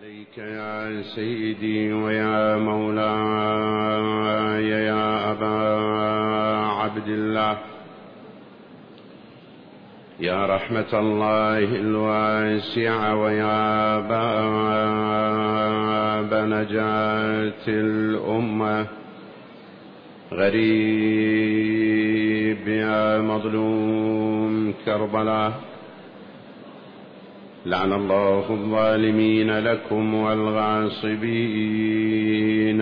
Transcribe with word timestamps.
عليك 0.00 0.38
يا 0.38 1.02
سيدي 1.02 1.92
ويا 1.92 2.56
مولاي 2.56 3.04
يا 4.68 5.30
أبا 5.30 5.76
عبد 6.80 7.08
الله. 7.08 7.58
يا 10.20 10.46
رحمة 10.46 10.92
الله 10.94 11.58
الواسعة 11.58 13.16
ويا 13.16 13.98
باب 14.00 15.24
نجاة 16.34 17.68
الأمة. 17.68 18.86
غريب 20.32 21.48
يا 22.68 23.20
مظلوم 23.20 24.74
كربلاء. 24.84 25.69
لعن 27.66 27.92
الله 27.92 28.44
الظالمين 28.50 29.58
لكم 29.58 30.14
والغاصبين 30.14 31.30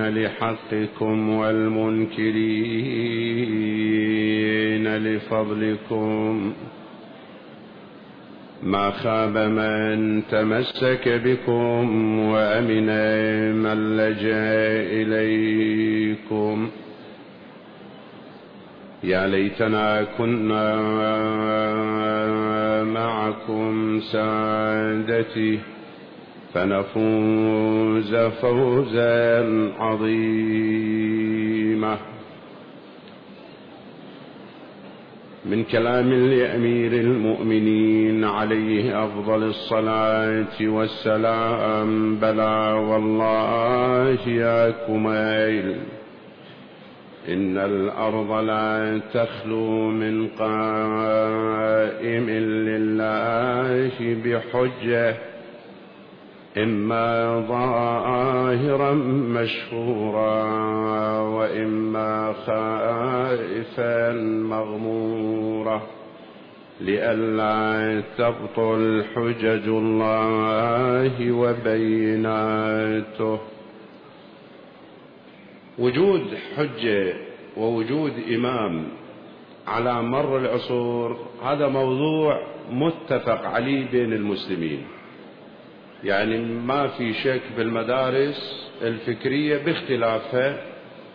لحقكم 0.09 1.29
والمنكرين 1.29 2.29
لفضلكم. 4.97 6.53
ما 8.63 8.91
خاب 8.91 9.39
من 9.39 10.23
تمسك 10.31 11.09
بكم 11.25 12.19
وأمن 12.19 12.87
من 13.55 13.97
لجأ 13.97 14.53
إليكم. 15.03 16.69
يا 19.05 19.27
ليتنا 19.27 20.03
كنا 20.19 20.75
معكم 22.85 24.01
سادتي 24.01 25.59
فنفوز 26.55 28.17
فوزا 28.17 29.49
عظيما. 29.79 31.39
من 35.47 35.65
كلام 35.65 36.13
لأمير 36.13 36.93
المؤمنين 36.93 38.25
عليه 38.25 39.05
أفضل 39.05 39.43
الصلاة 39.43 40.61
والسلام 40.61 42.15
بلى 42.17 42.73
والله 42.73 44.19
يا 44.27 44.71
كميل. 44.71 45.98
إن 47.29 47.59
الأرض 47.59 48.33
لا 48.33 49.01
تخلو 49.15 49.91
من 49.91 50.29
قائم 50.29 52.31
لله 52.69 54.17
بحجة 54.25 55.17
إما 56.59 57.41
ظاهرا 57.49 58.93
مشهورا 59.35 60.43
وإما 61.21 62.33
خائفا 62.47 64.13
مغمورا 64.23 65.83
لئلا 66.81 68.03
تبطل 68.19 69.05
حجج 69.15 69.69
الله 69.69 71.33
وبيناته. 71.33 73.39
وجود 75.79 76.23
حجة 76.57 77.15
ووجود 77.57 78.13
إمام 78.35 78.89
على 79.67 80.03
مر 80.03 80.39
العصور 80.39 81.19
هذا 81.45 81.69
موضوع 81.69 82.41
متفق 82.71 83.47
عليه 83.47 83.91
بين 83.91 84.13
المسلمين. 84.13 84.83
يعني 86.05 86.39
ما 86.39 86.87
في 86.87 87.15
شك 87.15 87.43
بالمدارس 87.57 88.71
الفكرية 88.83 89.59
باختلافها 89.59 90.57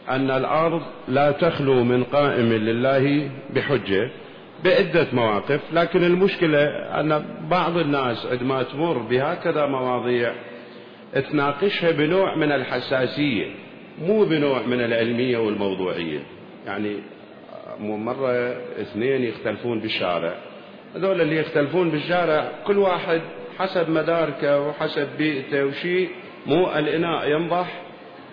أن 0.09 0.31
الأرض 0.31 0.81
لا 1.08 1.31
تخلو 1.31 1.84
من 1.84 2.03
قائم 2.03 2.53
لله 2.53 3.30
بحجة 3.56 4.12
بعدة 4.66 5.07
مواقف 5.13 5.62
لكن 5.73 6.03
المشكلة 6.03 6.63
أن 7.00 7.25
بعض 7.50 7.78
الناس 7.78 8.25
عندما 8.25 8.63
تمر 8.63 8.97
بهكذا 8.97 9.66
مواضيع 9.66 10.34
تناقشها 11.31 11.91
بنوع 11.91 12.35
من 12.35 12.52
الحساسية. 12.52 13.62
مو 14.01 14.25
بنوع 14.25 14.61
من 14.61 14.81
العلمية 14.81 15.37
والموضوعية. 15.37 16.19
يعني 16.65 16.95
مرة 17.79 18.31
اثنين 18.81 19.23
يختلفون 19.23 19.79
بالشارع. 19.79 20.35
هذول 20.95 21.21
اللي 21.21 21.37
يختلفون 21.37 21.89
بالشارع 21.89 22.51
كل 22.67 22.77
واحد 22.77 23.21
حسب 23.59 23.89
مداركه 23.89 24.67
وحسب 24.67 25.07
بيئته 25.17 25.65
وشيء 25.65 26.09
مو 26.45 26.71
الإناء 26.71 27.29
ينضح 27.31 27.81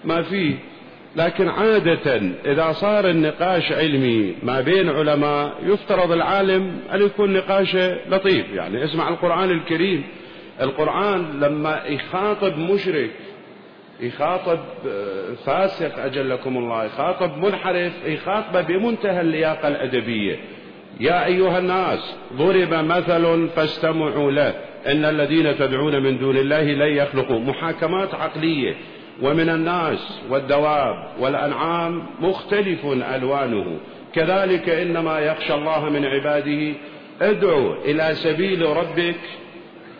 ما 0.05 0.23
فيه 0.23 0.55
لكن 1.17 1.49
عادة 1.49 2.23
إذا 2.45 2.73
صار 2.73 3.11
النقاش 3.11 3.73
علمي 3.73 4.35
ما 4.43 4.61
بين 4.61 4.89
علماء 4.89 5.55
يفترض 5.63 6.13
العالم 6.13 6.81
أن 6.95 7.03
يكون 7.03 7.33
نقاشه 7.33 8.09
لطيف. 8.09 8.53
يعني 8.55 8.85
اسمع 8.85 9.09
القرآن 9.09 9.51
الكريم. 9.51 10.05
القرآن 10.61 11.41
لما 11.41 11.83
يخاطب 11.87 12.59
مشرك 12.59 13.11
يخاطب 14.03 14.59
فاسق 15.45 15.99
أجلكم 15.99 16.57
الله 16.57 16.85
يخاطب 16.85 17.39
منحرف 17.39 17.93
يخاطبه 18.05 18.61
بمنتهى 18.61 19.21
اللياقة 19.21 19.69
الأدبية. 19.69 20.37
يا 21.01 21.27
أيها 21.27 21.59
الناس 21.59 22.17
ضرب 22.33 22.75
مثل 22.75 23.49
فاستمعوا 23.49 24.31
له. 24.31 24.55
إن 24.87 25.05
الذين 25.05 25.59
تدعون 25.59 26.03
من 26.03 26.19
دون 26.19 26.37
الله 26.37 26.63
لن 26.63 26.97
يخلقوا. 26.97 27.39
محاكمات 27.39 28.15
عقلية. 28.15 28.75
ومن 29.23 29.49
الناس 29.49 30.21
والدواب 30.31 30.97
والأنعام 31.21 32.07
مختلف 32.21 32.87
ألوانه. 33.15 33.81
كذلك 34.13 34.69
إنما 34.69 35.19
يخشى 35.19 35.55
الله 35.55 35.89
من 35.89 36.05
عباده. 36.05 36.75
ادعو 37.21 37.75
إلى 37.85 38.15
سبيل 38.15 38.63
ربك 38.63 39.21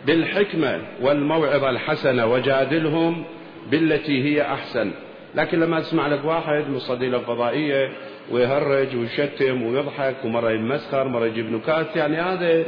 بالحكمة 0.05 0.81
والموعظة 1.01 1.69
الحسنة 1.69 2.25
وجادلهم. 2.25 3.23
بالتي 3.71 4.23
هي 4.23 4.41
أحسن. 4.41 4.91
لكن 5.35 5.59
لما 5.59 5.79
تسمع 5.79 6.07
لك 6.07 6.25
واحد 6.25 6.69
من 6.69 6.75
الصديلة 6.75 7.17
الفضائية 7.17 7.91
ويهرج 8.31 8.95
ويشتم 8.95 9.63
ويضحك 9.63 10.15
ومرة 10.25 10.51
يمسخر 10.51 11.07
مرة 11.07 11.25
يجيب 11.25 11.51
نكات 11.51 11.95
يعني 11.95 12.17
هذا 12.17 12.65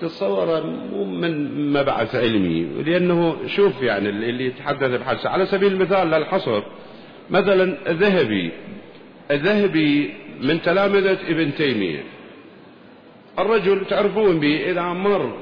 تتصور 0.00 0.66
مو 0.66 1.04
من 1.04 1.72
مبعث 1.72 2.14
علمي. 2.14 2.66
لأنه 2.86 3.36
شوف 3.46 3.82
يعني 3.82 4.08
اللي 4.08 4.46
يتحدث 4.46 5.00
بحث 5.00 5.26
على 5.26 5.46
سبيل 5.46 5.72
المثال 5.72 6.10
للحصر 6.10 6.62
مثلا 7.30 7.90
الذهبي. 7.90 8.50
الذهبي 9.30 10.14
من 10.42 10.62
تلامذة 10.62 11.18
ابن 11.28 11.54
تيمية. 11.54 12.02
الرجل 13.38 13.84
تعرفون 13.90 14.40
به 14.40 14.70
إذا 14.70 14.82
مر 14.82 15.32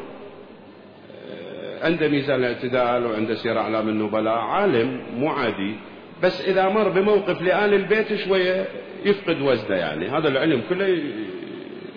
عنده 1.81 2.09
ميزان 2.09 2.41
الاعتدال 2.41 3.07
وعنده 3.07 3.35
سير 3.35 3.59
أعلام 3.59 3.89
النبلاء 3.89 4.39
عالم 4.39 5.01
مو 5.17 5.29
عادي. 5.29 5.75
بس 6.23 6.41
إذا 6.41 6.69
مر 6.69 6.89
بموقف 6.89 7.43
لآل 7.43 7.75
البيت 7.75 8.15
شوية 8.15 8.67
يفقد 9.05 9.41
وزنه 9.41 9.77
يعني. 9.77 10.09
هذا 10.09 10.29
العلم 10.29 10.63
كله 10.69 10.99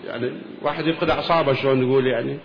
يعني 0.08 0.32
واحد 0.62 0.88
يفقد 0.88 1.10
أعصابه 1.10 1.54
شلون 1.54 1.82
نقول 1.82 2.08
يعني. 2.08 2.38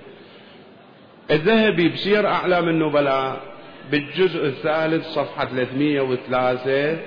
الذهبي 1.31 1.89
بسير 1.89 2.27
أعلام 2.27 2.69
النبلاء 2.69 3.41
بالجزء 3.91 4.47
الثالث 4.47 5.07
صفحة 5.07 5.45
303 5.45 6.99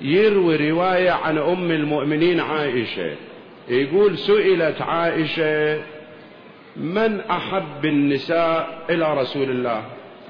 يروي 0.00 0.70
رواية 0.70 1.10
عن 1.10 1.38
أم 1.38 1.70
المؤمنين 1.70 2.40
عائشة. 2.40 3.16
يقول 3.68 4.18
سئلت 4.18 4.82
عائشة 4.82 5.80
من 6.78 7.20
أحب 7.20 7.84
النساء 7.84 8.84
إلى 8.90 9.20
رسول 9.20 9.50
الله؟ 9.50 9.82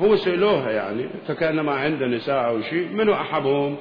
هو 0.03 0.17
سألوها 0.17 0.71
يعني 0.71 1.09
فكأنما 1.29 1.73
عنده 1.73 2.07
نساء 2.07 2.49
أو 2.49 2.63
شيء 2.63 2.89
منو 2.89 3.13
أحبهم؟ 3.15 3.77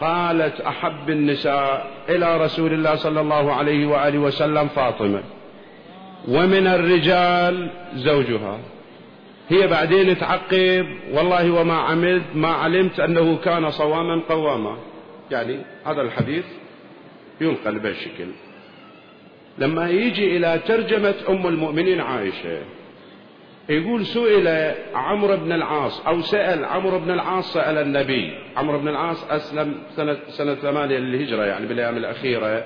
قالت 0.00 0.60
أحب 0.60 1.10
النساء 1.10 1.86
إلى 2.08 2.44
رسول 2.44 2.72
الله 2.72 2.94
صلى 2.94 3.20
الله 3.20 3.52
عليه 3.52 3.86
وآله 3.86 4.18
وسلم 4.18 4.68
فاطمة. 4.68 5.22
ومن 6.28 6.66
الرجال 6.66 7.70
زوجها. 7.94 8.58
هي 9.48 9.66
بعدين 9.66 10.18
تعقب 10.18 10.86
والله 11.12 11.50
وما 11.50 11.74
عملت 11.74 12.24
ما 12.34 12.48
علمت 12.48 13.00
أنه 13.00 13.36
كان 13.36 13.70
صواما 13.70 14.22
قواما. 14.28 14.76
يعني 15.30 15.58
هذا 15.86 16.02
الحديث 16.02 16.44
ينقل 17.40 17.78
بهالشكل. 17.78 18.26
لما 19.58 19.90
يجي 19.90 20.36
إلى 20.36 20.60
ترجمة 20.66 21.14
أم 21.28 21.46
المؤمنين 21.46 22.00
عائشة 22.00 22.58
يقول 23.68 24.06
سئل 24.06 24.74
عمرو 24.94 25.36
بن 25.36 25.52
العاص 25.52 26.06
أو 26.06 26.20
سأل 26.20 26.64
عمرو 26.64 26.98
بن 26.98 27.10
العاص 27.10 27.52
سأل 27.52 27.78
النبي. 27.78 28.38
عمرو 28.56 28.78
بن 28.78 28.88
العاص 28.88 29.30
أسلم 29.30 29.74
سنة, 29.96 30.16
سنة 30.28 30.54
ثمانية 30.54 30.98
للهجرة 30.98 31.44
يعني 31.44 31.66
بالأيام 31.66 31.96
الأخيرة. 31.96 32.64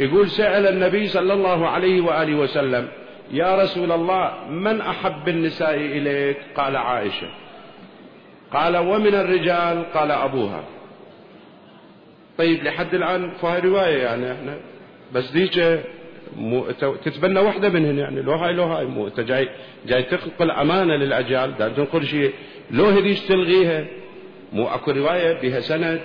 يقول 0.00 0.28
سأل 0.28 0.66
النبي 0.66 1.06
صلى 1.06 1.32
الله 1.32 1.68
عليه 1.68 2.00
وآله 2.00 2.34
وسلم 2.34 2.88
يا 3.30 3.62
رسول 3.62 3.92
الله 3.92 4.48
من 4.50 4.80
أحب 4.80 5.28
النساء 5.28 5.74
إليك؟ 5.74 6.36
قال 6.56 6.76
عائشة. 6.76 7.28
قال 8.52 8.76
ومن 8.76 9.14
الرجال؟ 9.14 9.84
قال 9.94 10.10
أبوها. 10.10 10.64
طيب 12.38 12.64
لحد 12.64 12.94
الآن 12.94 13.30
فهي 13.30 13.60
رواية 13.60 14.02
يعني 14.02 14.32
إحنا 14.32 14.56
بس 15.12 15.30
ديك 15.30 15.80
مو 16.36 16.70
تتبنى 17.04 17.40
واحدة 17.40 17.68
منهن 17.68 17.98
يعني 17.98 18.22
لو 18.22 18.32
هاي 18.32 18.52
لو 18.52 18.64
هاي 18.64 18.86
مو 18.86 19.06
انت 19.06 19.20
جاي 19.20 19.48
جاي 19.86 20.02
تنقل 20.02 20.50
أمانة 20.50 20.96
للأجيال. 20.96 21.58
دا 21.58 21.68
تنقل 21.68 22.04
شيء. 22.04 22.32
لو 22.70 22.84
هذيش 22.84 23.20
تلغيها؟ 23.20 23.86
مو 24.52 24.66
أكو 24.66 24.90
رواية 24.90 25.40
بها 25.40 25.60
سند 25.60 26.00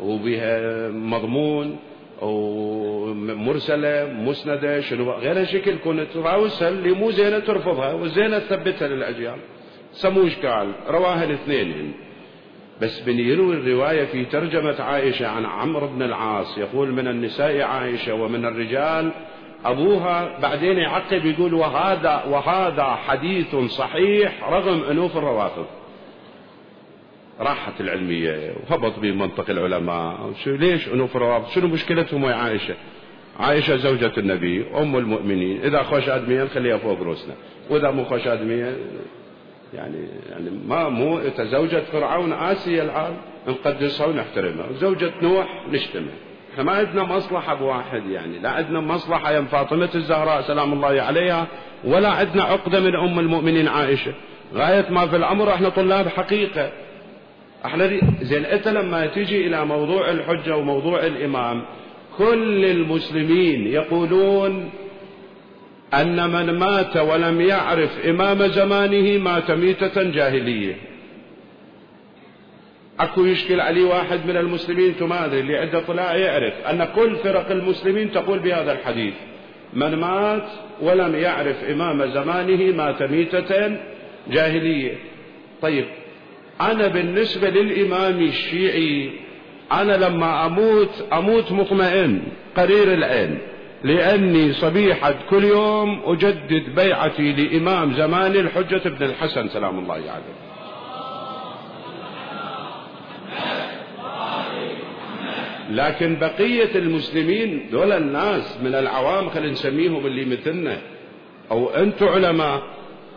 وبها 0.00 0.88
مضمون 0.88 1.76
ومرسلة 2.22 4.12
مسندة 4.12 4.80
شنو 4.80 5.10
غير 5.10 5.44
شكل 5.44 5.76
كنت 5.84 6.06
تراوسها 6.14 6.68
اللي 6.68 6.92
مو 6.92 7.10
زينة 7.10 7.38
ترفضها 7.38 7.92
والزينة 7.92 8.38
تثبتها 8.38 8.88
للأجيال. 8.88 9.38
سموش 9.92 10.36
قال 10.36 10.72
رواها 10.88 11.24
الاثنين. 11.24 11.92
بس 12.82 13.00
بن 13.00 13.18
يروي 13.18 13.54
الرواية 13.54 14.04
في 14.04 14.24
ترجمة 14.24 14.82
عائشة 14.82 15.26
عن 15.26 15.46
عمرو 15.46 15.86
بن 15.86 16.02
العاص. 16.02 16.58
يقول 16.58 16.92
من 16.92 17.08
النساء 17.08 17.60
عائشة 17.60 18.14
ومن 18.14 18.44
الرجال 18.44 19.12
أبوها 19.64 20.38
بعدين 20.38 20.78
يعقب 20.78 21.26
يقول 21.26 21.54
وهذا 21.54 22.24
وهذا 22.30 22.84
حديث 22.84 23.56
صحيح 23.56 24.48
رغم 24.48 24.82
أنوف 24.90 25.16
الروافض 25.16 25.66
راحت 27.40 27.80
العلمية 27.80 28.54
وهبط 28.70 28.98
بمنطق 28.98 29.50
العلماء. 29.50 30.32
ليش 30.46 30.88
أنوف 30.88 31.16
الروافض 31.16 31.48
شنو 31.48 31.68
مشكلتهم 31.68 32.24
ويا 32.24 32.34
عائشة؟ 32.34 32.74
عائشة 33.38 33.76
زوجة 33.76 34.12
النبي 34.18 34.64
أم 34.76 34.96
المؤمنين. 34.96 35.60
إذا 35.64 35.82
خوش 35.82 36.08
آدميا 36.08 36.44
نخليها 36.44 36.76
فوق 36.78 37.02
رؤوسنا 37.02 37.34
وإذا 37.70 37.90
مو 37.90 38.04
خوش 38.04 38.26
آدميا 38.26 38.76
يعني 39.74 40.08
يعني 40.30 40.50
ما 40.68 40.88
مو 40.88 41.20
زوجة 41.38 41.82
فرعون 41.92 42.32
آسيا 42.32 42.82
الآن 42.82 43.16
نقدسها 43.48 44.06
ونحترمها. 44.06 44.66
وزوجة 44.70 45.12
نوح 45.22 45.64
نشتمها. 45.72 46.14
إحنا 46.54 46.64
ما 46.64 46.72
عندنا 46.72 47.04
مصلحة 47.04 47.54
بواحد 47.54 48.06
يعني. 48.10 48.38
لا 48.38 48.50
عندنا 48.50 48.80
مصلحة 48.80 49.32
يا 49.32 49.40
فاطمة 49.40 49.88
الزهراء 49.94 50.42
سلام 50.42 50.72
الله 50.72 51.02
عليها 51.02 51.46
ولا 51.84 52.08
عندنا 52.08 52.42
عقدة 52.42 52.80
من 52.80 52.96
أم 52.96 53.18
المؤمنين 53.18 53.68
عائشة. 53.68 54.12
غاية 54.54 54.90
ما 54.90 55.06
في 55.06 55.16
الأمر 55.16 55.54
إحنا 55.54 55.68
طلاب 55.68 56.08
حقيقة. 56.08 56.70
إحنا 57.66 58.00
زين 58.22 58.44
أنت 58.44 58.68
لما 58.68 59.06
تيجي 59.06 59.46
إلى 59.46 59.64
موضوع 59.64 60.10
الحجة 60.10 60.56
وموضوع 60.56 61.06
الإمام 61.06 61.62
كل 62.18 62.64
المسلمين 62.64 63.66
يقولون 63.66 64.70
أن 65.94 66.30
من 66.30 66.58
مات 66.58 66.96
ولم 66.96 67.40
يعرف 67.40 68.06
إمام 68.06 68.46
زمانه 68.46 69.18
مات 69.18 69.50
ميتة 69.50 70.02
جاهلية. 70.02 70.93
أكو 73.00 73.24
يشكل 73.24 73.60
عليه 73.60 73.84
واحد 73.84 74.26
من 74.26 74.36
المسلمين 74.36 74.96
تماذي 74.96 75.40
اللي 75.40 75.56
عنده 75.56 75.80
طلاع 75.80 76.16
يعرف 76.16 76.54
أن 76.70 76.84
كل 76.84 77.16
فرق 77.16 77.50
المسلمين 77.50 78.12
تقول 78.12 78.38
بهذا 78.38 78.72
الحديث. 78.72 79.14
من 79.72 79.94
مات 79.94 80.48
ولم 80.80 81.14
يعرف 81.14 81.64
إمام 81.64 82.10
زمانه 82.10 82.76
مات 82.76 83.02
ميتة 83.02 83.76
جاهلية. 84.30 84.94
طيب 85.62 85.84
أنا 86.60 86.86
بالنسبة 86.88 87.50
للإمام 87.50 88.20
الشيعي 88.22 89.10
أنا 89.72 89.92
لما 89.92 90.46
أموت 90.46 91.04
أموت 91.12 91.52
مطمئن 91.52 92.22
قرير 92.56 92.94
العين 92.94 93.38
لأني 93.84 94.52
صبيحة 94.52 95.14
كل 95.30 95.44
يوم 95.44 96.02
أجدد 96.04 96.74
بيعتي 96.74 97.32
لإمام 97.32 97.94
زماني 97.94 98.40
الحجة 98.40 98.88
بن 98.88 99.06
الحسن 99.06 99.48
سلام 99.48 99.78
الله 99.78 99.94
عليه. 99.94 100.43
لكن 105.70 106.16
بقية 106.16 106.74
المسلمين 106.74 107.66
دول 107.72 107.92
الناس 107.92 108.58
من 108.62 108.74
العوام 108.74 109.28
خلينا 109.30 109.52
نسميهم 109.52 110.06
اللي 110.06 110.24
مثلنا. 110.24 110.78
أو 111.50 111.70
أنتم 111.70 112.08
علماء 112.08 112.62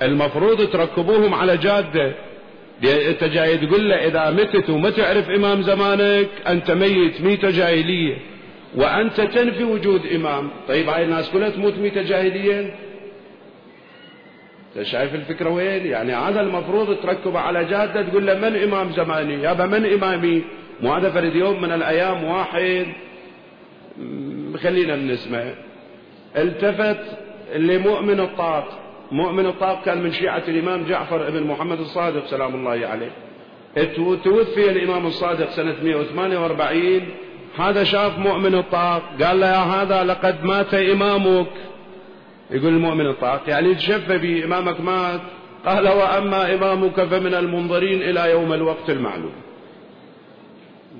المفروض 0.02 0.70
تركبوهم 0.70 1.34
على 1.34 1.58
جادة. 1.58 2.14
أنت 2.84 3.24
جاي 3.24 3.58
تقول 3.58 3.90
له 3.90 3.96
إذا 3.96 4.30
متت 4.30 4.70
وما 4.70 4.90
تعرف 4.90 5.30
إمام 5.30 5.62
زمانك 5.62 6.30
أنت 6.48 6.72
ميت 6.72 7.22
ميتة 7.22 7.50
جاهلية. 7.50 8.18
وأنت 8.76 9.22
تنفي 9.22 9.64
وجود 9.64 10.06
إمام. 10.06 10.50
طيب 10.68 10.90
هاي 10.90 11.04
الناس 11.04 11.30
كلها 11.30 11.50
تموت 11.50 11.78
ميتة 11.78 12.02
جاهلية؟ 12.02 12.76
شايف 14.82 15.16
الفكرة 15.16 15.50
وين؟ 15.50 15.86
يعني 15.86 16.14
هذا 16.14 16.42
المفروض 16.42 16.98
تركبه 16.98 17.40
على 17.40 17.66
جادة 17.66 18.02
تقول 18.02 18.28
له 18.28 18.34
من 18.34 18.56
إمام 18.56 18.92
زماني؟ 18.92 19.34
يابا 19.44 19.66
من 19.66 19.86
إمامي؟ 19.86 20.42
مو 20.81 20.94
هذا 20.94 21.09
فرد 21.09 21.35
يوم 21.35 21.62
من 21.62 21.71
الأيام 21.71 22.24
واحد. 22.24 22.85
خلينا 24.63 24.95
نسمع. 24.95 25.44
التفت 26.38 27.18
لمؤمن 27.56 28.19
الطاق 28.19 28.79
مؤمن 29.12 29.45
الطاق 29.45 29.85
كان 29.85 30.03
من 30.03 30.12
شيعة 30.12 30.44
الإمام 30.47 30.83
جعفر 30.83 31.29
بن 31.29 31.44
محمد 31.44 31.79
الصادق 31.79 32.25
سلام 32.25 32.56
الله 32.56 32.88
عليه. 32.88 33.12
توفي 34.24 34.71
الإمام 34.71 35.06
الصادق 35.06 35.50
سنة 35.50 35.75
148 35.83 37.01
هذا 37.57 37.83
شاف 37.83 38.19
مؤمن 38.19 38.56
الطاق 38.56 39.01
قال 39.24 39.39
له 39.39 39.47
يا 39.47 39.63
هذا 39.63 40.03
لقد 40.03 40.45
مات 40.45 40.74
إمامك. 40.74 41.51
يقول 42.51 42.74
المؤمن 42.74 43.06
الطاق 43.06 43.41
يعني 43.47 43.75
تشف 43.75 44.12
بي 44.12 44.45
إمامك 44.45 44.81
مات. 44.81 45.21
قال 45.65 45.88
وأما 45.88 46.53
إمامك 46.53 47.03
فمن 47.03 47.33
المنظرين 47.33 48.01
إلى 48.01 48.31
يوم 48.31 48.53
الوقت 48.53 48.89
المعلوم. 48.89 49.33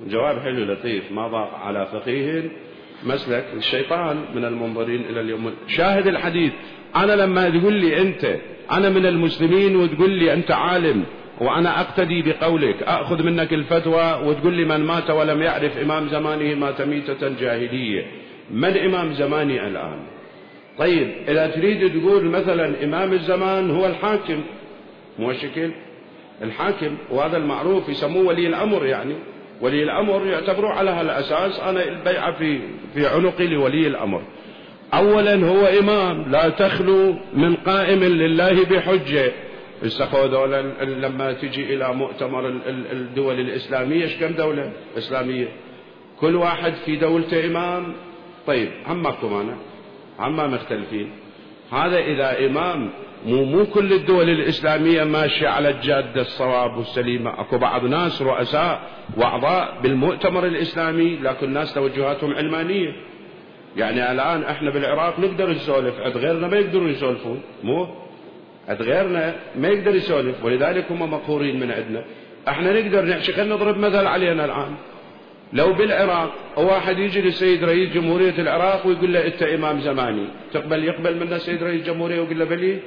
جواب 0.06 0.38
حلو 0.38 0.72
لطيف. 0.72 1.12
ما 1.12 1.28
ضاق 1.28 1.54
على 1.54 1.86
فقيه 1.86 2.50
مسلك 3.06 3.44
الشيطان 3.56 4.24
من 4.34 4.44
المنظرين 4.44 5.00
إلى 5.00 5.20
اليوم. 5.20 5.54
شاهد 5.66 6.06
الحديث. 6.06 6.52
أنا 6.96 7.12
لما 7.12 7.50
تقول 7.50 7.74
لي 7.74 8.00
أنت 8.00 8.36
أنا 8.72 8.88
من 8.88 9.06
المسلمين 9.06 9.76
وتقول 9.76 10.10
لي 10.10 10.32
أنت 10.32 10.50
عالم 10.50 11.04
وأنا 11.40 11.80
أقتدي 11.80 12.22
بقولك 12.22 12.82
أخذ 12.82 13.22
منك 13.22 13.52
الفتوى 13.52 14.20
وتقول 14.24 14.54
لي 14.54 14.64
من 14.64 14.84
مات 14.84 15.10
ولم 15.10 15.42
يعرف 15.42 15.78
إمام 15.78 16.08
زمانه 16.08 16.54
مات 16.54 16.82
ميتة 16.82 17.28
جاهلية. 17.40 18.06
من 18.50 18.76
إمام 18.76 19.12
زماني 19.12 19.66
الآن؟ 19.66 19.98
طيب 20.78 21.08
إذا 21.28 21.46
تريد 21.46 22.00
تقول 22.00 22.24
مثلا 22.24 22.84
إمام 22.84 23.12
الزمان 23.12 23.70
هو 23.70 23.86
الحاكم 23.86 24.42
مو 25.18 25.32
شكل؟ 25.32 25.70
الحاكم 26.42 26.96
وهذا 27.10 27.36
المعروف 27.36 27.88
يسموه 27.88 28.26
ولي 28.26 28.46
الأمر 28.46 28.86
يعني. 28.86 29.14
ولي 29.60 29.82
الأمر 29.82 30.26
يعتبروا 30.26 30.70
على 30.70 30.90
هالأساس 30.90 31.60
أنا 31.60 31.84
البيعة 31.88 32.32
في, 32.32 32.60
في 32.94 33.06
عنقي 33.06 33.46
لولي 33.46 33.86
الأمر. 33.86 34.22
أولا 34.94 35.34
هو 35.34 35.66
إمام 35.66 36.30
لا 36.30 36.48
تخلو 36.48 37.14
من 37.34 37.54
قائم 37.54 38.04
لله 38.04 38.64
بحجة. 38.64 39.32
استخوا 39.86 40.46
لما 40.84 41.32
تجي 41.32 41.74
إلى 41.74 41.94
مؤتمر 41.94 42.48
الدول 42.92 43.40
الإسلامية 43.40 44.02
إيش 44.02 44.16
كم 44.16 44.32
دولة 44.32 44.72
إسلامية؟ 44.98 45.48
كل 46.20 46.36
واحد 46.36 46.72
في 46.72 46.96
دولته 46.96 47.46
إمام. 47.46 47.94
طيب 48.46 48.68
عماكم 48.86 49.34
أنا 49.34 49.56
عما 50.18 50.46
مختلفين. 50.46 51.10
هذا 51.72 51.98
إذا 51.98 52.46
إمام 52.46 52.90
مو 53.26 53.44
مو 53.44 53.66
كل 53.66 53.92
الدول 53.92 54.28
الإسلامية 54.30 55.04
ماشية 55.04 55.48
على 55.48 55.68
الجادة 55.68 56.20
الصواب 56.20 56.76
والسليمة. 56.76 57.40
أكو 57.40 57.58
بعض 57.58 57.84
ناس 57.84 58.22
رؤساء 58.22 58.80
وأعضاء 59.16 59.80
بالمؤتمر 59.82 60.46
الإسلامي 60.46 61.16
لكن 61.16 61.52
ناس 61.52 61.74
توجهاتهم 61.74 62.34
علمانية. 62.34 62.92
يعني 63.76 64.12
الآن 64.12 64.42
إحنا 64.42 64.70
بالعراق 64.70 65.20
نقدر 65.20 65.50
نسولف 65.50 66.00
عند 66.00 66.16
غيرنا 66.16 66.48
ما 66.48 66.56
يقدرون 66.56 66.90
يسولفون. 66.90 67.40
مو؟ 67.64 67.88
عند 68.68 68.82
غيرنا 68.82 69.34
ما 69.56 69.68
يقدر 69.68 69.94
يسولف 69.94 70.44
ولذلك 70.44 70.92
هم 70.92 71.10
مقهورين 71.12 71.60
من 71.60 71.70
عندنا. 71.72 72.04
إحنا 72.48 72.80
نقدر 72.80 73.04
نحكي 73.04 73.32
خلينا 73.32 73.54
نضرب 73.54 73.78
مثل 73.78 74.06
علينا 74.06 74.44
الآن. 74.44 74.74
لو 75.52 75.72
بالعراق 75.72 76.32
واحد 76.56 76.98
يجي 76.98 77.20
للسيد 77.20 77.64
رئيس 77.64 77.92
جمهورية 77.92 78.34
العراق 78.38 78.86
ويقول 78.86 79.12
له 79.12 79.26
أنت 79.26 79.42
إمام 79.42 79.80
زماني 79.80 80.24
تقبل 80.52 80.84
يقبل 80.84 81.16
منا 81.16 81.36
السيد 81.36 81.62
رئيس 81.62 81.80
الجمهورية 81.80 82.20
ويقول 82.20 82.38
له 82.38 82.44
بلي؟ 82.44 82.78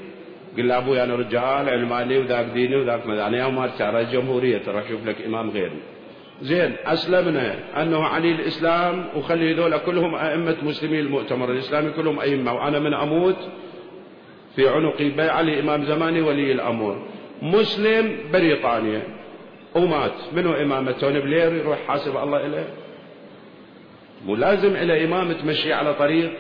قل 0.58 0.68
له 0.68 0.78
أبوي 0.78 1.04
أنا 1.04 1.16
رجال 1.16 1.70
علماني 1.70 2.18
وذاك 2.18 2.46
ديني 2.46 2.76
وذاك 2.76 3.08
مداني 3.08 3.44
وما 3.44 3.68
ترى 3.68 4.02
الجمهورية 4.02 4.58
ترى 4.58 4.84
شوف 4.90 5.08
لك 5.08 5.22
إمام 5.26 5.50
غيري. 5.50 5.80
زين 6.42 6.76
أسلمنا. 6.86 7.56
أنه 7.82 8.04
علي 8.04 8.32
الإسلام 8.32 9.06
وخلي 9.16 9.54
هذول 9.54 9.78
كلهم 9.78 10.16
أئمة 10.16 10.56
مسلمين 10.64 11.00
المؤتمر 11.00 11.52
الإسلامي 11.52 11.92
كلهم 11.92 12.20
أئمة. 12.20 12.54
وأنا 12.54 12.80
من 12.80 12.94
أموت 12.94 13.38
في 14.56 14.70
عنقي 14.70 15.10
بيع 15.10 15.42
لإمام 15.42 15.86
زماني 15.86 16.22
ولي 16.22 16.52
الأمر 16.52 17.08
مسلم 17.42 18.18
بريطانيا. 18.34 19.02
ومات. 19.76 20.14
منو 20.34 20.54
إمامة 20.54 20.92
توني 20.92 21.20
بلير 21.20 21.54
يروح 21.54 21.80
حاسب 21.88 22.18
الله 22.18 22.46
إليه. 22.46 22.68
مو 24.26 24.36
لازم 24.36 24.76
إلى 24.76 25.06
إمام 25.06 25.32
تمشي 25.32 25.74
على 25.74 25.94
طريق. 25.94 26.32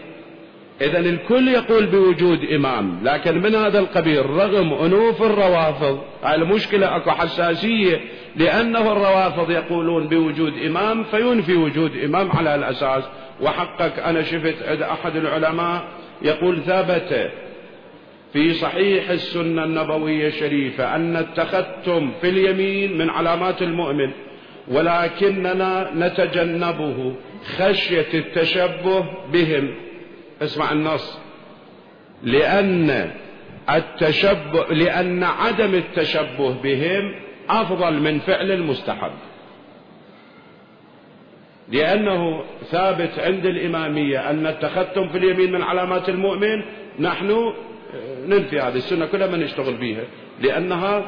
إذا 0.82 1.00
الكل 1.00 1.48
يقول 1.48 1.86
بوجود 1.86 2.44
إمام 2.44 3.00
لكن 3.04 3.42
من 3.42 3.56
هذا 3.56 3.80
القبيل؟ 3.80 4.26
رغم 4.26 4.74
أنوف 4.74 5.22
الروافض. 5.24 6.00
المشكلة 6.26 6.96
أكو 6.96 7.12
حساسية. 7.12 8.00
لأنه 8.36 8.92
الروافض 8.92 9.52
يقولون 9.52 10.08
بوجود 10.08 10.54
إمام 10.66 11.04
فينفي 11.04 11.56
وجود 11.56 11.98
إمام 11.98 12.32
على 12.32 12.56
الأساس. 12.56 13.04
وحقك 13.42 14.00
أنا 14.00 14.24
شفت 14.24 14.56
عند 14.68 14.82
أحد 14.82 15.16
العلماء 15.16 15.84
يقول 16.22 16.62
ثبت 16.62 17.32
في 18.34 18.54
صحيح 18.54 19.10
السنة 19.10 19.64
النبوية 19.64 20.28
الشريفة 20.28 20.96
أن 20.96 21.16
التختم 21.18 22.12
في 22.22 22.30
اليمين 22.30 22.98
من 22.98 23.10
علامات 23.10 23.62
المؤمن 23.62 24.12
ولكننا 24.68 25.92
نتجنبه 25.96 27.14
خشية 27.58 28.08
التشبه 28.14 29.06
بهم. 29.34 29.91
اسمع 30.42 30.72
النص. 30.72 31.18
لأن 32.24 33.12
التشبه 33.70 34.66
لأن 34.70 35.24
عدم 35.24 35.76
التشبه 35.76 36.62
بهم 36.64 37.16
أفضل 37.50 38.00
من 38.00 38.20
فعل 38.20 38.52
المستحب. 38.52 39.12
لأنه 41.70 42.44
ثابت 42.64 43.20
عند 43.20 43.46
الإمامية 43.46 44.30
أن 44.30 44.48
التختم 44.48 45.10
في 45.10 45.18
اليمين 45.18 45.52
من 45.52 45.62
علامات 45.62 46.10
المؤمن 46.10 46.64
نحن 47.00 47.54
ننفي 48.28 48.60
هذه 48.60 48.76
السنة 48.76 49.06
كلها 49.06 49.28
ما 49.28 49.38
نشتغل 49.38 49.74
بها 49.74 50.04
لأنها 50.42 51.06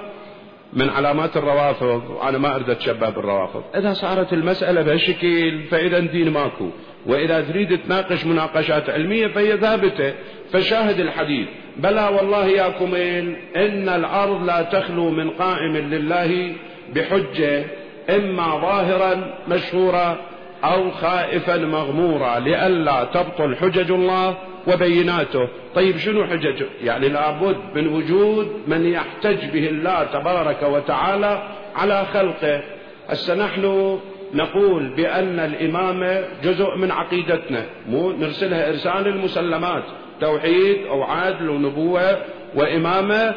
من 0.74 0.90
علامات 0.90 1.38
الروافض 1.38 2.10
وأنا 2.10 2.38
ما 2.38 2.56
أريد 2.56 2.70
أتشبه 2.70 3.10
بالروافض. 3.10 3.64
إذا 3.76 3.94
صارت 3.94 4.34
المسألة 4.34 4.82
بهالشكل 4.82 5.64
فإذا 5.72 6.00
دين 6.00 6.30
ماكو. 6.30 6.70
وإذا 7.06 7.42
تريد 7.42 7.80
تناقش 7.84 8.26
مناقشات 8.26 8.90
علمية 8.90 9.28
فهي 9.28 9.58
ثابتة 9.58 10.14
فشاهد 10.52 11.00
الحديث. 11.00 11.48
بلى 11.78 12.10
والله 12.18 12.48
يا 12.48 12.70
كميل 12.70 13.36
إن 13.56 13.90
الأرض 13.90 14.46
لا 14.46 14.62
تخلو 14.62 15.10
من 15.10 15.30
قائم 15.30 15.78
لله 15.78 16.54
بحجة 16.96 17.66
إما 18.10 18.60
ظاهرا 18.62 19.34
مشهورا 19.48 20.18
أو 20.64 20.92
خائفا 20.92 21.58
مغمورا 21.58 22.40
لئلا 22.40 23.04
تبطل 23.04 23.56
حجج 23.56 23.92
الله 23.92 24.38
وبيناته. 24.68 25.48
طيب 25.76 25.98
شنو 25.98 26.26
حجج؟ 26.26 26.64
يعني 26.84 27.10
لابد 27.10 27.58
من 27.76 27.88
وجود 27.88 28.52
من 28.68 28.86
يحتج 28.86 29.46
به 29.46 29.70
الله 29.70 30.04
تبارك 30.04 30.64
وتعالى 30.64 31.44
على 31.76 32.06
خلقه. 32.14 32.64
هسه 33.10 33.36
نحن 33.36 34.00
نقول 34.34 34.96
بأن 34.96 35.40
الإمامة 35.40 36.24
جزء 36.44 36.76
من 36.78 36.92
عقيدتنا 36.92 37.66
مو 37.88 38.12
نرسلها 38.12 38.70
إرسال 38.70 39.08
المسلمات 39.08 39.84
توحيد 40.22 40.86
أو 40.86 41.04
عدل 41.04 41.50
ونبوة 41.50 42.18
وإمامة 42.56 43.36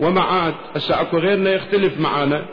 ومعاد. 0.00 0.54
هسه 0.76 1.00
أكو 1.00 1.18
غيرنا 1.18 1.50
يختلف 1.50 2.00
معانا 2.00 2.44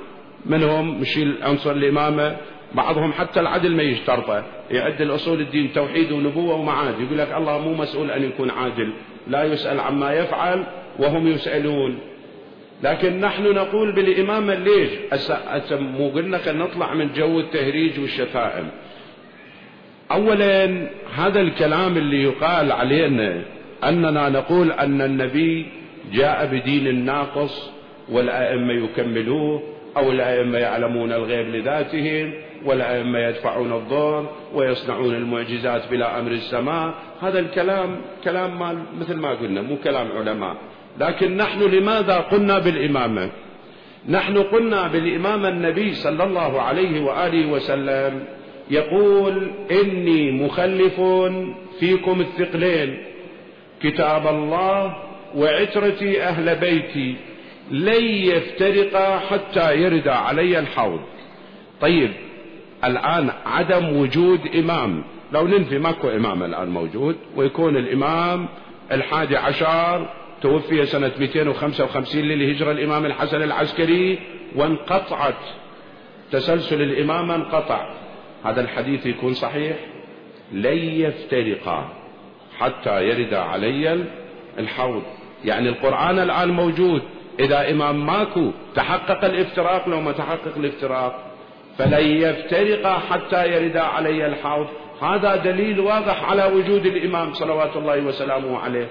منهم 0.45 1.01
مشيل 1.01 1.37
عنصر 1.41 1.71
الإمامة 1.71 2.37
بعضهم 2.73 3.13
حتى 3.13 3.39
العدل 3.39 3.75
ما 3.75 3.83
يشترطه 3.83 4.43
يعد 4.71 5.01
الأصول 5.01 5.41
الدين 5.41 5.73
توحيد 5.73 6.11
ونبوة 6.11 6.55
ومعاد. 6.55 6.99
يقول 6.99 7.17
لك 7.17 7.33
الله 7.37 7.59
مو 7.59 7.73
مسؤول 7.73 8.11
أن 8.11 8.23
يكون 8.23 8.49
عادل 8.49 8.93
لا 9.27 9.43
يسأل 9.43 9.79
عما 9.79 10.13
يفعل 10.13 10.65
وهم 10.99 11.27
يسألون. 11.27 11.99
لكن 12.83 13.19
نحن 13.19 13.43
نقول 13.43 13.91
بالإمامة 13.91 14.53
ليش 14.53 14.89
مو 15.71 16.09
قلنا 16.09 16.51
نطلع 16.51 16.93
من 16.93 17.13
جو 17.13 17.39
التهريج 17.39 17.99
والشتائم. 17.99 18.69
أولا 20.11 20.87
هذا 21.15 21.41
الكلام 21.41 21.97
اللي 21.97 22.23
يقال 22.23 22.71
علينا 22.71 23.41
أننا 23.83 24.29
نقول 24.29 24.71
أن 24.71 25.01
النبي 25.01 25.65
جاء 26.13 26.45
بدين 26.45 27.05
ناقص 27.05 27.71
والأئمة 28.09 28.73
يكملوه 28.73 29.63
أو 29.97 30.11
الأئمة 30.11 30.57
يعلمون 30.57 31.11
الغيب 31.11 31.55
لذاتهم 31.55 32.33
والأئمة 32.65 33.19
يدفعون 33.19 33.73
الضر 33.73 34.29
ويصنعون 34.53 35.15
المعجزات 35.15 35.91
بلا 35.91 36.19
أمر 36.19 36.31
السماء. 36.31 36.93
هذا 37.21 37.39
الكلام 37.39 38.01
كلام 38.23 38.59
مال 38.59 38.77
مثل 38.99 39.15
ما 39.15 39.29
قلنا 39.29 39.61
مو 39.61 39.77
كلام 39.77 40.11
علماء. 40.11 40.57
لكن 40.99 41.37
نحن 41.37 41.61
لماذا 41.61 42.17
قلنا 42.17 42.59
بالإمامة 42.59 43.29
نحن 44.09 44.37
قلنا 44.37 44.87
بالإمامة 44.87 45.49
النبي 45.49 45.93
صلى 45.93 46.23
الله 46.23 46.61
عليه 46.61 47.01
وآله 47.01 47.51
وسلم 47.51 48.25
يقول 48.71 49.51
إني 49.71 50.31
مخلف 50.31 51.01
فيكم 51.79 52.21
الثقلين 52.21 53.03
كتاب 53.81 54.27
الله 54.27 54.95
وعترتي 55.35 56.23
أهل 56.23 56.55
بيتي 56.55 57.15
لن 57.71 58.03
يفترقا 58.03 59.19
حتى 59.19 59.75
يرد 59.75 60.07
علي 60.07 60.59
الحوض. 60.59 60.99
طيب 61.81 62.11
الآن 62.83 63.29
عدم 63.45 63.97
وجود 63.97 64.39
إمام. 64.55 65.03
لو 65.33 65.47
ننفي 65.47 65.77
ماكو 65.77 66.09
إمام 66.09 66.43
الآن 66.43 66.69
موجود 66.69 67.15
ويكون 67.35 67.77
الإمام 67.77 68.47
الحادي 68.91 69.37
عشر 69.37 70.09
توفي 70.41 70.85
سنة 70.85 71.11
255 71.19 72.21
للهجرة 72.21 72.71
الإمام 72.71 73.05
الحسن 73.05 73.41
العسكري 73.41 74.19
وانقطعت 74.55 75.43
تسلسل 76.31 76.81
الإمامة 76.81 77.35
انقطع. 77.35 77.93
هذا 78.43 78.61
الحديث 78.61 79.05
يكون 79.05 79.33
صحيح؟ 79.33 79.77
لن 80.51 80.77
يفترقا 80.77 81.89
حتى 82.57 83.07
يرد 83.07 83.33
علي 83.33 84.05
الحوض. 84.59 85.03
يعني 85.45 85.69
القرآن 85.69 86.19
الآن 86.19 86.49
موجود. 86.49 87.01
إذا 87.39 87.71
إمام 87.71 88.05
ماكو 88.05 88.51
تحقق 88.75 89.25
الافتراق 89.25 89.89
لو 89.89 90.01
ما 90.01 90.11
تحقق 90.11 90.57
الافتراق 90.57 91.31
فلن 91.77 92.05
يفترقا 92.05 92.99
حتى 92.99 93.47
يردا 93.47 93.81
علي 93.81 94.25
الحوض. 94.25 94.67
هذا 95.01 95.35
دليل 95.35 95.79
واضح 95.79 96.23
على 96.23 96.45
وجود 96.45 96.85
الإمام 96.85 97.33
صلوات 97.33 97.75
الله 97.75 98.01
وسلامه 98.01 98.59
عليه. 98.59 98.87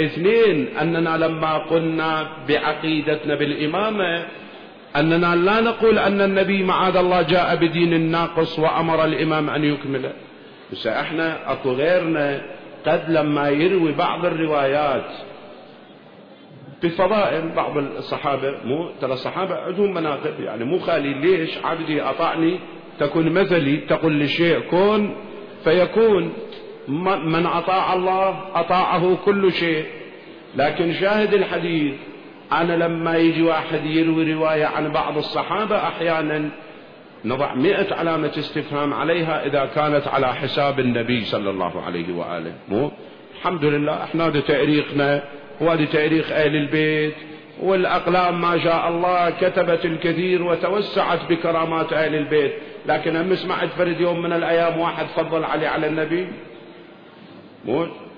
اثنين 0.00 0.76
أننا 0.80 1.16
لما 1.16 1.58
قلنا 1.58 2.28
بعقيدتنا 2.48 3.34
بالإمامة 3.34 4.24
أننا 4.96 5.36
لا 5.36 5.60
نقول 5.60 5.98
أن 5.98 6.20
النبي 6.20 6.62
معاذ 6.62 6.96
الله 6.96 7.22
جاء 7.22 7.56
بدين 7.56 8.10
ناقص 8.10 8.58
وأمر 8.58 9.04
الإمام 9.04 9.50
أن 9.50 9.64
يكمله 9.64 10.12
بس 10.72 10.86
إحنا 10.86 11.52
أكو 11.52 11.72
غيرنا 11.72 12.42
قد 12.86 13.10
لما 13.10 13.48
يروي 13.48 13.92
بعض 13.92 14.24
الروايات 14.24 15.10
بفضائل 16.82 17.48
بعض 17.56 17.76
الصحابة 17.76 18.54
مو 18.64 18.90
ترى 19.00 19.12
الصحابة 19.12 19.54
عندهم 19.54 19.94
مناقب 19.94 20.40
يعني 20.40 20.64
مو 20.64 20.78
خالي 20.78 21.14
ليش 21.14 21.58
عبدي 21.64 22.02
أطعني 22.02 22.58
تكون 23.00 23.32
مثلي 23.32 23.76
تقول 23.76 24.20
لشيء 24.20 24.60
كون 24.60 25.16
فيكون. 25.64 26.32
من 27.24 27.46
أطاع 27.46 27.92
الله 27.92 28.40
أطاعه 28.54 29.18
كل 29.24 29.52
شيء. 29.52 29.84
لكن 30.56 30.92
شاهد 30.92 31.34
الحديث 31.34 31.94
أنا 32.52 32.72
لما 32.72 33.16
يجي 33.16 33.42
واحد 33.42 33.84
يروي 33.84 34.32
رواية 34.32 34.66
عن 34.66 34.92
بعض 34.92 35.16
الصحابة 35.16 35.76
أحيانا 35.76 36.48
نضع 37.24 37.54
مئة 37.54 37.94
علامة 37.94 38.32
استفهام 38.38 38.94
عليها 38.94 39.46
إذا 39.46 39.64
كانت 39.64 40.08
على 40.08 40.34
حساب 40.34 40.80
النبي 40.80 41.24
صلى 41.24 41.50
الله 41.50 41.82
عليه 41.82 42.14
وآله. 42.16 42.52
مو؟ 42.68 42.90
الحمد 43.36 43.64
لله 43.64 44.02
إحنا 44.02 44.26
هذا 44.26 44.40
تاريخنا 44.40 45.22
وهذه 45.60 45.84
تاريخ 45.84 46.32
أهل 46.32 46.56
البيت 46.56 47.14
والأقلام 47.62 48.40
ما 48.40 48.58
شاء 48.58 48.88
الله 48.88 49.30
كتبت 49.30 49.84
الكثير 49.84 50.42
وتوسعت 50.42 51.20
بكرامات 51.28 51.92
أهل 51.92 52.14
البيت. 52.14 52.52
لكن 52.86 53.16
هم 53.16 53.34
سمعت 53.34 53.68
فرد 53.68 54.00
يوم 54.00 54.22
من 54.22 54.32
الأيام 54.32 54.80
واحد 54.80 55.06
فضل 55.06 55.44
علي 55.44 55.66
على 55.66 55.86
النبي. 55.86 56.28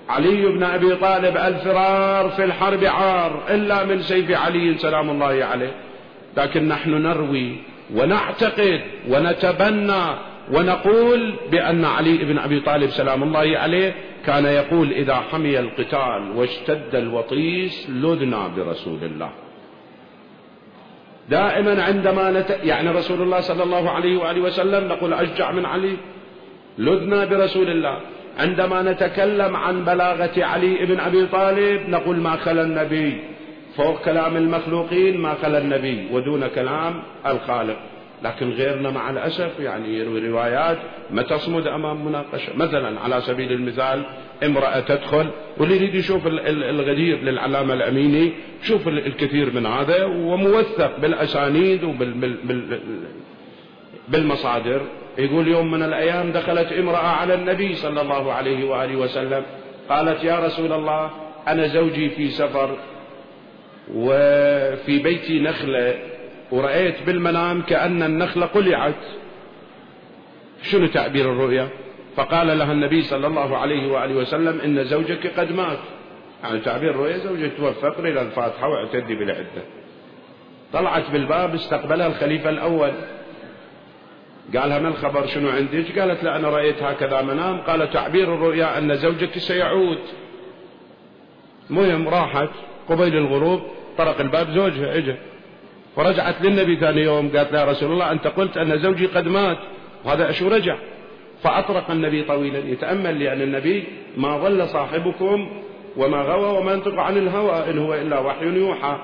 علي 0.09 0.45
بن 0.45 0.63
أبي 0.63 0.95
طالب 0.95 1.37
الفرار 1.37 2.29
في 2.29 2.43
الحرب 2.43 2.83
عار 2.83 3.43
إلا 3.49 3.85
من 3.85 4.01
سيف 4.01 4.31
علي 4.31 4.77
سلام 4.77 5.09
الله 5.09 5.45
عليه. 5.45 5.73
لكن 6.37 6.67
نحن 6.67 6.89
نروي 6.89 7.55
ونعتقد 7.95 8.81
ونتبنى 9.09 10.03
ونقول 10.51 11.35
بأن 11.51 11.85
علي 11.85 12.17
بن 12.17 12.37
أبي 12.37 12.59
طالب 12.59 12.89
سلام 12.89 13.23
الله 13.23 13.57
عليه 13.57 13.95
كان 14.25 14.45
يقول 14.45 14.91
إذا 14.91 15.15
حمي 15.15 15.59
القتال 15.59 16.31
واشتد 16.35 16.95
الوطيس 16.95 17.89
لذنا 17.89 18.47
برسول 18.47 19.03
الله. 19.03 19.31
دائما 21.29 21.83
عندما 21.83 22.31
نت... 22.31 22.49
يعني 22.63 22.89
رسول 22.89 23.21
الله 23.21 23.39
صلى 23.39 23.63
الله 23.63 23.89
عليه 23.89 24.17
وآله 24.17 24.41
وسلم 24.41 24.87
نقول 24.87 25.13
أشجع 25.13 25.51
من 25.51 25.65
علي 25.65 25.97
لذنا 26.77 27.25
برسول 27.25 27.69
الله. 27.69 27.99
عندما 28.39 28.81
نتكلم 28.81 29.55
عن 29.55 29.85
بلاغة 29.85 30.43
علي 30.43 30.85
بن 30.85 30.99
أبي 30.99 31.25
طالب 31.25 31.89
نقول 31.89 32.17
ما 32.17 32.35
خلا 32.35 32.61
النبي. 32.63 33.21
فوق 33.77 34.01
كلام 34.01 34.37
المخلوقين 34.37 35.17
ما 35.17 35.33
خلا 35.41 35.57
النبي 35.57 36.07
ودون 36.11 36.47
كلام 36.47 37.03
الخالق. 37.27 37.77
لكن 38.23 38.49
غيرنا 38.49 38.89
مع 38.89 39.09
الأسف 39.09 39.59
يعني 39.59 39.97
يروي 39.97 40.27
روايات 40.27 40.77
ما 41.11 41.21
تصمد 41.21 41.67
أمام 41.67 42.05
مناقشة. 42.05 42.55
مثلا 42.55 42.99
على 42.99 43.21
سبيل 43.21 43.51
المثال 43.51 44.03
امرأة 44.43 44.79
تدخل 44.79 45.29
واللي 45.57 45.75
يريد 45.75 45.95
يشوف 45.95 46.27
الغدير 46.27 47.17
للعلامة 47.23 47.73
الأميني 47.73 48.31
شوف 48.63 48.87
الكثير 48.87 49.53
من 49.53 49.65
هذا 49.65 50.05
وموثق 50.05 50.99
بالأسانيد 50.99 51.83
وبالمصادر 54.09 54.81
يقول 55.17 55.47
يوم 55.47 55.71
من 55.71 55.83
الأيام 55.83 56.31
دخلت 56.31 56.71
امرأة 56.71 57.07
على 57.07 57.33
النبي 57.33 57.75
صلى 57.75 58.01
الله 58.01 58.33
عليه 58.33 58.69
وآله 58.69 58.95
وسلم. 58.95 59.43
قالت 59.89 60.23
يا 60.23 60.39
رسول 60.39 60.73
الله 60.73 61.09
أنا 61.47 61.67
زوجي 61.67 62.09
في 62.09 62.29
سفر 62.29 62.77
وفي 63.95 64.99
بيتي 64.99 65.39
نخلة 65.39 65.99
ورأيت 66.51 67.03
بالمنام 67.03 67.61
كأن 67.61 68.03
النخلة 68.03 68.45
قلعت. 68.45 69.03
شنو 70.61 70.87
تعبير 70.87 71.31
الرؤيا؟ 71.31 71.67
فقال 72.15 72.57
لها 72.59 72.71
النبي 72.71 73.01
صلى 73.01 73.27
الله 73.27 73.57
عليه 73.57 73.91
وآله 73.91 74.15
وسلم 74.15 74.61
إن 74.61 74.83
زوجك 74.83 75.39
قد 75.39 75.51
مات. 75.51 75.79
يعني 76.43 76.59
تعبير 76.59 76.89
الرؤيا 76.89 77.17
زوجك 77.17 77.51
توفى 77.57 77.99
إلى 77.99 78.21
الفاتحة 78.21 78.67
واعتدي 78.67 79.15
بالعدة. 79.15 79.63
طلعت 80.73 81.11
بالباب 81.11 81.53
استقبلها 81.53 82.07
الخليفة 82.07 82.49
الأول. 82.49 82.91
قالها 84.55 84.79
ما 84.79 84.87
الخبر 84.87 85.25
شنو 85.25 85.49
عندك؟ 85.49 85.99
قالت 85.99 86.23
لا 86.23 86.35
أنا 86.35 86.49
رأيت 86.49 86.83
هكذا 86.83 87.21
منام 87.21 87.61
قال 87.61 87.91
تعبير 87.91 88.33
الرؤيا 88.33 88.77
أن 88.77 88.95
زوجك 88.95 89.37
سيعود. 89.37 89.99
مهم 91.69 92.07
راحت. 92.07 92.49
قبيل 92.89 93.17
الغروب 93.17 93.61
طرق 93.97 94.21
الباب 94.21 94.49
زوجها 94.51 94.97
اجى 94.97 95.15
فرجعت 95.95 96.41
للنبي 96.41 96.75
ثاني 96.75 97.01
يوم 97.01 97.37
قالت 97.37 97.53
له 97.53 97.59
يا 97.59 97.65
رسول 97.65 97.91
الله 97.91 98.11
أنت 98.11 98.27
قلت 98.27 98.57
أن 98.57 98.79
زوجي 98.79 99.05
قد 99.05 99.27
مات. 99.27 99.57
وهذا 100.05 100.31
شو 100.31 100.47
رجع؟ 100.47 100.77
فأطرق 101.43 101.91
النبي 101.91 102.23
طويلا. 102.23 102.59
يتأمل 102.59 103.19
لأن 103.19 103.41
النبي 103.41 103.83
ما 104.17 104.37
ظل 104.37 104.67
صاحبكم 104.67 105.61
وما 105.97 106.21
غوى 106.21 106.57
وما 106.57 106.73
ينطق 106.73 106.99
عن 106.99 107.17
الهوى 107.17 107.69
إن 107.71 107.77
هو 107.77 107.93
إلا 107.93 108.19
وحي 108.19 108.45
يوحى. 108.45 108.97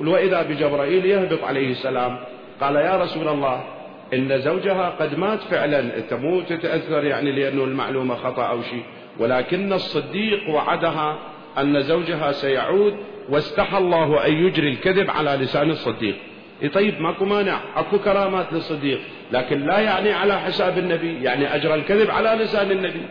وإذا 0.00 0.42
بجبرائيل 0.42 1.04
يهبط 1.04 1.44
عليه 1.44 1.70
السلام. 1.70 2.18
قال 2.60 2.76
يا 2.76 2.96
رسول 2.96 3.28
الله 3.28 3.73
إن 4.14 4.40
زوجها 4.40 4.90
قد 4.90 5.18
مات 5.18 5.40
فعلا 5.40 5.96
أنت 5.96 6.14
مو 6.14 6.40
تتأثر 6.40 7.04
يعني 7.04 7.32
لأنه 7.32 7.64
المعلومة 7.64 8.14
خطأ 8.14 8.42
أو 8.42 8.62
شيء. 8.62 8.82
ولكن 9.18 9.72
الصديق 9.72 10.48
وعدها 10.48 11.18
أن 11.58 11.80
زوجها 11.80 12.32
سيعود 12.32 12.94
واستحى 13.28 13.78
الله 13.78 14.26
أن 14.26 14.32
يجري 14.32 14.68
الكذب 14.68 15.10
على 15.10 15.30
لسان 15.30 15.70
الصديق. 15.70 16.16
إيه 16.62 16.68
طيب 16.68 17.00
ماكو 17.00 17.24
مانع 17.24 17.60
أكو 17.76 17.98
كرامات 17.98 18.52
للصديق 18.52 19.00
لكن 19.32 19.66
لا 19.66 19.80
يعني 19.80 20.12
على 20.12 20.40
حساب 20.40 20.78
النبي 20.78 21.22
يعني 21.22 21.54
اجرى 21.54 21.74
الكذب 21.74 22.10
على 22.10 22.44
لسان 22.44 22.70
النبي. 22.70 23.02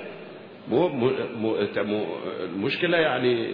مو 0.70 0.88
مو 0.88 1.12
مو, 1.78 2.06
المشكلة 2.44 2.98
يعني 2.98 3.54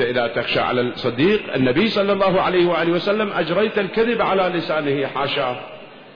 إذا 0.00 0.26
تخشى 0.26 0.60
على 0.60 0.80
الصديق. 0.80 1.54
النبي 1.54 1.88
صلى 1.88 2.12
الله 2.12 2.40
عليه 2.40 2.66
وآله 2.66 2.92
وسلم 2.92 3.32
أجريت 3.32 3.78
الكذب 3.78 4.22
على 4.22 4.42
لسانه 4.42 5.06
حاشاه. 5.06 5.60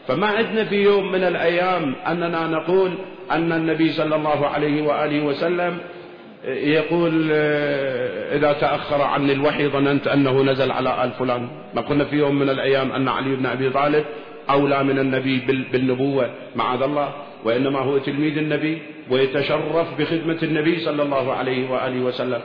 فما 0.08 0.26
عندنا 0.26 0.64
في 0.64 0.76
يوم 0.76 1.12
من 1.12 1.22
الأيام 1.24 1.94
أننا 2.06 2.46
نقول 2.46 2.90
أن 3.30 3.52
النبي 3.52 3.92
صلى 3.92 4.16
الله 4.16 4.46
عليه 4.46 4.82
وآله 4.82 5.24
وسلم 5.24 5.78
يقول 6.46 7.28
آه، 7.32 8.36
إذا 8.36 8.52
تأخر 8.52 9.02
عني 9.02 9.32
الوحي 9.32 9.68
ظننت 9.68 10.06
أنه 10.06 10.42
نزل 10.42 10.70
على 10.70 11.04
آل 11.04 11.10
فلان. 11.10 11.48
ما 11.74 11.80
قلنا 11.80 12.04
في 12.04 12.16
يوم 12.16 12.38
من 12.38 12.48
الأيام 12.48 12.92
أن 12.92 13.08
علي 13.08 13.36
بن 13.36 13.46
أبي 13.46 13.70
طالب 13.70 14.04
أولى 14.50 14.84
من 14.84 14.98
النبي 14.98 15.42
بالنبوة 15.72 16.30
معاذ 16.56 16.82
الله. 16.82 17.12
وإنما 17.44 17.78
هو 17.78 17.98
تلميذ 17.98 18.38
النبي 18.38 18.78
ويتشرف 19.10 19.98
بخدمة 19.98 20.38
النبي 20.42 20.78
صلى 20.78 21.02
الله 21.02 21.32
عليه 21.32 21.70
وآله 21.70 22.00
وسلم. 22.00 22.40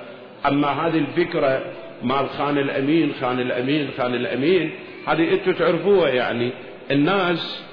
أما 0.48 0.68
هذه 0.68 0.98
الفكرة 0.98 1.62
مال 2.04 2.30
خان 2.30 2.58
الأمين 2.58 3.14
خان 3.22 3.40
الأمين 3.40 3.90
خان 3.98 4.16
الأمين 4.16 4.72
هذه 5.08 5.34
أنتم 5.34 5.52
تعرفوها 5.52 6.10
يعني. 6.10 6.52
الناس 6.92 7.64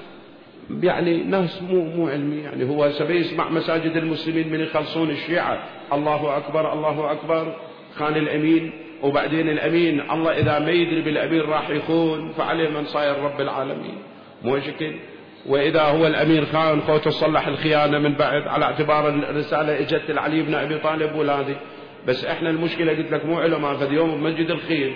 يعني 0.83 1.23
ناس 1.23 1.61
مو 1.61 1.85
مو 1.85 2.07
علمي 2.07 2.37
يعني 2.37 2.69
هو 2.69 2.89
سبي 2.89 3.15
يسمع 3.15 3.49
مساجد 3.49 3.97
المسلمين 3.97 4.51
من 4.51 4.59
يخلصون 4.59 5.09
الشيعة. 5.09 5.63
الله 5.93 6.37
أكبر 6.37 6.73
الله 6.73 7.11
أكبر. 7.11 7.55
خان 7.95 8.15
الأمين 8.15 8.71
وبعدين 9.03 9.49
الأمين 9.49 10.11
الله 10.11 10.31
إذا 10.31 10.59
ما 10.59 10.71
يدري 10.71 11.01
بالأمين 11.01 11.41
راح 11.41 11.69
يخون. 11.69 12.31
فعليه 12.31 12.69
من 12.69 12.85
صاير 12.85 13.17
رب 13.23 13.41
العالمين. 13.41 13.97
مو 14.43 14.59
شكل 14.59 14.95
وإذا 15.45 15.81
هو 15.81 16.07
الأمير 16.07 16.45
خان 16.45 16.81
خوت 16.81 17.05
تصلح 17.05 17.47
الخيانة 17.47 17.99
من 17.99 18.13
بعد. 18.13 18.47
على 18.47 18.65
اعتبار 18.65 19.09
الرسالة 19.09 19.79
إجت 19.79 20.11
لعلي 20.11 20.41
بن 20.41 20.53
أبي 20.53 20.77
طالب 20.77 21.15
ولادي. 21.15 21.55
بس 22.07 22.25
إحنا 22.25 22.49
المشكلة 22.49 22.91
قلت 22.97 23.11
لك 23.11 23.25
مو 23.25 23.39
علماء 23.39 23.73
فد 23.73 23.91
يوم 23.91 24.21
بمسجد 24.21 24.49
الخير. 24.49 24.93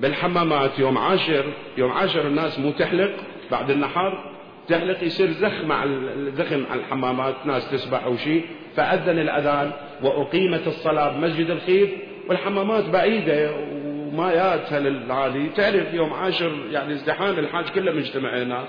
بالحمامات 0.00 0.78
يوم 0.78 0.98
عاشر 0.98 1.44
يوم 1.78 1.92
عاشر 1.92 2.26
الناس 2.26 2.58
مو 2.58 2.70
تحلق 2.70 3.10
بعد 3.50 3.70
النحر 3.70 4.32
تحلق 4.68 5.04
يصير 5.04 5.30
زخ 5.30 5.64
مع 5.64 5.84
الزخم 5.84 6.64
على 6.70 6.80
الحمامات 6.80 7.34
ناس 7.44 7.70
تسبح 7.70 8.04
أو 8.04 8.16
شيء 8.16 8.44
فأذن 8.76 9.18
الأذان 9.18 9.72
وأقيمت 10.02 10.66
الصلاة 10.66 11.18
بمسجد 11.18 11.50
الخيف 11.50 11.90
والحمامات 12.28 12.88
بعيدة 12.88 13.52
ومايات 13.52 14.72
هذه 14.72 15.48
تعرف 15.56 15.94
يوم 15.94 16.12
عاشر 16.12 16.52
يعني 16.70 16.92
ازدحام 16.92 17.38
الحاج 17.38 17.68
كله 17.68 17.92
مجتمع 17.92 18.42
هنا. 18.42 18.64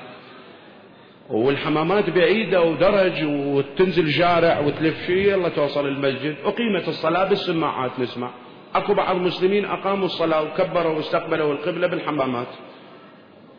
والحمامات 1.29 2.09
بعيدة 2.09 2.61
ودرج 2.61 3.23
وتنزل 3.23 4.11
شارع 4.11 4.59
وتلف 4.59 5.05
شيء 5.05 5.17
يلا 5.17 5.49
توصل 5.49 5.87
المسجد. 5.87 6.35
أقيمت 6.43 6.87
الصلاة 6.87 7.29
بالسماعات 7.29 7.99
نسمع. 7.99 8.31
أكو 8.75 8.93
بعض 8.93 9.15
المسلمين 9.15 9.65
أقاموا 9.65 10.05
الصلاة 10.05 10.43
وكبروا 10.43 10.95
واستقبلوا 10.95 11.53
القبلة 11.53 11.87
بالحمامات. 11.87 12.47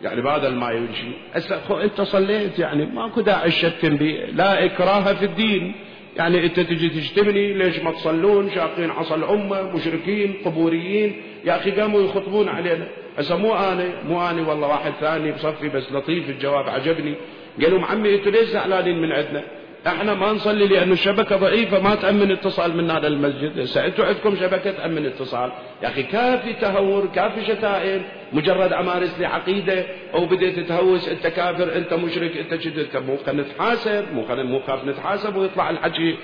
يعني 0.02 0.22
بدل 0.22 0.54
ما 0.54 0.70
يمشي 0.70 1.08
هسه 1.32 1.82
أنت 1.82 2.00
صليت 2.00 2.58
يعني 2.58 2.86
ماكو 2.86 3.20
داعي 3.20 3.50
تشتم 3.50 3.96
بي 3.96 4.26
لا 4.26 4.64
إكراه 4.64 5.14
في 5.14 5.24
الدين. 5.24 5.74
يعني 6.16 6.44
أنت 6.44 6.60
تجي 6.60 6.88
تشتمني 6.88 7.54
ليش 7.54 7.78
ما 7.78 7.90
تصلون؟ 7.90 8.50
شاقين 8.50 8.90
عصا 8.90 9.14
الأمة 9.14 9.62
مشركين 9.62 10.34
قبوريين. 10.44 11.22
يا 11.44 11.56
أخي 11.56 11.70
قاموا 11.70 12.00
يخطبون 12.00 12.48
علينا. 12.48 12.88
هسه 13.18 13.36
مو 13.36 13.54
أنا 13.54 14.02
مو 14.08 14.30
أنا 14.30 14.48
والله 14.48 14.68
واحد 14.68 14.92
ثاني 15.00 15.32
بصفي 15.32 15.68
بس 15.68 15.92
لطيف 15.92 16.30
الجواب 16.30 16.68
عجبني. 16.68 17.14
قالوا 17.62 17.86
عمي 17.86 18.14
أنتوا 18.14 18.32
ليش 18.32 18.48
زعلانين 18.48 19.02
من 19.02 19.12
عندنا؟ 19.12 19.44
إحنا 19.86 20.14
ما 20.14 20.32
نصلي 20.32 20.66
لأن 20.66 20.92
الشبكة 20.92 21.36
ضعيفة 21.36 21.80
ما 21.80 21.94
تأمن 21.94 22.30
اتصال 22.30 22.76
من 22.76 22.90
هذا 22.90 23.06
المسجد. 23.06 23.64
سألتوا 23.64 24.04
عندكم 24.04 24.36
شبكة 24.36 24.70
تأمن 24.70 25.06
اتصال. 25.06 25.52
يا 25.82 25.88
أخي 25.88 26.02
كافي 26.02 26.52
تهور 26.52 27.06
كافي 27.14 27.44
شتائم 27.44 28.02
مجرد 28.32 28.72
أمارس 28.72 29.20
لعقيدة 29.20 29.84
أو 30.14 30.26
بديت 30.26 30.58
تهوس 30.60 31.08
أنت 31.08 31.26
كافر 31.26 31.76
أنت 31.76 31.94
مشرك 31.94 32.36
أنت 32.36 32.62
شدت 32.62 32.96
مو 32.96 33.16
خلينا 33.26 33.42
نتحاسب 33.42 34.04
مو 34.12 34.24
مو 34.28 34.60
خاف 34.60 34.84
نتحاسب 34.84 35.36
ويطلع 35.36 35.70
الحكي. 35.70 36.16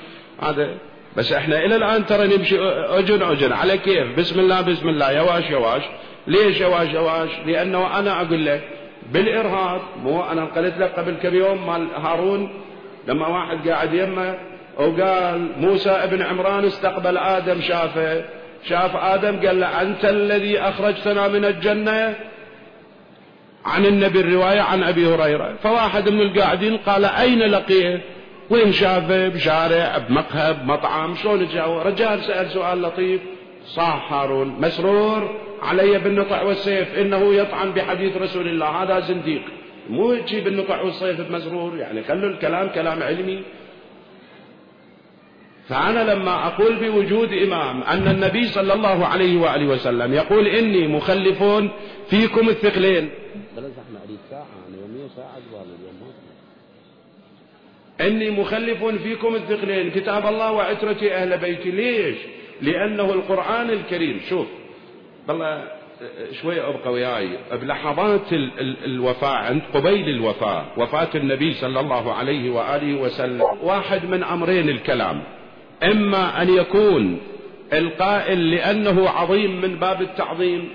هذا. 0.43 0.75
بس 1.17 1.33
إحنا 1.33 1.65
إلى 1.65 1.77
الآن 1.77 2.07
ترى 2.07 2.37
نمشي 2.37 2.59
أجن 2.99 3.23
أجن. 3.23 3.53
على 3.53 3.79
كيف؟ 3.79 4.19
بسم 4.19 4.41
الله 4.41 4.61
بسم 4.61 4.89
الله. 4.89 5.13
يواش 5.13 5.51
يواش. 5.51 5.83
ليش 6.27 6.61
يواش 6.61 6.89
يواش؟ 6.89 7.31
لأنه 7.47 7.99
أنا 7.99 8.21
أقول 8.23 8.47
لك 8.47 8.63
بالإرهاب 9.13 9.81
مو 10.03 10.23
أنا 10.23 10.45
قلت 10.45 10.79
لك 10.79 10.93
قبل 10.99 11.15
كم 11.15 11.35
يوم 11.35 11.67
مال 11.67 11.89
هارون 11.95 12.51
لما 13.09 13.27
واحد 13.27 13.69
قاعد 13.69 13.95
يمه 13.95 14.35
وقال 14.77 15.49
موسى 15.57 15.91
ابن 15.91 16.23
عمران 16.23 16.65
استقبل 16.65 17.19
آدم 17.19 17.61
شافه 17.61 18.25
شاف 18.69 18.97
آدم 18.97 19.47
قال 19.47 19.61
له 19.61 19.83
أنت 19.83 20.05
الذي 20.05 20.61
أخرجتنا 20.61 21.29
من 21.29 21.45
الجنة؟ 21.45 22.15
عن 23.65 23.87
النبي 23.87 24.21
الرواية 24.21 24.61
عن 24.61 24.83
أبي 24.83 25.07
هريرة. 25.07 25.55
فواحد 25.63 26.09
من 26.09 26.21
القاعدين 26.21 26.77
قال 26.77 27.05
أين 27.05 27.39
لقيه؟ 27.39 28.01
وين 28.51 28.73
شافه؟ 28.73 29.29
بشارع 29.29 29.99
بمقهى 29.99 30.55
بمطعم 30.55 31.15
شلون 31.15 31.47
جاوب 31.47 31.87
رجال 31.87 32.23
سأل 32.23 32.51
سؤال 32.51 32.83
لطيف. 32.83 33.21
هارون 33.79 34.57
مسرور 34.61 35.41
علي 35.63 35.99
بالنطع 35.99 36.43
والسيف 36.43 36.99
إنه 36.99 37.35
يطعن 37.35 37.71
بحديث 37.71 38.17
رسول 38.17 38.49
الله. 38.49 38.67
هذا 38.67 39.01
زنديق. 39.01 39.43
مو 39.91 40.15
تجيب 40.15 40.47
النقع 40.47 40.81
والصيف 40.83 41.21
بمزرور 41.21 41.77
يعني 41.77 42.03
خلوا 42.03 42.31
الكلام 42.31 42.69
كلام 42.69 43.03
علمي. 43.03 43.43
فأنا 45.69 46.15
لما 46.15 46.47
أقول 46.47 46.77
بوجود 46.77 47.33
إمام 47.33 47.83
أن 47.83 48.09
النبي 48.09 48.45
صلى 48.45 48.73
الله 48.75 49.07
عليه 49.07 49.41
وآله 49.41 49.67
وسلم 49.67 50.15
يقول 50.15 50.47
إني 50.47 50.89
مخلف 50.89 51.43
فيكم 52.11 52.49
الثقلين. 52.49 53.11
إني 58.01 58.31
مخلف 58.31 58.85
فيكم 58.85 59.35
الثقلين. 59.35 59.91
كتاب 59.91 60.27
الله 60.27 60.53
وعترتي 60.53 61.15
أهل 61.15 61.39
بيتي. 61.39 61.71
ليش؟ 61.71 62.17
لأنه 62.63 63.13
القرآن 63.13 63.71
الكريم 63.71 64.21
شوف 64.29 64.47
والله 65.29 65.65
شوي 66.43 66.61
أبقى 66.61 66.93
وياي. 66.93 67.29
بلحظات 67.53 68.33
الوفاة 68.85 69.35
عند 69.37 69.63
قبيل 69.75 70.09
الوفاة 70.09 70.65
وفاة 70.77 71.09
النبي 71.15 71.53
صلى 71.53 71.81
الله 71.81 72.13
عليه 72.13 72.51
وآله 72.51 73.01
وسلم. 73.01 73.43
واحد 73.63 74.05
من 74.05 74.23
أمرين 74.23 74.69
الكلام. 74.69 75.23
إما 75.83 76.43
أن 76.43 76.55
يكون 76.55 77.21
القائل 77.73 78.51
لأنه 78.51 79.09
عظيم 79.09 79.61
من 79.61 79.77
باب 79.77 80.03
التعظيم 80.03 80.69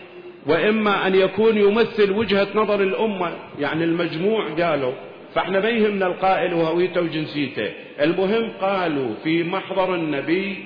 وإما 0.48 1.08
أن 1.08 1.16
يكون 1.16 1.58
يمثل 1.58 2.12
وجهة 2.12 2.48
نظر 2.56 2.82
الأمة. 2.84 3.32
يعني 3.60 3.84
المجموع 3.84 4.50
قالوا 4.50 4.94
فإحنا 5.36 5.60
ما 5.60 5.70
يهمنا 5.70 6.08
القائل 6.08 6.54
وهويته 6.54 7.02
وجنسيته. 7.02 7.72
المهم 8.02 8.52
قالوا 8.62 9.10
في 9.24 9.44
محضر 9.44 9.96
النبي 9.96 10.58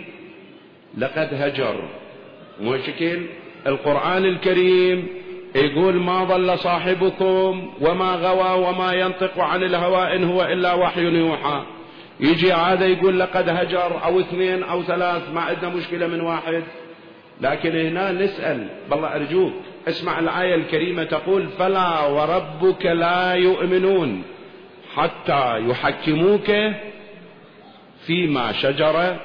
لقد 0.97 1.29
هجر. 1.33 1.75
مشكل 2.61 3.21
القرآن 3.67 4.25
الكريم 4.25 5.07
يقول 5.55 5.95
ما 5.95 6.23
ضل 6.23 6.59
صاحبكم 6.59 7.73
وما 7.81 8.15
غوى 8.15 8.67
وما 8.67 8.93
ينطق 8.93 9.39
عن 9.39 9.63
الهوى 9.63 10.15
إن 10.15 10.23
هو 10.23 10.43
إلا 10.43 10.73
وحي 10.73 11.01
يوحى. 11.01 11.63
يجي 12.19 12.53
هذا 12.53 12.85
يقول 12.85 13.19
لقد 13.19 13.49
هجر 13.49 14.03
أو 14.03 14.19
اثنين 14.19 14.63
أو 14.63 14.83
ثلاث 14.83 15.33
ما 15.33 15.41
عندنا 15.41 15.69
مشكلة 15.69 16.07
من 16.07 16.21
واحد. 16.21 16.63
لكن 17.41 17.79
هنا 17.79 18.11
نسأل 18.11 18.67
بالله 18.91 19.15
أرجوك 19.15 19.53
اسمع 19.87 20.19
الآية 20.19 20.55
الكريمة 20.55 21.03
تقول 21.03 21.47
فلا 21.47 22.05
وربك 22.05 22.85
لا 22.85 23.33
يؤمنون 23.33 24.23
حتى 24.95 25.59
يحكموك 25.69 26.51
فيما 28.05 28.51
شجر 28.51 29.15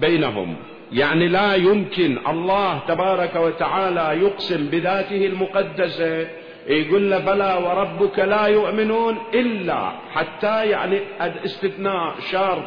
بينهم. 0.00 0.56
يعني 0.92 1.28
لا 1.28 1.54
يمكن 1.54 2.18
الله 2.28 2.78
تبارك 2.88 3.36
وتعالى 3.36 4.20
يقسم 4.22 4.66
بذاته 4.66 5.26
المقدسة. 5.26 6.26
يقول 6.66 7.10
له 7.10 7.18
بلى 7.18 7.58
وربك 7.64 8.18
لا 8.18 8.46
يؤمنون 8.46 9.18
إلا 9.34 9.92
حتى 10.12 10.66
يعني 10.66 11.00
استثناء 11.44 12.14
شرط 12.30 12.64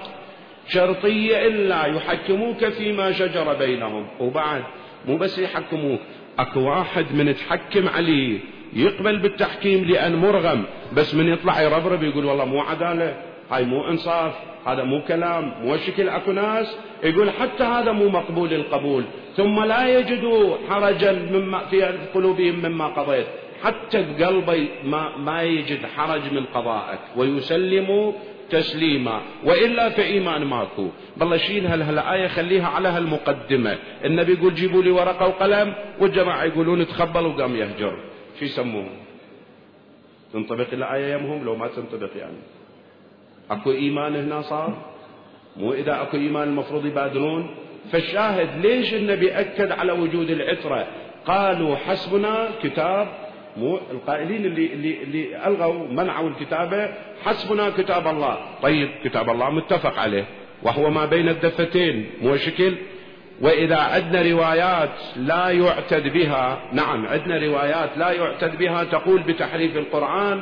شرطية 0.67 1.47
إلا 1.47 1.85
يحكموك 1.85 2.65
فيما 2.65 3.11
شجر 3.11 3.53
بينهم. 3.53 4.07
وبعد 4.19 4.63
مو 5.07 5.17
بس 5.17 5.39
يحكموك 5.39 5.99
أكو 6.39 6.59
واحد 6.59 7.05
من 7.13 7.35
تحكم 7.35 7.89
عليه 7.89 8.39
يقبل 8.73 9.19
بالتحكيم 9.19 9.83
لأن 9.83 10.15
مرغم 10.15 10.63
بس 10.93 11.15
من 11.15 11.27
يطلع 11.33 11.61
يربرب 11.61 12.03
يقول 12.03 12.25
والله 12.25 12.45
مو 12.45 12.61
عدالة 12.61 13.15
هاي 13.51 13.65
مو 13.65 13.87
إنصاف. 13.87 14.33
هذا 14.65 14.83
مو 14.83 15.01
كلام 15.01 15.53
مو 15.61 15.77
شكل 15.77 16.09
أكو 16.09 16.31
ناس 16.31 16.77
يقول 17.03 17.29
حتى 17.29 17.63
هذا 17.63 17.91
مو 17.91 18.09
مقبول 18.09 18.53
القبول 18.53 19.03
ثم 19.35 19.63
لا 19.63 19.99
يجدوا 19.99 20.57
حرجا 20.69 21.11
مما 21.11 21.59
في 21.59 21.81
قلوبهم 22.13 22.55
مما 22.65 22.87
قضيت. 22.87 23.27
حتى 23.63 24.05
بقلبه 24.19 24.67
ما, 24.83 25.17
ما 25.17 25.41
يجد 25.43 25.85
حرج 25.85 26.33
من 26.33 26.45
قضائك 26.45 26.99
ويسلم 27.15 28.13
تسليما 28.49 29.21
وإلا 29.43 29.89
فإيمان 29.89 30.43
ماكو. 30.43 30.87
بالله 31.17 31.37
شيل 31.37 31.65
هالآية 31.65 32.27
خليها 32.27 32.67
على 32.67 32.89
هالمقدمة 32.89 33.77
النبي 34.05 34.33
يقول 34.33 34.55
جيبوا 34.55 34.83
لي 34.83 34.91
ورقة 34.91 35.27
وقلم 35.27 35.73
والجماعة 35.99 36.43
يقولون 36.43 36.87
تخبل 36.87 37.25
وقام 37.25 37.55
يهجر. 37.55 37.95
شو 38.39 38.45
يسموه 38.45 38.89
تنطبق 40.33 40.67
الآية 40.73 41.13
يمهم 41.13 41.45
لو 41.45 41.55
ما 41.55 41.67
تنطبق 41.67 42.09
يعني. 42.15 42.37
اكو 43.53 43.71
ايمان 43.71 44.15
هنا 44.15 44.41
صار؟ 44.41 44.77
مو 45.57 45.73
اذا 45.73 46.01
اكو 46.01 46.17
ايمان 46.17 46.47
المفروض 46.47 46.85
يبادرون؟ 46.85 47.55
فالشاهد 47.91 48.65
ليش 48.65 48.93
النبي 48.93 49.31
اكد 49.31 49.71
على 49.71 49.91
وجود 49.91 50.29
العترة؟ 50.29 50.87
قالوا 51.25 51.75
حسبنا 51.75 52.49
كتاب 52.63 53.07
مو 53.57 53.79
القائلين 53.91 54.45
اللي 54.45 54.73
اللي 54.73 55.03
اللي 55.03 55.47
ألغوا 55.47 55.87
منعوا 55.87 56.29
الكتابه 56.29 56.89
حسبنا 57.25 57.69
كتاب 57.69 58.07
الله. 58.07 58.37
طيب 58.61 58.89
كتاب 59.03 59.29
الله 59.29 59.49
متفق 59.49 59.99
عليه 59.99 60.25
وهو 60.63 60.89
ما 60.89 61.05
بين 61.05 61.29
الدفتين 61.29 62.09
مو 62.21 62.35
شكل؟ 62.35 62.73
وإذا 63.41 63.77
عندنا 63.77 64.21
روايات 64.21 64.89
لا 65.15 65.49
يعتد 65.49 66.13
بها 66.13 66.59
نعم 66.73 67.05
عندنا 67.05 67.37
روايات 67.37 67.97
لا 67.97 68.11
يعتد 68.11 68.57
بها 68.57 68.83
تقول 68.83 69.23
بتحريف 69.23 69.77
القرآن 69.77 70.41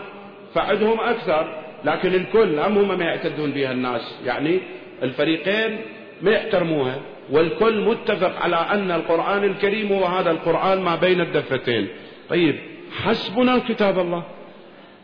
فعدهم 0.53 0.99
أكثر. 0.99 1.55
لكن 1.85 2.13
الكل 2.13 2.59
هم 2.59 2.77
هم 2.77 2.97
ما 2.97 3.05
يعتدون 3.05 3.51
بها 3.51 3.71
الناس. 3.71 4.19
يعني 4.25 4.59
الفريقين 5.03 5.77
ما 6.21 6.31
يحترموها 6.31 7.01
والكل 7.31 7.81
متفق 7.81 8.41
على 8.41 8.55
أن 8.55 8.91
القرآن 8.91 9.43
الكريم 9.43 9.93
هو 9.93 10.05
هذا 10.05 10.31
القرآن 10.31 10.81
ما 10.81 10.95
بين 10.95 11.21
الدفتين. 11.21 11.87
طيب 12.29 12.55
حسبنا 13.03 13.61
كتاب 13.69 13.99
الله. 13.99 14.23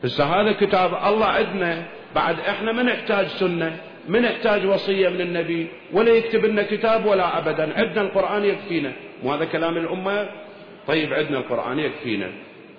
بس 0.04 0.22
هذا 0.22 0.52
كتاب 0.52 0.94
الله 0.94 1.26
عندنا. 1.26 1.84
بعد 2.16 2.40
إحنا 2.40 2.72
ما 2.72 2.84
نحتاج 2.84 3.28
سنة 3.28 3.78
ما 4.08 4.20
نحتاج 4.20 4.66
وصية 4.66 5.10
من 5.10 5.22
النبي 5.22 5.68
ولا 5.94 6.12
يكتب 6.12 6.46
لنا 6.46 6.64
كتاب 6.64 7.06
ولا 7.06 7.38
أبدا. 7.38 7.74
عندنا 7.78 8.02
القرآن 8.02 8.46
يكفينا. 8.46 8.92
مو 9.24 9.34
هذا 9.34 9.46
كلام 9.46 9.78
الأمة؟ 9.78 10.30
طيب 10.88 11.14
عندنا 11.14 11.38
القرآن 11.38 11.80
يكفينا. 11.80 12.30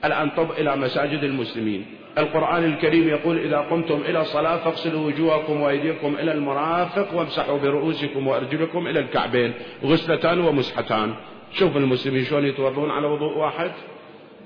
الآن 0.04 0.30
طب 0.30 0.50
إلى 0.50 0.76
مساجد 0.76 1.24
المسلمين. 1.24 1.86
القرآن 2.18 2.64
الكريم 2.64 3.08
يقول 3.08 3.38
إذا 3.38 3.58
قمتم 3.58 4.00
إلى 4.08 4.20
الصلاة 4.20 4.56
فاغسلوا 4.56 5.06
وجوهكم 5.06 5.60
وأيديكم 5.60 6.14
إلى 6.14 6.32
المرافق 6.32 7.14
وامسحوا 7.14 7.58
برؤوسكم 7.58 8.26
وأرجلكم 8.26 8.86
إلى 8.86 9.00
الكعبين 9.00 9.52
غسلتان 9.84 10.40
ومسحتان. 10.40 11.14
شوف 11.52 11.76
المسلمين 11.76 12.24
شلون 12.24 12.44
يتوضون 12.44 12.90
على 12.90 13.06
وضوء 13.06 13.38
واحد. 13.38 13.70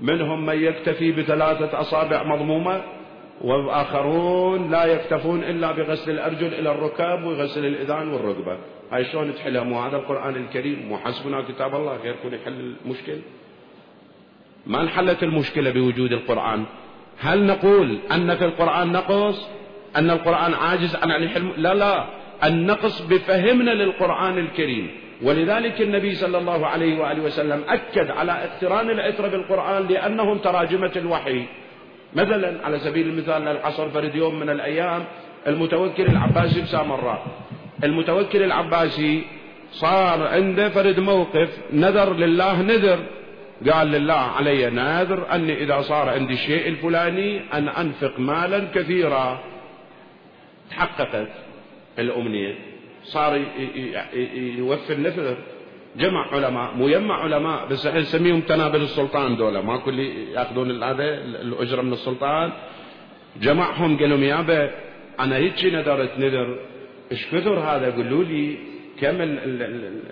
منهم 0.01 0.47
من 0.47 0.63
يكتفي 0.63 1.13
بثلاثة 1.13 1.81
أصابع 1.81 2.23
مضمومة 2.23 2.83
والآخرون 3.41 4.71
لا 4.71 4.85
يكتفون 4.85 5.45
إلا 5.45 5.73
بغسل 5.73 6.11
الأرجل 6.11 6.55
إلى 6.55 6.71
الركاب 6.71 7.25
وغسل 7.25 7.67
الإذان 7.67 8.09
والركبة. 8.09 8.59
هاي 8.93 9.05
شلون 9.05 9.35
تحلها 9.35 9.63
مو 9.63 9.81
هذا 9.81 9.97
القرآن 9.97 10.37
الكريم. 10.37 10.89
مو 10.89 10.99
حسبنا 10.99 11.43
كتاب 11.43 11.75
الله. 11.75 11.97
غيركم 11.97 12.35
يحل 12.35 12.75
المشكل. 12.85 13.19
ما 14.67 14.81
انحلت 14.83 15.23
المشكلة 15.23 15.71
بوجود 15.71 16.13
القرآن. 16.13 16.65
هل 17.23 17.47
نقول 17.47 17.99
أن 18.13 18.37
في 18.37 18.45
القرآن 18.45 18.93
نقص؟ 18.93 19.49
أن 19.97 20.11
القرآن 20.11 20.55
عاجز؟ 20.55 20.97
عن 20.97 21.11
الحلم 21.11 21.53
لا 21.57 21.75
لا. 21.75 22.05
النقص 22.45 23.01
بفهمنا 23.01 23.71
للقرآن 23.71 24.39
الكريم. 24.39 24.91
ولذلك 25.23 25.81
النبي 25.81 26.15
صلى 26.15 26.39
الله 26.39 26.67
عليه 26.67 27.01
وآله 27.01 27.23
وسلم 27.23 27.63
أكد 27.69 28.11
على 28.11 28.33
اقتران 28.33 28.91
العترة 28.91 29.29
بالقرآن 29.29 29.87
لأنهم 29.87 30.39
تراجمة 30.39 30.93
الوحي. 30.97 31.43
مثلا 32.15 32.67
على 32.67 32.79
سبيل 32.79 33.09
المثال 33.09 33.49
العصر 33.49 33.89
فرد 33.89 34.15
يوم 34.15 34.41
من 34.41 34.51
الأيام 34.51 35.05
المتوكل 35.47 36.03
العباسي 36.03 36.61
بسامراء 36.61 37.27
المتوكل 37.85 38.43
العباسي 38.43 39.23
صار 39.73 40.27
عنده 40.27 40.69
فرد 40.69 41.01
موقف 41.01 41.49
نذر 41.73 42.13
لله 42.13 42.63
نذر. 42.63 42.99
قال 43.71 43.87
لله 43.87 44.15
علي 44.15 44.71
ناذر 44.71 45.35
أني 45.35 45.63
إذا 45.63 45.81
صار 45.81 46.09
عندي 46.09 46.35
الشيء 46.35 46.69
الفلاني 46.69 47.41
أن 47.53 47.69
أنفق 47.69 48.19
مالا 48.19 48.59
كثيرا. 48.75 49.41
تحققت 50.71 51.29
الأمنية. 51.99 52.55
صار 53.03 53.41
يوفي 54.59 54.93
النذر 54.93 55.37
جمع 55.97 56.27
علماء 56.33 56.75
مو 56.75 56.89
يجمع 56.89 57.23
علماء. 57.23 57.67
بس 57.67 57.87
إحنا 57.87 58.01
نسميهم 58.01 58.41
تنابل 58.41 58.83
السلطان 58.83 59.37
دولة 59.37 59.61
ما 59.61 59.77
كل 59.77 59.99
يأخذون 60.35 60.83
هذا 60.83 61.05
الأجرة 61.25 61.83
من 61.83 61.93
السلطان. 61.93 62.53
جمعهم 63.41 63.99
قال 63.99 64.11
لهم 64.11 64.23
يابا 64.23 64.71
أنا 65.21 65.37
هيك 65.37 65.65
نذرت 65.65 66.19
نذر. 66.19 66.59
إيش 67.13 67.27
كثر 67.27 67.59
هذا؟ 67.59 67.91
قولوا 67.91 68.25
لي 68.25 68.59
كم 69.01 69.17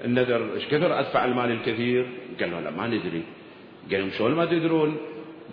النذر؟ 0.04 0.54
إيش 0.54 0.66
كثر 0.66 1.00
أدفع 1.00 1.24
المال 1.24 1.50
الكثير؟ 1.50 2.06
قالوا 2.40 2.60
لا 2.60 2.70
ما 2.70 2.86
ندري. 2.86 3.22
قال 3.92 4.12
شلون 4.12 4.34
ما 4.34 4.44
تدرون؟ 4.44 4.96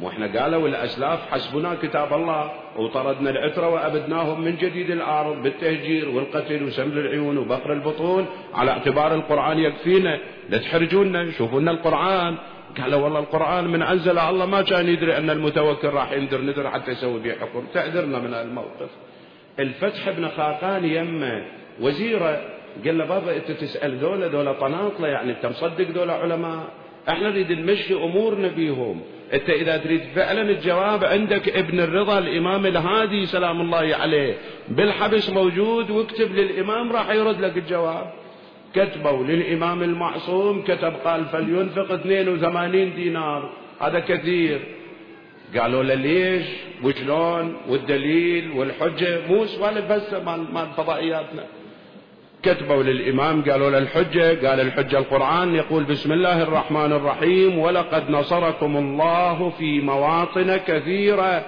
مو 0.01 0.09
إحنا 0.09 0.41
قالوا 0.41 0.67
الأسلاف 0.67 1.19
حسبنا 1.31 1.75
كتاب 1.75 2.13
الله 2.13 2.51
وطردنا 2.77 3.29
العترة 3.29 3.69
وأبدناهم 3.69 4.41
من 4.41 4.55
جديد 4.55 4.89
الأرض 4.91 5.43
بالتهجير 5.43 6.09
والقتل 6.09 6.63
وسمل 6.63 6.97
العيون 6.97 7.37
وبقر 7.37 7.73
البطون 7.73 8.25
على 8.53 8.71
اعتبار 8.71 9.15
القرآن 9.15 9.59
يكفينا. 9.59 10.19
لا 10.49 10.57
تحرجونا 10.57 11.31
شوفوا 11.31 11.61
لنا 11.61 11.71
القرآن. 11.71 12.35
قالوا 12.77 13.01
والله 13.01 13.19
القرآن 13.19 13.67
من 13.67 13.81
أنزل 13.81 14.17
الله 14.19 14.45
ما 14.45 14.61
كان 14.61 14.89
يدري 14.89 15.17
أن 15.17 15.29
المتوكل 15.29 15.87
راح 15.87 16.11
يندر 16.11 16.41
نذر 16.41 16.69
حتى 16.69 16.91
يسوي 16.91 17.19
به 17.19 17.33
حكم. 17.33 17.63
تعذرنا 17.73 18.19
من 18.19 18.33
الموقف 18.33 18.89
الفتح 19.59 20.09
بن 20.09 20.27
خاقان 20.27 20.85
يمه 20.85 21.45
وزيره 21.81 22.41
قال 22.85 22.97
له 22.97 23.05
بابا 23.05 23.35
إنت 23.35 23.51
تسأل 23.51 23.97
ذولا 23.97 24.27
ذولا 24.27 24.53
طناطلة 24.53 25.07
يعني 25.07 25.31
أنت 25.31 25.45
مصدق 25.45 25.89
ذولا 25.89 26.13
علماء؟ 26.13 26.67
إحنا 27.09 27.29
نريد 27.29 27.51
نمشي 27.51 27.93
امورنا 27.93 28.47
بيهم 28.47 29.01
انت 29.33 29.49
اذا 29.49 29.77
تريد 29.77 30.01
فعلا 30.15 30.41
الجواب 30.41 31.03
عندك 31.03 31.49
ابن 31.49 31.79
الرضا 31.79 32.17
الامام 32.19 32.65
الهادي 32.65 33.25
سلام 33.25 33.61
الله 33.61 33.95
عليه. 33.95 34.37
بالحبس 34.69 35.29
موجود 35.29 35.89
واكتب 35.89 36.35
للامام 36.35 36.91
راح 36.91 37.09
يرد 37.09 37.41
لك 37.41 37.57
الجواب. 37.57 38.13
كتبوا 38.75 39.23
للإمام 39.23 39.83
المعصوم 39.83 40.61
كتب 40.61 40.93
قال 41.05 41.25
فلينفق 41.25 41.91
82 41.91 42.95
دينار. 42.95 43.53
هذا 43.81 43.99
كثير. 43.99 44.59
قالوا 45.59 45.83
له 45.83 45.93
ليش؟ 45.93 46.45
وشلون؟ 46.83 47.57
والدليل 47.69 48.51
والحجة؟ 48.51 49.27
مو 49.29 49.45
سوالف 49.45 49.91
بس 49.91 50.13
مال 50.13 50.67
فضائياتنا. 50.77 51.45
كتبوا 52.43 52.83
للإمام 52.83 53.43
قالوا 53.49 53.69
له 53.69 53.77
الحجة 53.77 54.47
قال 54.47 54.59
الحجة 54.59 54.97
القرآن 54.97 55.55
يقول 55.55 55.83
بسم 55.83 56.11
الله 56.11 56.43
الرحمن 56.43 56.91
الرحيم 56.93 57.59
ولقد 57.59 58.09
نصركم 58.09 58.77
الله 58.77 59.49
في 59.49 59.81
مواطن 59.81 60.57
كثيرة. 60.57 61.45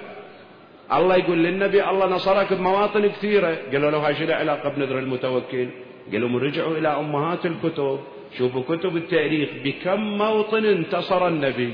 الله 0.92 1.16
يقول 1.16 1.38
للنبي 1.38 1.90
الله 1.90 2.06
نصرك 2.06 2.52
بمواطن 2.52 3.06
كثيرة. 3.06 3.56
قالوا 3.72 3.90
له 3.90 3.98
هاي 4.06 4.14
شنو 4.14 4.32
علاقة 4.32 4.68
بنذر 4.68 4.98
المتوكل؟ 4.98 5.68
قالوا 6.12 6.28
من 6.28 6.36
رجعوا 6.36 6.76
إلى 6.78 6.88
أمهات 6.88 7.46
الكتب. 7.46 7.98
شوفوا 8.38 8.62
كتب 8.68 8.96
التاريخ 8.96 9.50
بكم 9.64 10.00
موطن 10.18 10.64
انتصر 10.64 11.28
النبي. 11.28 11.72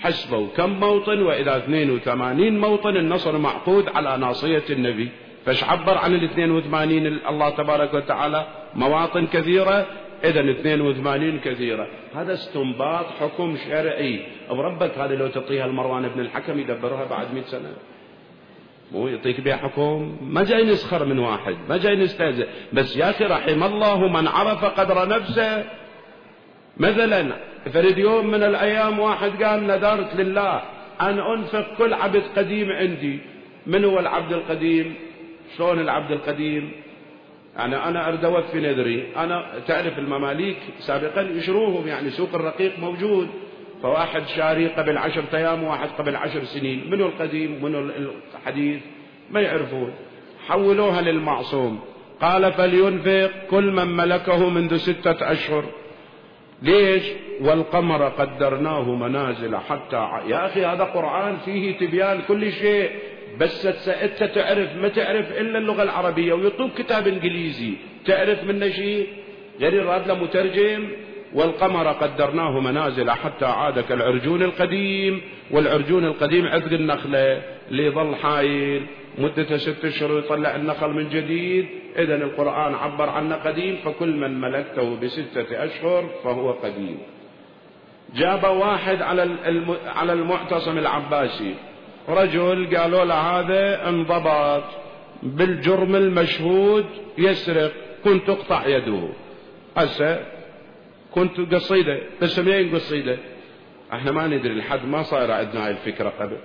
حسبوا 0.00 0.46
كم 0.56 0.70
موطن 0.70 1.22
وإذا 1.22 1.56
82 1.56 2.58
موطن 2.58 2.96
النصر 2.96 3.38
معقود 3.38 3.88
على 3.88 4.16
ناصية 4.16 4.64
النبي. 4.70 5.08
فايش 5.44 5.64
عبر 5.64 5.98
عن 5.98 6.14
ال 6.14 6.24
82 6.24 7.06
الله 7.06 7.50
تبارك 7.50 7.94
وتعالى 7.94 8.46
مواطن 8.74 9.26
كثيرة 9.26 9.86
إذا 10.24 10.50
82 10.50 11.38
كثيرة. 11.40 11.86
هذا 12.14 12.32
استنباط 12.32 13.06
حكم 13.20 13.56
شرعي. 13.56 14.22
بربك 14.50 14.98
هذه 14.98 15.14
لو 15.14 15.28
تعطيها 15.28 15.66
المروان 15.66 16.08
بن 16.08 16.20
الحكم 16.20 16.58
يدبرها 16.58 17.04
بعد 17.04 17.34
100 17.34 17.42
سنة. 17.42 17.72
مو 18.92 19.08
يعطيك 19.08 19.40
بها 19.40 19.56
حكم؟ 19.56 20.16
ما 20.22 20.44
جاي 20.44 20.64
نسخر 20.64 21.04
من 21.04 21.18
واحد 21.18 21.56
ما 21.68 21.76
جاي 21.76 21.96
نستهزئ 21.96 22.46
بس 22.72 22.96
يا 22.96 23.10
أخي 23.10 23.24
رحم 23.24 23.62
الله 23.62 24.08
من 24.08 24.28
عرف 24.28 24.64
قدر 24.64 25.08
نفسه. 25.08 25.64
مثلا 26.76 27.36
فرد 27.72 27.98
يوم 27.98 28.26
من 28.26 28.42
الأيام 28.42 28.98
واحد 28.98 29.42
قال 29.42 29.66
نذرت 29.66 30.16
لله 30.16 30.62
أن 31.00 31.18
أنفق 31.18 31.66
كل 31.78 31.94
عبد 31.94 32.22
قديم 32.36 32.72
عندي. 32.72 33.20
من 33.66 33.84
هو 33.84 33.98
العبد 33.98 34.32
القديم؟ 34.32 34.94
شلون 35.56 35.80
العبد 35.80 36.12
القديم؟ 36.12 36.72
يعني 37.56 37.76
أنا 37.76 38.08
أريد 38.08 38.24
أوفي 38.24 38.60
نذري. 38.60 39.06
أنا 39.16 39.44
تعرف 39.66 39.98
المماليك 39.98 40.56
سابقا 40.78 41.22
يشروهم 41.22 41.88
يعني 41.88 42.10
سوق 42.10 42.34
الرقيق 42.34 42.78
موجود. 42.78 43.28
فواحد 43.82 44.22
شاري 44.26 44.66
قبل 44.66 44.98
عشرة 44.98 45.36
أيام 45.36 45.64
وواحد 45.64 45.88
قبل 45.98 46.16
عشر 46.16 46.44
سنين. 46.44 46.90
منو 46.90 47.06
القديم؟ 47.06 47.64
ومنو 47.64 47.90
الحديث؟ 48.34 48.80
ما 49.30 49.40
يعرفون. 49.40 49.92
حولوها 50.46 51.00
للمعصوم. 51.00 51.80
قال 52.20 52.52
فلينفق 52.52 53.30
كل 53.50 53.72
من 53.72 53.96
ملكه 53.96 54.50
منذ 54.50 54.76
ستة 54.76 55.32
أشهر. 55.32 55.64
ليش؟ 56.62 57.02
والقمر 57.40 58.08
قدرناه 58.08 58.94
منازل 58.94 59.56
حتى 59.56 60.08
يا 60.28 60.46
أخي 60.46 60.64
هذا 60.64 60.84
قرآن 60.84 61.36
فيه 61.44 61.78
تبيان 61.78 62.20
كل 62.28 62.52
شيء. 62.52 62.90
بس 63.40 63.66
أنت 63.88 64.24
تعرف 64.24 64.76
ما 64.76 64.88
تعرف 64.88 65.32
إلا 65.40 65.58
اللغة 65.58 65.82
العربية 65.82 66.32
ويعطوك 66.32 66.70
كتاب 66.78 67.06
إنجليزي. 67.06 67.72
تعرف 68.06 68.44
منه 68.44 68.68
شيء؟ 68.70 69.06
غير 69.60 69.86
راد 69.86 70.08
له 70.08 70.14
مترجم. 70.14 70.88
والقمر 71.34 71.88
قدرناه 71.88 72.60
منازل 72.60 73.10
حتى 73.10 73.44
عاد 73.44 73.80
كالعرجون 73.80 74.42
القديم. 74.42 75.20
والعرجون 75.50 76.04
القديم 76.04 76.46
عقد 76.46 76.72
النخلة. 76.72 77.42
اللي 77.70 77.86
يظل 77.86 78.14
حايل؟ 78.14 78.86
مدته 79.18 79.56
ست 79.56 79.84
اشهر 79.84 80.18
يطلع 80.18 80.56
النخل 80.56 80.90
من 80.90 81.08
جديد. 81.08 81.66
اذا 81.98 82.14
القرآن 82.14 82.74
عبر 82.74 83.08
عنه 83.08 83.34
قديم. 83.34 83.76
فكل 83.84 84.16
من 84.16 84.40
ملكته 84.40 84.96
بستة 85.00 85.64
أشهر 85.64 86.10
فهو 86.24 86.50
قديم. 86.52 86.98
جاب 88.14 88.44
واحد 88.44 89.02
على 89.02 89.30
على 89.86 90.12
المعتصم 90.12 90.78
العباسي. 90.78 91.54
رجل 92.08 92.76
قالوا 92.76 93.04
له 93.04 93.14
هذا 93.14 93.88
انضبط 93.88 94.64
بالجرم 95.22 95.96
المشهود 95.96 96.86
يسرق 97.18 97.72
كنت 98.04 98.26
تقطع 98.26 98.66
يده. 98.66 99.08
هسه 99.76 100.24
كنت 101.14 101.54
قصيدة 101.54 102.00
بس 102.22 102.38
منين 102.38 102.74
قصيدة؟ 102.74 103.18
إحنا 103.92 104.12
ما 104.12 104.26
ندري 104.26 104.54
لحد 104.54 104.86
ما 104.86 105.02
صاير 105.02 105.30
عندنا 105.30 105.66
هاي 105.66 105.70
الفكرة 105.70 106.12
قبل. 106.20 106.36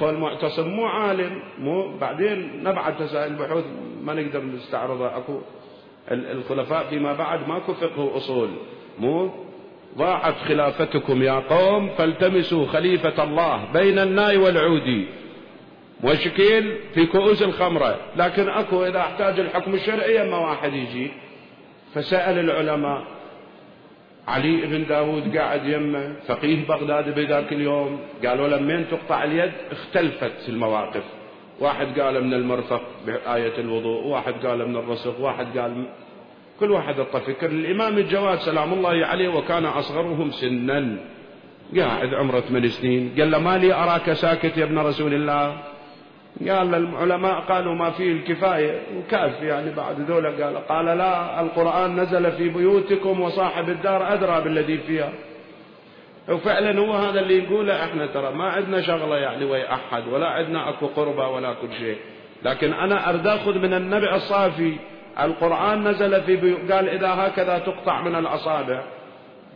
فالمعتصم 0.00 0.68
مو 0.68 0.86
عالم 0.86 1.42
مو 1.58 1.98
بعدين 1.98 2.64
نبعث 2.64 2.98
تسائل 2.98 3.34
بحوث 3.34 3.64
ما 4.02 4.14
نقدر 4.14 4.44
نستعرضها. 4.44 5.18
اكو 5.18 5.40
الخلفاء 6.10 6.86
فيما 6.90 7.12
بعد 7.12 7.48
ماكو 7.48 7.74
فقه 7.74 8.16
اصول 8.16 8.50
مو 8.98 9.30
ضاعت 9.98 10.34
خلافتكم 10.48 11.22
يا 11.22 11.32
قوم 11.32 11.88
فالتمسوا 11.88 12.66
خليفة 12.66 13.24
الله 13.24 13.72
بين 13.72 13.98
الناي 13.98 14.36
والعودي 14.36 15.06
وشكيل 16.04 16.76
في 16.94 17.06
كؤوس 17.06 17.42
الخمرة. 17.42 17.96
لكن 18.16 18.48
أكو 18.48 18.84
إذا 18.84 18.98
احتاج 18.98 19.40
الحكم 19.40 19.74
الشرعي 19.74 20.30
ما 20.30 20.36
واحد 20.36 20.72
يجي. 20.72 21.10
فسأل 21.94 22.38
العلماء. 22.38 23.02
علي 24.28 24.56
بن 24.56 24.86
داود 24.86 25.36
قاعد 25.36 25.66
يمه. 25.66 26.14
فقيه 26.28 26.66
بغداد 26.68 27.14
بذاك 27.14 27.52
اليوم. 27.52 28.00
قالوا 28.26 28.48
لمن 28.48 28.84
تقطع 28.90 29.24
اليد؟ 29.24 29.52
اختلفت 29.70 30.48
المواقف. 30.48 31.04
واحد 31.60 32.00
قال 32.00 32.24
من 32.24 32.34
المرفق 32.34 32.82
بآية 33.06 33.58
الوضوء. 33.58 34.06
واحد 34.06 34.46
قال 34.46 34.68
من 34.68 34.76
الرسغ 34.76 35.22
واحد 35.22 35.58
قال 35.58 35.84
كل 36.62 36.70
واحد 36.70 36.98
اعطى 36.98 37.20
فكر. 37.20 37.46
الإمام 37.46 37.98
الجواد 37.98 38.38
سلام 38.38 38.72
الله 38.72 39.06
عليه 39.06 39.28
وكان 39.28 39.64
أصغرهم 39.64 40.30
سنا. 40.30 40.96
قاعد 41.76 42.14
عمرة 42.14 42.40
ثمان 42.40 42.68
سنين. 42.68 43.14
قال 43.18 43.30
له 43.30 43.38
ما 43.38 43.58
لي 43.58 43.74
أراك 43.74 44.12
ساكت 44.12 44.56
يا 44.58 44.64
ابن 44.64 44.78
رسول 44.78 45.14
الله. 45.14 45.56
قال 46.48 46.74
العلماء 46.74 47.40
قالوا 47.40 47.74
ما 47.74 47.90
فيه 47.90 48.12
الكفاية. 48.12 48.80
وكاف 48.96 49.42
يعني 49.42 49.74
بعد 49.74 50.00
ذولا؟ 50.00 50.44
قال 50.44 50.56
قال 50.56 50.86
لا 50.98 51.40
القرآن 51.40 52.00
نزل 52.00 52.32
في 52.32 52.48
بيوتكم 52.48 53.20
وصاحب 53.20 53.68
الدار 53.68 54.12
أدرى 54.14 54.40
بالذي 54.44 54.78
فيها. 54.78 55.12
وفعلا 56.28 56.78
هو 56.80 56.92
هذا 56.92 57.20
اللي 57.20 57.38
يقوله 57.38 57.84
إحنا 57.84 58.06
ترى. 58.06 58.34
ما 58.34 58.44
عندنا 58.44 58.80
شغلة 58.80 59.16
يعني 59.16 59.44
ويا 59.44 59.74
أحد 59.74 60.08
ولا 60.08 60.28
عندنا 60.28 60.68
أكو 60.68 60.86
قربة 60.86 61.28
ولا 61.28 61.52
كل 61.52 61.72
شيء. 61.78 61.96
لكن 62.42 62.72
أنا 62.72 63.10
أرد 63.10 63.26
أخذ 63.26 63.58
من 63.58 63.74
النبي 63.74 64.14
الصافي 64.14 64.72
القرآن 65.20 65.88
نزل 65.88 66.22
في 66.22 66.36
بيو 66.36 66.56
قال 66.56 66.88
إذا 66.88 67.08
هكذا 67.08 67.58
تقطع 67.58 68.02
من 68.02 68.14
الأصابع. 68.14 68.82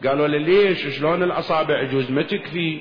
قالوا 0.06 0.26
لي 0.26 0.38
ليش؟ 0.38 0.98
شلون 0.98 1.22
الأصابع 1.22 1.80
يجوز؟ 1.80 2.10
ما 2.10 2.22
تكفي. 2.22 2.78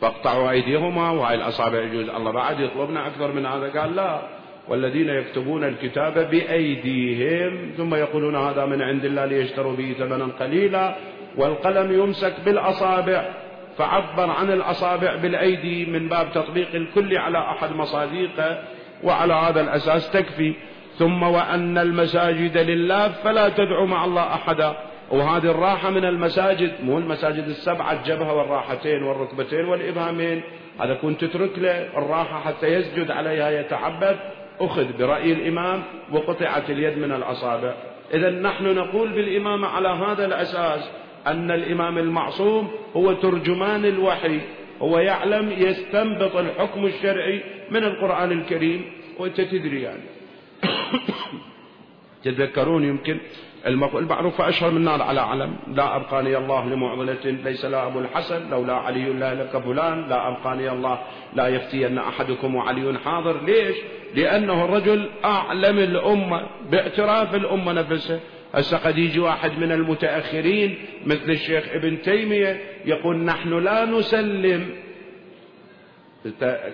فاقطعوا 0.00 0.50
أيديهما 0.50 1.10
وهاي 1.10 1.34
الأصابع 1.34 1.82
يجوز. 1.82 2.08
الله 2.08 2.32
بعد 2.32 2.60
يطلبنا 2.60 3.06
أكثر 3.06 3.32
من 3.32 3.46
هذا. 3.46 3.80
قال 3.80 3.96
لا. 3.96 4.20
والذين 4.68 5.08
يكتبون 5.08 5.64
الكتاب 5.64 6.30
بأيديهم 6.30 7.72
ثم 7.76 7.94
يقولون 7.94 8.36
هذا 8.36 8.64
من 8.64 8.82
عند 8.82 9.04
الله 9.04 9.24
ليشتروا 9.24 9.76
به 9.76 9.94
ثمنا 9.98 10.28
قليلا. 10.40 10.96
والقلم 11.36 11.92
يمسك 11.92 12.34
بالأصابع. 12.44 13.30
فعبر 13.78 14.30
عن 14.30 14.52
الأصابع 14.52 15.16
بالأيدي 15.16 15.86
من 15.86 16.08
باب 16.08 16.32
تطبيق 16.32 16.74
الكل 16.74 17.18
على 17.18 17.38
أحد 17.38 17.72
مصاديقه 17.72 18.62
وعلى 19.04 19.34
هذا 19.34 19.60
الأساس 19.60 20.10
تكفي. 20.10 20.54
ثم 20.98 21.22
وأن 21.22 21.78
المساجد 21.78 22.58
لله 22.58 23.08
فلا 23.08 23.48
تدعوا 23.48 23.86
مع 23.86 24.04
الله 24.04 24.34
أحدا. 24.34 24.76
وهذه 25.10 25.50
الراحة 25.50 25.90
من 25.90 26.04
المساجد 26.04 26.72
مو 26.82 26.98
المساجد 26.98 27.44
السبعة 27.44 27.92
الجبهة 27.92 28.34
والراحتين 28.34 29.02
والركبتين 29.02 29.64
والإبهامين. 29.64 30.42
هذا 30.80 30.94
كنت 30.94 31.24
تترك 31.24 31.58
له 31.58 31.98
الراحة 31.98 32.40
حتى 32.40 32.66
يسجد 32.66 33.10
عليها 33.10 33.50
يتعبد. 33.50 34.16
أخذ 34.60 34.98
برأي 34.98 35.32
الإمام 35.32 35.82
وقطعت 36.12 36.70
اليد 36.70 36.98
من 36.98 37.12
الأصابع. 37.12 37.74
إذا 38.14 38.30
نحن 38.30 38.74
نقول 38.74 39.12
بالإمامة 39.12 39.68
على 39.68 39.88
هذا 39.88 40.26
الأساس 40.26 40.90
أن 41.26 41.50
الإمام 41.50 41.98
المعصوم 41.98 42.70
هو 42.96 43.12
ترجمان 43.12 43.84
الوحي. 43.84 44.40
هو 44.82 44.98
يعلم 44.98 45.52
يستنبط 45.58 46.36
الحكم 46.36 46.86
الشرعي 46.86 47.40
من 47.70 47.84
القرآن 47.84 48.32
الكريم. 48.32 48.84
وأنت 49.18 49.40
تدري 49.40 49.82
يعني. 49.82 50.15
تذكرون 52.24 52.84
يمكن 52.84 53.18
المقول 53.66 54.02
المعروف 54.02 54.40
أشهر 54.40 54.70
من 54.70 54.84
نار 54.84 55.02
على 55.02 55.20
علم. 55.20 55.56
لا 55.68 55.96
أبقاني 55.96 56.36
الله 56.36 56.66
لمعضلة 56.66 57.24
ليس 57.24 57.64
لا 57.64 57.86
أبو 57.86 57.98
الحسن 57.98 58.50
لولا 58.50 58.74
علي 58.74 59.04
لا 59.04 59.34
لك 59.34 59.58
فلان. 59.58 60.08
لا 60.08 60.28
أبقاني 60.28 60.70
الله 60.70 60.98
لا 61.34 61.48
يفتين 61.48 61.98
أحدكم 61.98 62.54
وعلي 62.54 62.98
حاضر. 62.98 63.44
ليش؟ 63.44 63.76
لأنه 64.14 64.64
الرجل 64.64 65.08
أعلم 65.24 65.78
الأمة 65.78 66.46
باعتراف 66.70 67.34
الأمة 67.34 67.72
نفسه. 67.72 68.20
هسه 68.54 68.76
قد 68.76 68.98
يجي 68.98 69.20
واحد 69.20 69.58
من 69.58 69.72
المتأخرين 69.72 70.78
مثل 71.06 71.30
الشيخ 71.30 71.64
ابن 71.68 72.02
تيمية 72.02 72.60
يقول 72.84 73.16
نحن 73.16 73.58
لا 73.58 73.84
نسلم 73.84 74.85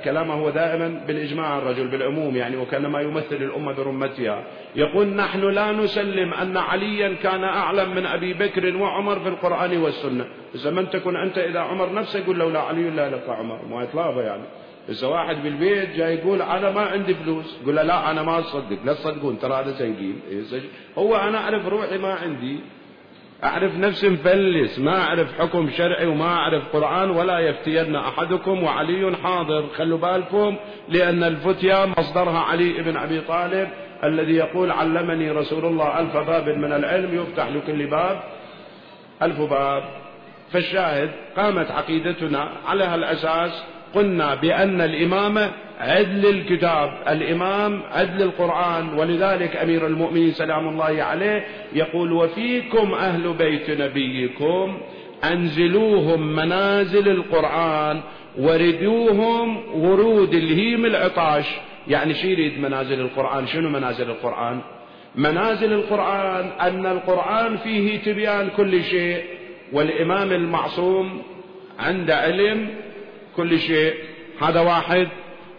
كلامه 0.05 0.35
هو 0.35 0.51
دائما 0.51 1.05
بالإجماع 1.07 1.59
الرجل 1.59 1.89
بالعموم 1.89 2.37
يعني 2.37 2.57
وكانما 2.57 3.01
يمثل 3.01 3.37
الأمة 3.37 3.73
برمتها. 3.73 4.45
يقول 4.77 5.07
نحن 5.07 5.41
لا 5.41 5.73
نسلم 5.73 6.35
أن 6.35 6.57
عليا 6.57 7.15
كان 7.23 7.45
أعلم 7.45 7.95
من 7.95 8.07
أبي 8.07 8.35
بكر 8.35 8.77
وعمر 8.77 9.21
في 9.21 9.29
القرآن 9.29 9.79
والسنة. 9.79 10.27
إذا 10.55 10.71
من 10.71 10.91
تكن 10.91 11.17
أنت 11.17 11.39
إذا 11.39 11.61
عمر 11.61 11.93
نفسه 11.93 12.19
يقول 12.19 12.39
لولا 12.39 12.61
علي 12.61 12.91
لا 12.91 13.11
لك 13.11 13.29
عمر. 13.29 13.61
ما 13.71 13.83
يطلبه 13.83 14.23
يعني. 14.23 14.43
إذا 14.89 15.07
واحد 15.07 15.43
بالبيت 15.43 15.97
جاي 15.97 16.15
يقول 16.15 16.43
أنا 16.43 16.71
ما 16.71 16.81
عندي 16.81 17.15
فلوس 17.15 17.59
يقول 17.63 17.77
لا 17.77 18.11
أنا 18.11 18.23
ما 18.23 18.39
أصدق 18.39 18.79
لا 18.85 18.93
تصدقون 18.93 19.39
ترى 19.39 19.55
هذا 19.55 19.73
سنقيل 19.73 20.17
هو 20.99 21.17
أنا 21.17 21.39
أعرف 21.39 21.67
روحي 21.67 21.99
ما 21.99 22.15
عندي. 22.15 22.59
أعرف 23.45 23.77
نفسي 23.77 24.09
مفلس 24.09 24.79
ما 24.79 25.01
أعرف 25.01 25.41
حكم 25.41 25.71
شرعي 25.71 26.07
وما 26.07 26.25
أعرف 26.25 26.63
قرآن 26.73 27.11
ولا 27.11 27.39
يفتين 27.39 27.97
أحدكم 27.97 28.63
وعلي 28.63 29.17
حاضر. 29.23 29.67
خلوا 29.77 29.99
بالكم 29.99 30.57
لأن 30.89 31.25
الفتيا 31.25 31.87
مصدرها 31.87 32.39
علي 32.39 32.83
بن 32.83 32.97
أبي 32.97 33.21
طالب 33.21 33.69
الذي 34.05 34.33
يقول 34.33 34.71
علمني 34.71 35.31
رسول 35.31 35.65
الله 35.65 36.01
ألف 36.01 36.17
باب 36.17 36.49
من 36.49 36.73
العلم 36.73 37.23
يفتح 37.23 37.49
لكل 37.49 37.87
باب. 37.87 38.23
ألف 39.23 39.41
باب. 39.41 39.83
فالشاهد 40.53 41.11
قامت 41.37 41.71
عقيدتنا 41.71 42.49
على 42.67 42.85
هالأساس. 42.85 43.65
قلنا 43.95 44.35
بأن 44.35 44.81
الإمامة 44.81 45.51
عدل 45.81 46.27
الكتاب 46.27 46.93
الإمام 47.09 47.83
عدل 47.93 48.23
القرآن 48.23 48.99
ولذلك 48.99 49.57
أمير 49.57 49.87
المؤمنين 49.87 50.33
سلام 50.33 50.69
الله 50.69 51.03
عليه 51.03 51.45
يقول 51.73 52.13
وفيكم 52.13 52.95
أهل 52.95 53.33
بيت 53.33 53.71
نبيكم 53.71 54.79
أنزلوهم 55.25 56.37
منازل 56.37 57.09
القرآن 57.09 58.01
وردوهم 58.39 59.63
ورود 59.75 60.35
الهيم 60.35 60.87
العطاش. 60.87 61.45
يعني 61.89 62.15
شو 62.15 62.27
يريد 62.27 62.61
منازل 62.61 63.01
القرآن؟ 63.01 63.47
شنو 63.47 63.69
منازل 63.69 64.11
القرآن؟ 64.11 64.61
منازل 65.17 65.73
القرآن 65.73 66.51
أن 66.61 66.87
القرآن 66.87 67.57
فيه 67.57 67.99
تبيان 67.99 68.49
كل 68.57 68.85
شيء 68.85 69.23
والإمام 69.73 70.33
المعصوم 70.33 71.23
عنده 71.79 72.17
علم 72.17 72.69
كل 73.37 73.59
شيء. 73.59 73.95
هذا 74.43 74.61
واحد. 74.61 75.09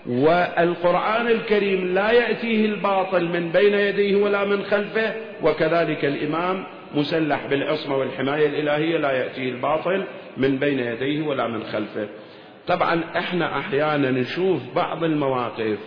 والقرآن 0.08 1.28
الكريم 1.28 1.94
لا 1.94 2.12
يأتيه 2.12 2.66
الباطل 2.66 3.26
من 3.26 3.52
بين 3.52 3.74
يديه 3.74 4.16
ولا 4.16 4.46
من 4.46 4.64
خلفه. 4.64 5.14
وكذلك 5.44 6.06
الإمام 6.06 6.64
مسلح 6.96 7.46
بالعصمة 7.46 7.98
والحماية 7.98 8.48
الإلهية 8.48 8.98
لا 8.98 9.12
يأتيه 9.12 9.50
الباطل 9.50 10.04
من 10.38 10.58
بين 10.58 10.80
يديه 10.80 11.22
ولا 11.28 11.48
من 11.48 11.64
خلفه. 11.64 12.08
طبعا 12.68 13.02
إحنا 13.18 13.60
أحيانا 13.60 14.12
نشوف 14.12 14.62
بعض 14.76 15.04
المواقف 15.04 15.78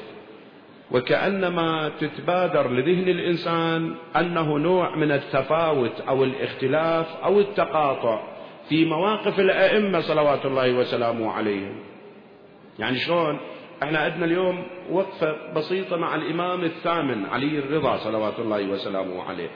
وكأنما 0.90 1.90
تتبادر 2.01 2.70
لذهن 2.70 3.09
الإنسان 3.09 3.94
أنه 4.16 4.59
نوع 4.59 4.96
من 4.96 5.12
التفاوت 5.12 6.01
أو 6.09 6.25
الاختلاف 6.25 7.07
أو 7.25 7.40
التقاطع. 7.40 8.36
في 8.68 8.85
مواقف 8.85 9.40
الأئمة 9.40 10.00
صلوات 10.00 10.46
الله 10.46 10.72
وسلامه 10.72 11.33
عليهم. 11.33 11.76
يعني 12.79 12.98
شلون؟ 12.98 13.38
إحنا 13.83 13.98
عندنا 13.98 14.24
اليوم 14.24 14.66
وقفة 14.90 15.52
بسيطة 15.52 15.96
مع 15.96 16.14
الإمام 16.14 16.64
الثامن 16.64 17.26
علي 17.26 17.59
الرضا 17.59 17.96
صلوات 17.96 18.38
الله 18.38 18.68
وسلامه 18.68 19.22
عليه. 19.22 19.50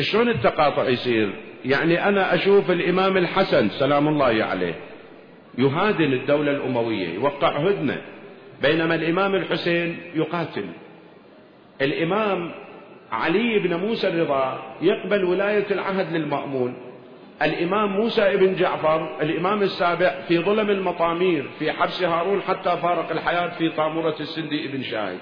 شلون 0.00 0.28
التقاطع 0.28 0.88
يصير؟ 0.88 1.32
يعني 1.64 2.08
أنا 2.08 2.34
أشوف 2.34 2.70
الإمام 2.70 3.16
الحسن 3.16 3.68
سلام 3.68 4.08
الله 4.08 4.44
عليه 4.44 4.74
يهادن 5.58 6.12
الدولة 6.12 6.50
الأموية 6.50 7.08
يوقع 7.08 7.48
هدنة 7.48 8.02
بينما 8.62 8.94
الإمام 8.94 9.34
الحسين 9.34 9.98
يقاتل. 10.14 10.66
الإمام 11.82 12.54
علي 13.12 13.58
بن 13.58 13.74
موسى 13.74 14.08
الرضا 14.08 14.76
يقبل 14.82 15.24
ولاية 15.24 15.66
العهد 15.70 16.12
للمأمون. 16.12 16.87
الإمام 17.42 17.92
موسى 17.92 18.36
بن 18.36 18.54
جعفر 18.54 19.22
الإمام 19.22 19.62
السابع 19.62 20.20
في 20.28 20.38
ظلم 20.38 20.70
المطامير 20.70 21.50
في 21.58 21.72
حبس 21.72 22.02
هارون 22.02 22.42
حتى 22.42 22.76
فارق 22.76 23.10
الحياة 23.10 23.48
في 23.48 23.68
طامورة 23.68 24.16
السندي 24.20 24.68
بن 24.68 24.82
شاهد. 24.82 25.18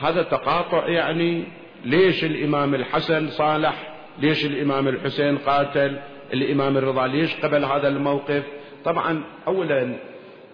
هذا 0.00 0.22
تقاطع 0.22 0.88
يعني 0.88 1.44
ليش 1.84 2.24
الإمام 2.24 2.74
الحسن 2.74 3.28
صالح 3.28 3.94
ليش 4.18 4.46
الإمام 4.46 4.88
الحسين 4.88 5.38
قاتل 5.38 5.98
الإمام 6.32 6.76
الرضا 6.76 7.06
ليش 7.06 7.36
قبل 7.36 7.64
هذا 7.64 7.88
الموقف؟ 7.88 8.42
طبعا 8.84 9.24
أولا 9.46 9.96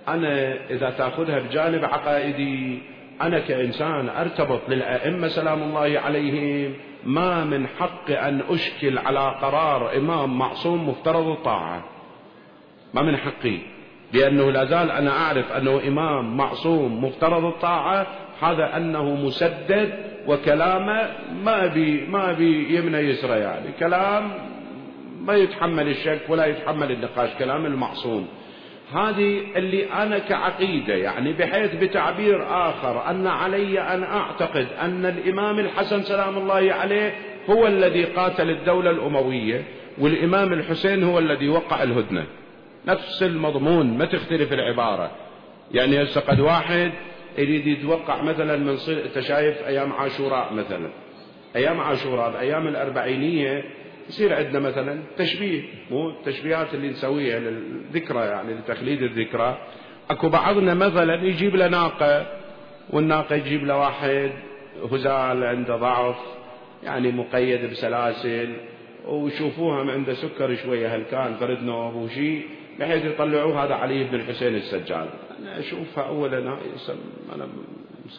أنا 0.08 0.54
إذا 0.70 0.90
تأخذها 0.90 1.38
بجانب 1.38 1.84
عقائدي 1.84 2.82
أنا 3.22 3.38
كإنسان 3.38 4.08
أرتبط 4.08 4.60
للأئمة 4.68 5.28
سلام 5.28 5.62
الله 5.62 6.00
عليهم 6.00 6.74
ما 7.04 7.44
من 7.44 7.66
حق 7.66 8.10
أن 8.10 8.42
أشكل 8.48 8.98
على 8.98 9.36
قرار 9.42 9.96
إمام 9.96 10.38
معصوم 10.38 10.88
مفترض 10.88 11.26
الطاعة. 11.26 11.84
ما 12.94 13.02
من 13.02 13.16
حقي. 13.16 13.58
لأنه 14.12 14.50
لا 14.50 14.64
زال 14.64 14.90
أنا 14.90 15.10
أعرف 15.10 15.52
أنه 15.52 15.88
إمام 15.88 16.36
معصوم 16.36 17.04
مفترض 17.04 17.44
الطاعة. 17.44 18.06
هذا 18.42 18.76
أنه 18.76 19.14
مسدد 19.14 19.92
وكلامه 20.26 21.10
ما 21.44 21.66
بي 21.66 22.06
ما 22.06 22.32
بي 22.32 22.76
يمنى 22.76 22.98
يسرى 22.98 23.38
يعني. 23.38 23.72
كلام 23.80 24.30
ما 25.20 25.34
يتحمل 25.34 25.88
الشك 25.88 26.20
ولا 26.28 26.46
يتحمل 26.46 26.92
النقاش. 26.92 27.30
كلام 27.38 27.66
المعصوم. 27.66 28.28
هذه 28.94 29.40
اللي 29.56 29.92
أنا 29.92 30.18
كعقيدة 30.18 30.94
يعني 30.94 31.32
بحيث 31.32 31.74
بتعبير 31.74 32.44
آخر 32.48 33.10
أن 33.10 33.26
علي 33.26 33.80
أن 33.80 34.02
أعتقد 34.02 34.66
أن 34.80 35.06
الإمام 35.06 35.58
الحسن 35.58 36.02
سلام 36.02 36.38
الله 36.38 36.72
عليه 36.72 37.14
هو 37.50 37.66
الذي 37.66 38.04
قاتل 38.04 38.50
الدولة 38.50 38.90
الأموية 38.90 39.64
والإمام 39.98 40.52
الحسين 40.52 41.04
هو 41.04 41.18
الذي 41.18 41.48
وقع 41.48 41.82
الهدنة 41.82 42.26
نفس 42.86 43.22
المضمون 43.22 43.98
ما 43.98 44.04
تختلف 44.04 44.52
العبارة 44.52 45.10
يعني 45.72 46.02
هسه 46.02 46.20
قد 46.20 46.40
واحد 46.40 46.92
يريد 47.38 47.66
يتوقع 47.66 48.22
مثلا 48.22 48.56
من. 48.56 48.78
أنت 48.88 49.20
شايف 49.20 49.66
أيام 49.66 49.92
عاشوراء 49.92 50.52
مثلا 50.52 50.90
أيام 51.56 51.80
عاشوراء 51.80 52.30
بأيام 52.30 52.68
الأربعينية 52.68 53.64
يصير 54.10 54.34
عندنا 54.34 54.58
مثلا 54.58 55.02
تشبيه 55.16 55.62
مو 55.90 56.10
التشبيهات 56.10 56.74
اللي 56.74 56.88
نسويها 56.88 57.38
للذكرى 57.38 58.18
يعني 58.18 58.54
لتخليد 58.54 59.02
الذكرى. 59.02 59.58
أكو 60.10 60.28
بعضنا 60.28 60.74
مثلا 60.74 61.14
يجيب 61.24 61.56
له 61.56 61.68
ناقة 61.68 62.26
والناقة 62.90 63.34
يجيب 63.34 63.64
له 63.64 63.78
واحد 63.78 64.30
هزال 64.92 65.44
عنده 65.44 65.76
ضعف 65.76 66.16
يعني 66.84 67.12
مقيد 67.12 67.70
بسلاسل 67.70 68.56
ويشوفوها 69.06 69.92
عنده 69.92 70.14
سكر 70.14 70.56
شوية 70.56 70.96
هل 70.96 71.02
كان 71.02 71.34
فرد 71.34 71.62
نوب 71.62 71.94
وشي 71.94 72.40
بحيث 72.80 73.04
يطلعوه 73.04 73.64
هذا 73.64 73.74
علي 73.74 74.04
بن 74.04 74.14
الحسين 74.14 74.54
السجاد. 74.54 75.08
أنا 75.38 75.58
أشوفها 75.58 76.04
اولا 76.04 76.38
أنا 76.38 77.48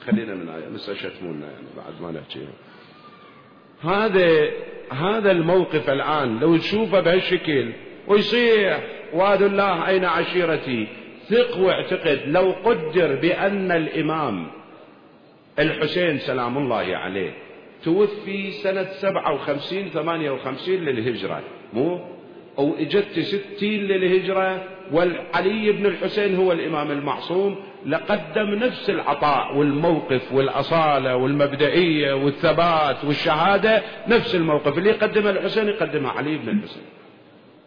خلينا 0.05 0.33
من 0.35 0.49
هاي 0.49 0.95
شتمونا 0.95 1.45
يعني 1.45 1.67
بعد 1.77 2.01
ما 2.01 2.19
نحكي 2.19 2.47
هذا 3.83 4.51
هذا 4.91 5.31
الموقف 5.31 5.89
الآن 5.89 6.39
لو 6.39 6.57
تشوفه 6.57 6.99
بهالشكل 6.99 7.71
ويصيح 8.07 8.79
واد 9.13 9.41
الله 9.41 9.87
أين 9.87 10.05
عشيرتي؟ 10.05 10.87
ثق 11.29 11.57
واعتقد 11.57 12.21
لو 12.25 12.51
قدر 12.51 13.15
بأن 13.15 13.71
الإمام 13.71 14.47
الحسين 15.59 16.17
سلام 16.17 16.57
الله 16.57 16.97
عليه 16.97 17.31
توفي 17.83 18.51
سنة 18.51 18.83
سبعة 18.83 19.33
وخمسين 19.33 19.89
ثمانية 19.89 20.31
وخمسين 20.31 20.85
للهجرة. 20.85 21.41
مو؟ 21.73 21.99
أو 22.61 22.75
إجت 22.79 23.19
ستين 23.19 23.81
للهجرة 23.81 24.63
والعلي 24.91 25.71
بن 25.71 25.85
الحسين 25.85 26.35
هو 26.35 26.51
الإمام 26.51 26.91
المعصوم. 26.91 27.55
لقدم 27.85 28.49
نفس 28.49 28.89
العطاء 28.89 29.57
والموقف 29.57 30.33
والأصالة 30.33 31.15
والمبدئية 31.15 32.13
والثبات 32.13 33.05
والشهادة 33.05 33.81
نفس 34.07 34.35
الموقف. 34.35 34.77
اللي 34.77 34.89
يقدمه 34.89 35.29
الحسين 35.29 35.67
يقدمه 35.67 36.09
علي 36.09 36.37
بن 36.37 36.49
الحسين. 36.49 36.83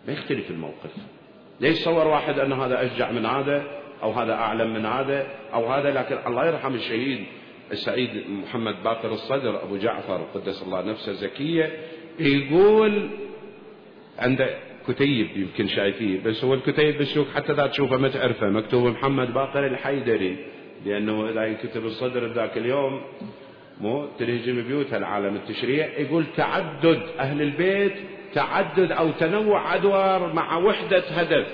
ما 0.07 0.13
يختلف 0.13 0.51
الموقف. 0.51 0.91
ليش 1.61 1.79
صور 1.79 2.09
واحد 2.09 2.39
أن 2.39 2.53
هذا 2.53 2.87
أشجع 2.87 3.11
من 3.11 3.27
هذا 3.27 3.65
أو 4.03 4.13
هذا 4.13 4.33
أعلم 4.33 4.75
من 4.75 4.87
هذا 4.87 5.27
أو 5.55 5.73
هذا؟ 5.73 5.91
لكن 5.91 6.17
الله 6.27 6.47
يرحم 6.47 6.75
الشهيد 6.75 7.25
السعيد 7.73 8.31
محمد 8.31 8.83
باقر 8.85 9.13
الصدر 9.13 9.63
أبو 9.63 9.77
جعفر 9.77 10.27
قدس 10.35 10.63
الله 10.63 10.83
نفسه 10.83 11.13
زكية 11.13 11.71
يقول 12.19 13.11
عند 14.19 14.49
كتيب 14.89 15.37
يمكن 15.37 15.69
شايفيه 15.69 16.21
بس 16.25 16.45
هو 16.45 16.55
الكتيب 16.55 16.99
بالسوق 16.99 17.27
حتى 17.35 17.53
ذا 17.53 17.67
تشوفه 17.67 17.97
ما 17.97 18.09
تعرفه 18.09 18.49
مكتوب 18.49 18.87
محمد 18.87 19.35
باقر 19.35 19.67
الحيدري 19.67 20.37
لأنه 20.87 21.29
إذا 21.31 21.45
ينكتب 21.45 21.85
الصدر 21.87 22.33
ذاك 22.33 22.59
اليوم 22.59 23.01
مو؟ 23.81 24.07
تنهجم 24.19 24.63
بيوت 24.63 24.95
العالم 24.95 25.35
التشريع 25.37 25.89
يقول 25.99 26.25
تعدد 26.37 27.03
أهل 27.19 27.43
البيت 27.43 27.93
تعدد 28.35 28.93
أو 28.93 29.11
تنوع 29.11 29.75
أدوار 29.75 30.33
مع 30.33 30.57
وحدة 30.57 31.03
هدف. 31.11 31.47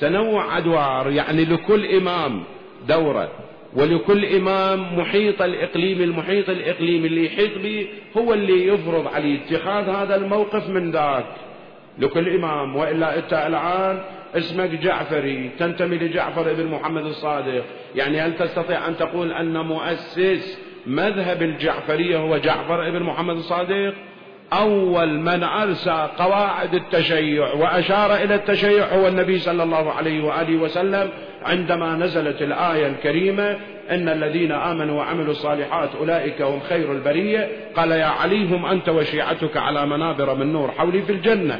تنوع 0.00 0.58
أدوار 0.58 1.10
يعني 1.10 1.44
لكل 1.44 1.86
إمام 1.86 2.44
دورة 2.88 3.32
ولكل 3.76 4.24
إمام 4.24 4.98
محيط 4.98 5.42
الإقليم 5.42 6.02
المحيط 6.02 6.50
الإقليم 6.50 7.04
اللي 7.04 7.26
يحيط 7.26 7.58
به 7.58 7.86
هو 8.16 8.34
اللي 8.34 8.66
يفرض 8.66 9.06
عليه 9.06 9.38
اتخاذ 9.40 9.88
هذا 9.88 10.16
الموقف 10.16 10.68
من 10.68 10.90
ذاك. 10.90 11.26
لكل 11.98 12.28
إمام 12.28 12.76
وإلا 12.76 13.18
أنت 13.18 13.32
الآن 13.32 14.02
اسمك 14.36 14.70
جعفري 14.70 15.50
تنتمي 15.58 15.96
لجعفر 15.96 16.52
بن 16.52 16.66
محمد 16.66 17.04
الصادق. 17.04 17.64
يعني 17.94 18.20
هل 18.20 18.36
تستطيع 18.36 18.88
أن 18.88 18.96
تقول 18.96 19.32
أن 19.32 19.58
مؤسس 19.58 20.58
مذهب 20.86 21.42
الجعفرية 21.42 22.18
هو 22.18 22.36
جعفر 22.36 22.90
بن 22.90 23.02
محمد 23.02 23.36
الصادق؟ 23.36 23.94
أول 24.52 25.08
من 25.08 25.42
أرسى 25.42 26.08
قواعد 26.18 26.74
التشيع 26.74 27.52
وأشار 27.52 28.14
إلى 28.14 28.34
التشيع 28.34 28.86
هو 28.86 29.08
النبي 29.08 29.38
صلى 29.38 29.62
الله 29.62 29.92
عليه 29.92 30.24
وآله 30.24 30.56
وسلم 30.56 31.10
عندما 31.42 31.94
نزلت 31.94 32.42
الآية 32.42 32.86
الكريمة 32.86 33.56
إن 33.90 34.08
الذين 34.08 34.52
آمنوا 34.52 34.98
وعملوا 34.98 35.30
الصالحات 35.30 35.94
أولئك 35.94 36.42
هم 36.42 36.60
خير 36.60 36.92
البرية. 36.92 37.48
قال 37.76 37.90
يا 37.90 38.06
علي 38.06 38.44
هم 38.44 38.66
أنت 38.66 38.88
وشيعتك 38.88 39.56
على 39.56 39.86
منابر 39.86 40.34
من 40.34 40.52
نور 40.52 40.70
حولي 40.70 41.02
في 41.02 41.12
الجنة. 41.12 41.58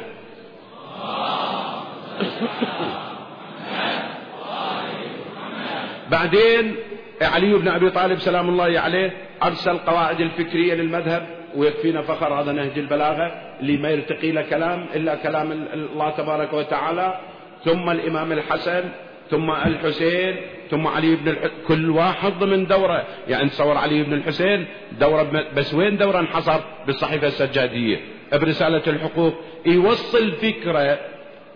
بعدين 6.11 6.75
علي 7.21 7.53
بن 7.53 7.67
أبي 7.67 7.89
طالب 7.89 8.19
سلام 8.19 8.49
الله 8.49 8.79
عليه 8.79 9.13
أرسل 9.43 9.77
قواعد 9.77 10.21
الفكرية 10.21 10.73
للمذهب 10.73 11.27
ويكفينا 11.55 12.01
فخر 12.01 12.33
هذا 12.33 12.51
نهج 12.51 12.77
البلاغة 12.77 13.31
اللي 13.59 13.77
ما 13.77 13.89
يرتقي 13.89 14.31
له 14.31 14.41
كلام 14.41 14.85
إلا 14.95 15.15
كلام 15.15 15.51
الله 15.73 16.09
تبارك 16.09 16.53
وتعالى. 16.53 17.19
ثم 17.65 17.89
الإمام 17.89 18.31
الحسن 18.31 18.83
ثم 19.31 19.51
الحسين 19.51 20.35
ثم 20.71 20.87
علي 20.87 21.15
بن 21.15 21.27
الحسين 21.27 21.51
كل 21.67 21.89
واحد 21.89 22.33
ضمن 22.39 22.65
دورة. 22.65 23.05
يعني 23.27 23.49
تصور 23.49 23.77
علي 23.77 24.03
بن 24.03 24.13
الحسين 24.13 24.65
دورة 24.99 25.45
بس 25.55 25.73
وين 25.73 25.97
دورة 25.97 26.19
انحصر؟ 26.19 26.59
بالصحيفة 26.87 27.27
السجادية. 27.27 27.99
برسالة 28.37 28.81
الحقوق 28.87 29.33
يوصل 29.65 30.31
فكرة 30.31 30.99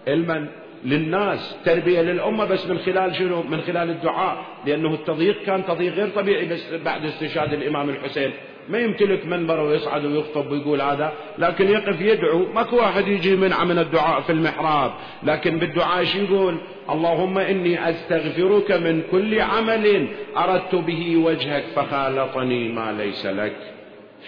المن 0.08 0.48
للناس 0.86 1.58
تربية 1.66 2.02
للأمة 2.02 2.46
بس 2.46 2.66
من 2.68 2.80
خلال 2.80 3.16
شنو؟ 3.16 3.44
من 3.44 3.62
خلال 3.62 3.90
الدعاء 3.90 4.46
لأنه 4.66 4.94
التضييق 4.94 5.44
كان 5.44 5.66
تضييق 5.66 5.94
غير 5.94 6.10
طبيعي 6.10 6.46
بس 6.46 6.74
بعد 6.74 7.06
استشهاد 7.06 7.54
الإمام 7.54 7.90
الحسين. 7.90 8.32
ما 8.70 8.80
يمتلك 8.80 9.26
منبر 9.26 9.60
ويصعد 9.60 10.06
ويخطب 10.06 10.52
ويقول 10.52 10.82
هذا 10.82 11.14
لكن 11.38 11.70
يقف 11.70 12.02
يدعو. 12.02 12.46
ماكو 12.54 12.78
واحد 12.78 13.08
يجي 13.08 13.36
منع 13.36 13.64
من 13.64 13.80
الدعاء 13.80 14.22
في 14.22 14.32
المحراب. 14.32 14.92
لكن 15.24 15.60
بالدعاء 15.60 16.04
شو 16.04 16.18
يقول؟ 16.18 16.58
اللهم 16.90 17.38
إني 17.38 17.90
أستغفرك 17.90 18.72
من 18.72 19.02
كل 19.12 19.42
عمل 19.42 20.08
أردت 20.38 20.76
به 20.76 21.18
وجهك 21.18 21.64
فخالطني 21.76 22.72
ما 22.72 22.92
ليس 22.92 23.26
لك. 23.26 23.77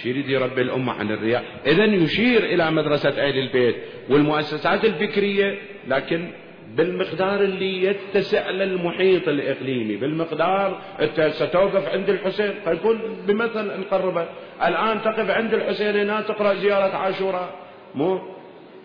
يريد 0.05 0.29
يربي 0.29 0.61
الأمة 0.61 0.93
عن 0.93 1.11
الرياء 1.11 1.43
إذا 1.65 1.85
يشير 1.85 2.43
إلى 2.43 2.71
مدرسة 2.71 3.09
أهل 3.09 3.37
البيت 3.37 3.75
والمؤسسات 4.09 4.85
الفكرية 4.85 5.59
لكن 5.87 6.31
بالمقدار 6.75 7.41
اللي 7.41 7.83
يتسع 7.83 8.49
للمحيط 8.49 9.27
الإقليمي 9.27 9.95
بالمقدار 9.95 10.81
أنت 11.01 11.21
ستوقف 11.21 11.89
عند 11.89 12.09
الحسين. 12.09 12.53
فيكون 12.63 12.99
بمثل 13.27 13.79
نقربه 13.79 14.25
الآن 14.65 15.01
تقف 15.01 15.29
عند 15.29 15.53
الحسين 15.53 15.95
هنا 15.95 16.21
تقرأ 16.21 16.53
زيارة 16.53 16.95
عاشوراء. 16.97 17.49
مو؟ 17.95 18.21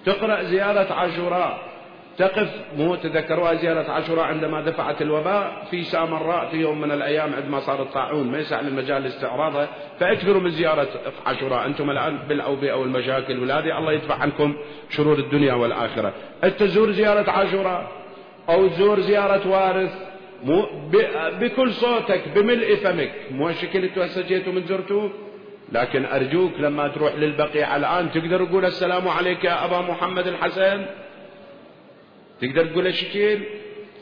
تقرأ 0.07 0.43
زيارة 0.43 0.93
عاشوراء. 0.93 1.74
تقف 2.19 2.49
مو 2.77 2.95
تذكروها 2.95 3.55
زيارة 3.55 3.91
عاشوراء 3.91 4.25
عندما 4.25 4.61
دفعت 4.61 5.03
الوباء 5.03 5.67
في 5.71 5.83
سامراء 5.83 6.49
في 6.51 6.57
يوم 6.57 6.81
من 6.81 6.91
الأيام 6.91 7.35
عندما 7.35 7.61
صار 7.61 7.83
الطاعون 7.83 8.31
ما 8.31 8.39
يسع 8.39 8.61
للمجال 8.61 9.07
استعراضها 9.07 9.69
فاكثروا 10.01 10.43
من 10.43 10.51
زيارة 10.51 10.89
عاشوراء 11.27 11.67
أنتم 11.67 11.91
الآن 11.91 12.19
بالأوبئة 12.29 12.75
والمشاكل 12.75 13.39
والهذه 13.39 13.79
الله 13.79 13.93
يدفع 13.93 14.15
عنكم 14.15 14.57
شرور 14.91 15.19
الدنيا 15.19 15.55
والآخرة. 15.55 16.13
أنت 16.45 16.61
تزور 16.61 16.91
زيارة 16.91 17.31
عاشوراء 17.31 17.93
أو 18.49 18.69
تزور 18.69 19.01
زيارة 19.01 19.49
وارث 19.49 19.93
مو 20.45 20.67
بكل 21.41 21.73
صوتك 21.73 22.29
بملء 22.35 22.75
فمك. 22.75 23.13
مو 23.31 23.49
الشكل 23.49 23.85
أنتوا 23.85 24.53
من 24.53 24.63
زرتوه؟ 24.67 25.11
لكن 25.73 26.05
أرجوك 26.05 26.53
لما 26.59 26.89
تروح 26.89 27.15
للبقيع 27.15 27.77
الآن 27.77 28.11
تقدر 28.11 28.45
تقول 28.45 28.65
السلام 28.65 29.09
عليك 29.09 29.45
يا 29.45 29.65
أبا 29.65 29.81
محمد 29.81 30.27
الحسن 30.27 30.87
تقدر 32.41 32.67
تقول 32.67 32.95
شكل 32.95 33.39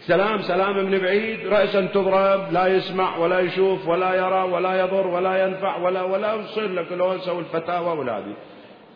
سلام 0.00 0.40
سلام 0.42 0.84
من 0.84 0.98
بعيد 0.98 1.46
رأسا 1.46 1.80
تضرب 1.80 2.52
لا 2.52 2.66
يسمع 2.66 3.16
ولا 3.16 3.40
يشوف 3.40 3.88
ولا 3.88 4.14
يرى 4.14 4.42
ولا 4.42 4.80
يضر 4.80 5.06
ولا 5.06 5.46
ينفع 5.46 5.76
ولا 5.76 6.02
ولا 6.02 6.34
يصير 6.34 6.72
لك 6.72 6.92
الأنثى 6.92 7.30
والفتاوى 7.30 7.98
ولا 7.98 8.18
هذه 8.18 8.34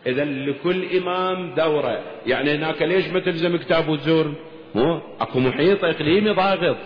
إذا 0.07 0.25
لكل 0.25 0.97
إمام 0.97 1.55
دورة. 1.55 1.99
يعني 2.25 2.55
هناك 2.55 2.81
ليش 2.81 3.07
ما 3.07 3.19
تلزم 3.19 3.57
كتاب 3.57 3.89
وتزور؟ 3.89 4.33
مو؟ 4.75 5.01
أكو 5.21 5.39
محيط 5.39 5.85
إقليمي 5.85 6.29
ضاغط. 6.29 6.77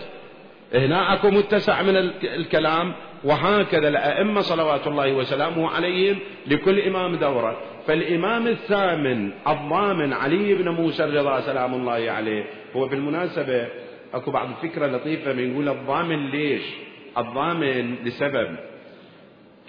هنا 0.74 1.14
أكو 1.14 1.30
متسع 1.30 1.82
من 1.82 1.96
الكلام. 2.24 2.94
وهكذا 3.24 3.88
الأئمة 3.88 4.40
صلوات 4.40 4.86
الله 4.86 5.12
وسلامه 5.12 5.70
عليهم 5.70 6.18
لكل 6.46 6.80
إمام 6.80 7.16
دورة. 7.16 7.56
فالإمام 7.86 8.46
الثامن 8.46 9.30
الضامن 9.48 10.12
علي 10.12 10.54
بن 10.54 10.68
موسى 10.68 11.04
الرضا 11.04 11.40
سلام 11.40 11.74
الله 11.74 12.10
عليه. 12.10 12.44
هو 12.76 12.88
بالمناسبة 12.88 13.68
أكو 14.14 14.30
بعض 14.30 14.48
الفكرة 14.48 14.86
لطيفة 14.86 15.32
من 15.32 15.52
يقول 15.52 15.68
الضامن 15.68 16.30
ليش؟ 16.30 16.62
الضامن 17.18 17.94
لسبب. 18.04 18.56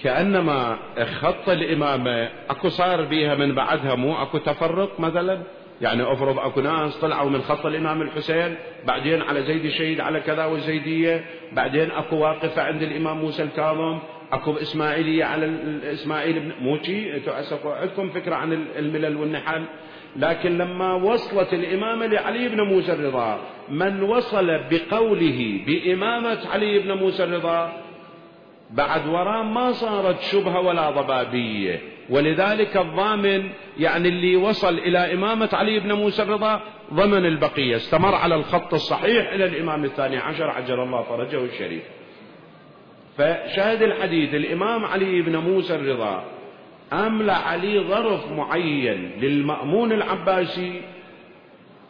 كأنما 0.03 0.77
خط 1.21 1.49
الإمامة 1.49 2.29
أكو 2.49 2.69
صار 2.69 3.01
بيها 3.01 3.35
من 3.35 3.55
بعدها 3.55 3.95
مو 3.95 4.21
أكو 4.21 4.37
تفرق 4.37 4.99
مثلا؟ 4.99 5.39
يعني 5.83 6.13
افرض 6.13 6.39
اكو 6.39 6.61
ناس 6.61 6.97
طلعوا 6.97 7.29
من 7.29 7.41
خط 7.41 7.65
الامام 7.65 8.01
الحسين 8.01 8.55
بعدين 8.87 9.21
على 9.21 9.43
زيد 9.43 9.65
الشهيد 9.65 9.99
على 9.99 10.19
كذا 10.19 10.45
والزيدية 10.45 11.25
بعدين 11.51 11.91
اكو 11.91 12.15
واقفة 12.15 12.61
عند 12.61 12.81
الامام 12.81 13.17
موسى 13.17 13.43
الكاظم 13.43 13.99
اكو 14.31 14.53
اسماعيلية 14.53 15.25
على 15.25 15.45
الاسماعيل 15.45 16.39
بن 16.39 16.51
موشي 16.61 17.15
أنتم 17.15 17.31
عندكم 17.65 18.09
فكرة 18.09 18.35
عن 18.35 18.53
الملل 18.53 19.17
والنحل؟ 19.17 19.65
لكن 20.15 20.57
لما 20.57 20.93
وصلت 20.93 21.53
الإمامة 21.53 22.05
لعلي 22.05 22.49
بن 22.49 22.61
موسى 22.61 22.93
الرضا 22.93 23.39
من 23.69 24.03
وصل 24.03 24.59
بقوله 24.71 25.59
بإمامة 25.67 26.39
علي 26.53 26.79
بن 26.79 26.91
موسى 26.91 27.23
الرضا 27.23 27.73
بعد 28.71 29.07
وراء 29.07 29.43
ما 29.43 29.71
صارت 29.71 30.21
شبهة 30.21 30.59
ولا 30.59 30.89
ضبابية. 30.89 31.92
ولذلك 32.09 32.77
الضامن 32.77 33.49
يعني 33.77 34.09
اللي 34.09 34.35
وصل 34.35 34.77
إلى 34.77 35.13
إمامة 35.13 35.49
علي 35.53 35.79
بن 35.79 35.93
موسى 35.93 36.23
الرضا 36.23 36.61
ضمن 36.93 37.25
البقية 37.25 37.75
استمر 37.75 38.15
على 38.15 38.35
الخط 38.35 38.73
الصحيح 38.73 39.33
إلى 39.33 39.45
الإمام 39.45 39.85
الثاني 39.85 40.17
عشر 40.17 40.49
عجل 40.49 40.79
الله 40.79 41.01
فرجه 41.03 41.45
الشريف. 41.45 41.83
فشاهد 43.17 43.81
الحديث 43.81 44.33
الإمام 44.35 44.85
علي 44.85 45.21
بن 45.21 45.37
موسى 45.37 45.75
الرضا 45.75 46.23
أملى 46.93 47.31
علي 47.31 47.79
ظرف 47.79 48.31
معين 48.31 49.11
للمأمون 49.21 49.91
العباسي 49.91 50.81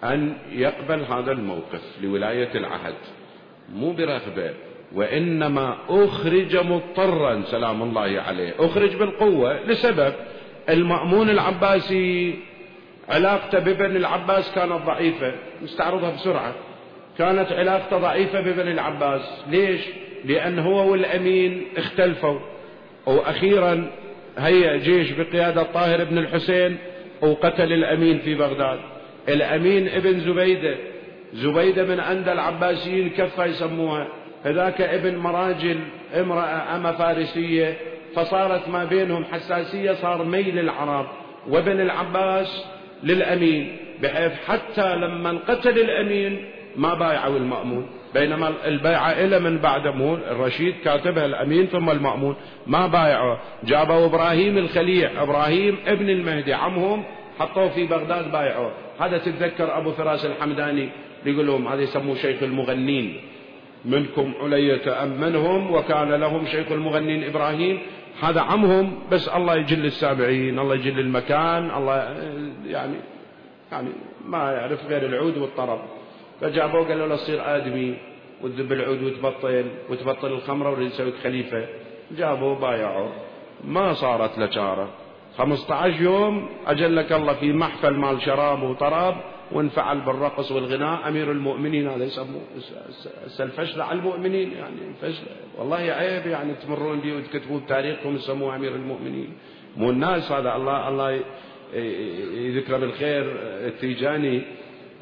أن 0.04 0.38
يقبل 0.52 1.02
هذا 1.02 1.32
الموقف 1.32 1.82
لولاية 2.02 2.56
العهد 2.56 2.96
مو 3.74 3.92
برغبة. 3.92 4.54
وإنما 4.94 5.78
أخرج 5.90 6.58
مضطرا 6.58 7.42
سلام 7.46 7.84
الله 7.84 8.22
عليه. 8.22 8.54
أخرج 8.60 8.96
بالقوة 8.96 9.64
لسبب 9.64 10.14
المأمون 10.70 11.30
العباسي 11.30 12.36
علاقته 13.10 13.60
بابن 13.60 13.96
العباس 13.96 14.56
كانت 14.56 14.86
ضعيفة. 14.86 15.34
نستعرضها 15.64 16.12
بسرعة. 16.12 16.54
كانت 17.18 17.52
علاقته 17.52 17.98
ضعيفة 17.98 18.42
بابن 18.42 18.68
العباس. 18.72 19.44
ليش؟ 19.50 19.82
لأن 20.26 20.60
هو 20.60 20.92
والأمين 20.92 21.64
اختلفوا. 21.78 22.40
وأخيرا 23.06 23.92
هيأ 24.38 24.78
جيش 24.78 25.12
بقيادة 25.12 25.64
طاهر 25.64 26.04
بن 26.04 26.18
الحسين 26.18 26.78
وقتل 27.22 27.74
الأمين 27.74 28.20
في 28.20 28.36
بغداد. 28.36 28.80
الأمين 29.30 29.88
ابن 29.88 30.20
زبيدة. 30.20 30.76
زبيدة 31.34 31.84
من 31.84 32.00
عند 32.00 32.30
العباسيين 32.30 33.10
كفة 33.10 33.46
يسموها؟ 33.46 34.23
هذاك 34.44 34.82
ابن 34.82 35.18
مراجل 35.18 35.80
امرأة 36.16 36.76
أما 36.76 36.92
فارسية 36.92 37.78
فصارت 38.16 38.70
ما 38.70 38.86
بينهم 38.86 39.26
حساسية 39.26 39.94
صار 39.94 40.24
ميل 40.24 40.60
العرب 40.60 41.08
وابن 41.50 41.82
العباس 41.82 42.66
للأمين 43.04 43.78
بحيث 44.02 44.32
حتى 44.48 44.96
لما 44.96 45.40
قتل 45.48 45.80
الأمين 45.80 46.46
ما 46.76 46.94
بايعوا 46.94 47.38
المأمون. 47.38 47.90
بينما 48.14 48.54
البيعة 48.66 49.12
إلى 49.12 49.40
من 49.40 49.58
بعد 49.58 49.88
مو 49.88 50.16
الرشيد 50.16 50.76
كاتبها 50.86 51.26
الأمين 51.26 51.66
ثم 51.66 51.90
المأمون 51.90 52.36
ما 52.68 52.88
بايعوا 52.88 53.38
جابوا 53.64 54.06
إبراهيم 54.06 54.58
الخليع 54.58 55.24
إبراهيم 55.24 55.78
ابن 55.88 56.10
المهدي 56.10 56.54
عمهم 56.54 57.04
حطوه 57.40 57.70
في 57.70 57.86
بغداد 57.86 58.32
بايعوه. 58.32 58.72
هذا 59.00 59.18
تتذكر 59.18 59.78
أبو 59.78 59.92
فراس 59.92 60.26
الحمداني 60.26 60.90
يقول 61.26 61.48
لهم 61.48 61.68
هذا 61.68 61.82
يسموه 61.82 62.16
شيخ 62.16 62.44
المغنين. 62.44 63.22
منكم 63.86 64.34
علية 64.42 65.04
أم 65.04 65.22
منهم 65.22 65.74
وكان 65.74 66.14
لهم 66.14 66.46
شيخ 66.46 66.72
المغنين 66.72 67.24
إبراهيم. 67.24 67.80
هذا 68.22 68.42
عمهم 68.42 69.00
بس 69.12 69.28
الله 69.28 69.56
يجل 69.56 69.86
السابعين 69.86 70.60
الله 70.60 70.76
يجل 70.76 71.00
المكان 71.00 71.72
الله 71.72 71.96
يعني 72.66 72.96
يعني 73.72 73.90
ما 74.26 74.52
يعرف 74.52 74.86
غير 74.88 75.06
العود 75.06 75.38
والطرب. 75.38 75.80
فجابوه 76.42 76.88
قالوا 76.88 77.08
له 77.08 77.16
صير 77.16 77.56
آدمي 77.56 77.96
وتذب 78.42 78.72
العود 78.72 79.04
وتبطل 79.04 79.66
وتبطل 79.90 80.28
الخمرة 80.28 80.70
ويريد 80.70 80.88
يسويك 80.88 81.16
خليفة. 81.24 81.66
جابوه 82.12 82.60
بايعوه 82.60 83.12
ما 83.66 83.94
صارت 83.94 84.38
له 84.38 84.50
شارة. 84.50 84.90
15 85.38 86.02
يوم 86.02 86.50
أجلك 86.68 87.12
الله 87.12 87.34
في 87.34 87.54
محفل 87.54 87.94
مال 87.94 88.22
شراب 88.22 88.64
وطرب. 88.64 89.16
وانفعل 89.52 90.02
بالرقص 90.02 90.52
والغناء. 90.52 91.08
أمير 91.08 91.32
المؤمنين 91.32 91.88
هذا 91.88 92.04
يسموه. 92.04 92.42
الفشل 93.40 93.82
على 93.82 94.00
المؤمنين 94.00 94.52
يعني. 94.52 94.76
الفشل. 94.90 95.24
والله 95.58 95.78
عيب 95.78 96.28
يعني 96.28 96.54
تمرون 96.54 97.00
به 97.00 97.16
وتكتبوا 97.16 97.60
بتاريخكم 97.60 98.16
يسموه 98.16 98.56
أمير 98.56 98.76
المؤمنين. 98.76 99.34
مو 99.78 99.90
الناس 99.90 100.32
هذا. 100.32 100.56
الله 100.56 100.88
الله 100.88 101.20
يذكره 102.36 102.78
بالخير. 102.78 103.26
التيجاني 103.68 104.42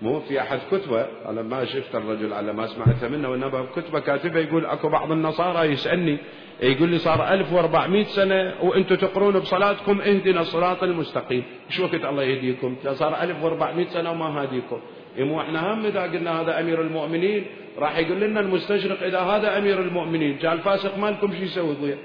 مو 0.02 0.20
في 0.20 0.42
أحد 0.42 0.60
كتبة. 0.72 1.06
أنا 1.30 1.42
ما 1.42 1.66
شفت 1.66 1.96
الرجل 1.96 2.34
على 2.34 2.54
ما 2.54 2.68
سمعتها 2.68 3.10
منه 3.10 3.30
وإنما 3.30 3.66
كتبة 3.76 4.00
كاتبة 4.00 4.40
يقول 4.40 4.66
أكو 4.66 4.90
بعض 4.90 5.12
النصارى 5.12 5.72
يسألني 5.72 6.18
يقول 6.62 6.90
لي 6.90 6.98
صار 6.98 7.34
1400 7.34 8.04
سنة 8.04 8.54
وأنتم 8.62 8.96
تقرون 8.96 9.40
بصلاتكم 9.40 10.02
اهدنا 10.02 10.42
الصراط 10.42 10.84
المستقيم. 10.84 11.44
إيش 11.70 11.80
وقت 11.80 12.06
الله 12.06 12.24
يهديكم؟ 12.24 12.76
صار 12.94 13.22
1400 13.22 13.86
سنة 13.86 14.12
وما 14.12 14.42
هاديكم. 14.42 14.80
مو 15.18 15.42
إحنا 15.42 15.74
هم 15.74 15.86
إذا 15.86 16.02
قلنا 16.02 16.42
هذا 16.42 16.60
أمير 16.60 16.82
المؤمنين 16.82 17.46
راح 17.78 17.98
يقول 17.98 18.20
لنا 18.20 18.40
المستشرق 18.40 19.04
إذا 19.04 19.20
هذا 19.20 19.58
أمير 19.58 19.80
المؤمنين. 19.80 20.38
جاء 20.38 20.54
الفاسق 20.54 20.98
مالكم 20.98 21.32
شو 21.32 21.44
يسوي 21.44 21.76
وياه 21.84 21.98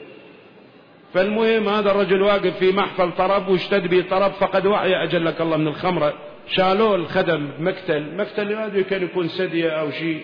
فالمهم 1.14 1.68
هذا 1.68 1.90
الرجل 1.90 2.22
واقف 2.22 2.56
في 2.58 2.72
محفل 2.72 3.12
طرب 3.12 3.48
واشتد 3.48 3.86
به 3.86 4.04
طرب 4.10 4.32
فقد 4.32 4.66
وعي 4.66 5.02
أجلك 5.02 5.40
الله 5.40 5.56
من 5.56 5.68
الخمرة. 5.68 6.14
شالوه 6.48 6.94
الخدم 6.94 7.48
مقتل 7.60 8.16
مقتل 8.16 8.56
ما 8.56 8.66
أدري 8.66 8.84
كان 8.84 9.02
يكون 9.02 9.28
سدية 9.28 9.70
أو 9.70 9.90
شيء. 9.90 10.20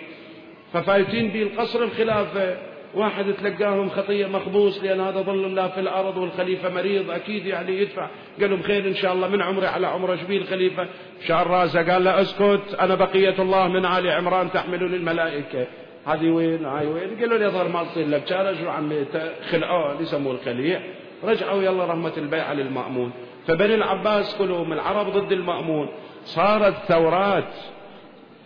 ففايتين 0.73 1.29
به 1.29 1.43
القصر 1.43 1.83
الخلافة 1.83 2.57
واحد 2.95 3.25
تلقاهم 3.43 3.89
خطية 3.89 4.27
مخبوص 4.27 4.83
لأن 4.83 5.01
هذا 5.01 5.21
ظل 5.21 5.45
الله 5.45 5.69
في 5.69 5.81
الأرض 5.81 6.17
والخليفة 6.17 6.75
مريض 6.75 7.11
أكيد 7.11 7.47
يعني 7.47 7.79
يدفع. 7.79 8.09
قال 8.41 8.51
لهم 8.51 8.63
خير 8.63 8.89
إن 8.89 8.95
شاء 8.95 9.13
الله 9.13 9.29
من 9.29 9.43
عمري 9.43 9.67
على 9.67 9.87
عمره 9.87 10.17
شبيه 10.17 10.39
الخليفة؟ 10.39 10.89
شعر 11.27 11.47
راسه 11.47 11.93
قال 11.93 12.05
له 12.05 12.21
اسكت 12.21 12.75
أنا 12.81 12.95
بقية 12.95 13.43
الله 13.43 13.69
من 13.69 13.85
آل 13.85 14.11
عمران 14.11 14.51
تحملني 14.53 14.97
الملائكة 14.97 15.67
هذه 16.07 16.31
وين؟ 16.31 16.65
هاي 16.65 16.87
وين؟ 16.87 17.21
قالوا 17.21 17.39
لي 17.39 17.49
ظهر 17.49 17.69
ما 17.69 17.85
تصير 17.85 18.09
لك 18.09 18.27
شارج 18.27 18.65
وعميته 18.65 19.43
خلعوه 19.51 20.03
يسموه 20.03 20.35
الخليع. 20.35 20.81
رجعوا 21.25 21.63
يلا 21.63 21.85
رحمة 21.85 22.13
البيعة 22.17 22.53
للمأمون. 22.53 23.13
فبني 23.47 23.75
العباس 23.75 24.37
كلهم 24.39 24.73
العرب 24.73 25.07
ضد 25.13 25.33
المأمون. 25.33 25.89
صارت 26.25 26.75
ثورات 26.75 27.55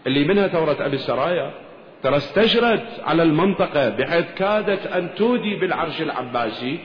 اللي 0.07 0.25
منها 0.25 0.49
ثورة 0.49 0.77
أبي 0.81 0.97
السرايا 0.97 1.51
ترى 2.03 2.17
استجرت 2.17 3.01
على 3.05 3.23
المنطقة 3.23 3.89
بحيث 3.89 4.25
كادت 4.37 4.87
أن 4.87 5.15
تودي 5.15 5.57
بالعرش 5.57 6.03
العباسي 6.03 6.79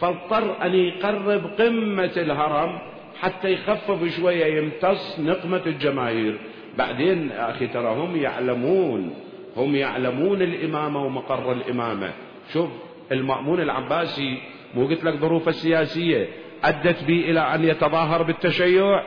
فاضطر 0.00 0.62
أن 0.62 0.74
يقرب 0.74 1.46
قمة 1.58 2.12
الهرم 2.16 2.78
حتى 3.20 3.52
يخفف 3.52 4.16
شوية 4.16 4.58
يمتص 4.58 5.20
نقمة 5.20 5.62
الجماهير. 5.66 6.38
بعدين 6.78 7.32
أخي 7.32 7.66
ترى 7.66 7.94
هم 7.94 8.16
يعلمون 8.16 9.14
هم 9.56 9.76
يعلمون 9.76 10.42
الإمامة 10.42 11.04
ومقر 11.04 11.52
الإمامة. 11.52 12.10
شوف 12.52 12.70
المأمون 13.12 13.60
العباسي 13.60 14.38
مو 14.74 14.86
قلت 14.86 15.04
لك 15.04 15.14
ظروفه 15.14 15.48
السياسية 15.48 16.28
أدت 16.64 17.04
به 17.04 17.30
إلى 17.30 17.40
أن 17.40 17.64
يتظاهر 17.64 18.22
بالتشيع. 18.22 19.02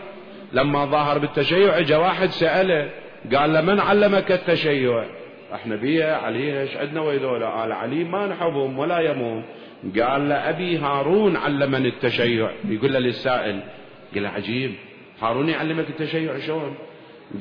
لما 0.54 0.86
ظاهر 0.86 1.18
بالتشيع 1.18 1.78
اجى 1.78 1.96
واحد 1.96 2.30
سأله 2.30 2.90
قال 3.36 3.54
له 3.54 3.62
من 3.62 3.80
علمك 3.80 4.32
التشيع؟ 4.32 5.06
إحنا 5.54 5.76
بيها 5.76 6.18
علي 6.18 6.62
إيش 6.62 6.78
عندنا 6.78 7.02
ويذولا؟ 7.02 7.50
قال 7.50 7.72
علي 7.72 8.04
ما 8.04 8.28
نحبهم 8.28 8.80
ولا 8.80 9.00
يمهم 9.00 9.44
قال 10.00 10.30
له 10.30 10.50
أبي 10.50 10.78
هارون 10.78 11.38
علمني 11.38 11.88
التشيع. 11.88 12.50
يقول 12.70 12.94
له 12.94 13.00
للسائل 13.00 13.60
قال 14.14 14.24
له 14.24 14.30
عجيب. 14.30 14.72
هارون 15.22 15.50
يعلمك 15.50 15.90
التشيع 15.90 16.40
شلون؟ 16.40 16.76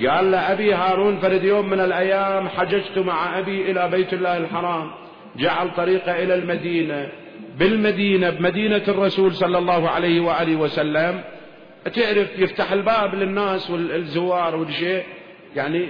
قال 0.08 0.30
له 0.30 0.52
أبي 0.52 0.74
هارون 0.74 1.18
فرد 1.18 1.44
يوم 1.44 1.70
من 1.70 1.80
الأيام 1.80 2.48
حججت 2.48 2.98
مع 2.98 3.38
أبي 3.38 3.70
إلى 3.70 3.88
بيت 3.88 4.12
الله 4.12 4.36
الحرام. 4.36 4.90
جعل 5.36 5.74
طريقه 5.74 6.22
إلى 6.22 6.34
المدينة. 6.34 7.08
بالمدينة 7.58 8.30
بمدينة 8.30 8.82
الرسول 8.88 9.34
صلى 9.34 9.58
الله 9.58 9.88
عليه 9.88 10.20
وآله 10.20 10.56
وسلم 10.56 11.20
تعرف 11.84 12.38
يفتح 12.38 12.72
الباب 12.72 13.14
للناس 13.14 13.70
والزوار 13.70 14.56
والشيء. 14.56 15.02
يعني 15.56 15.88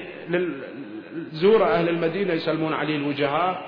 زور 1.32 1.64
أهل 1.64 1.88
المدينة 1.88 2.32
يسلمون 2.32 2.72
عليه 2.72 2.96
الوجهاء. 2.96 3.66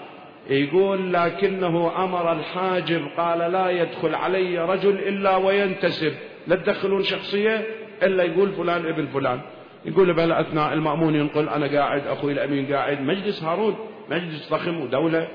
يقول 0.50 1.12
لكنه 1.12 2.04
أمر 2.04 2.32
الحاجب 2.32 3.06
قال 3.16 3.38
لا 3.38 3.70
يدخل 3.70 4.14
علي 4.14 4.58
رجل 4.58 4.98
إلا 4.98 5.36
وينتسب. 5.36 6.12
لا 6.46 6.56
تدخلون 6.56 7.02
شخصية 7.02 7.66
إلا 8.02 8.24
يقول 8.24 8.52
فلان 8.52 8.86
ابن 8.86 9.06
فلان. 9.06 9.40
يقول 9.84 10.14
بهالأثناء 10.14 10.72
المأمون 10.72 11.14
ينقل 11.14 11.48
أنا 11.48 11.66
قاعد 11.78 12.06
أخوي 12.06 12.32
الأمين 12.32 12.74
قاعد 12.74 13.00
مجلس 13.00 13.42
هارون 13.42 13.76
مجلس 14.10 14.50
ضخم 14.50 14.80
ودولة. 14.80 15.28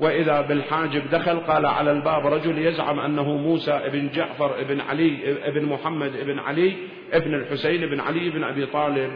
وإذا 0.00 0.40
بالحاجب 0.40 1.10
دخل 1.10 1.40
قال 1.40 1.66
على 1.66 1.92
الباب 1.92 2.26
رجل 2.26 2.58
يزعم 2.58 3.00
أنه 3.00 3.36
موسى 3.36 3.70
ابن 3.70 4.08
جعفر 4.08 4.60
ابن 4.60 4.80
علي 4.80 5.36
ابن 5.48 5.64
محمد 5.64 6.16
ابن 6.16 6.38
علي 6.38 6.76
ابن 7.12 7.34
الحسين 7.34 7.82
ابن 7.82 8.00
علي 8.00 8.28
ابن 8.28 8.44
أبي 8.44 8.66
طالب. 8.66 9.10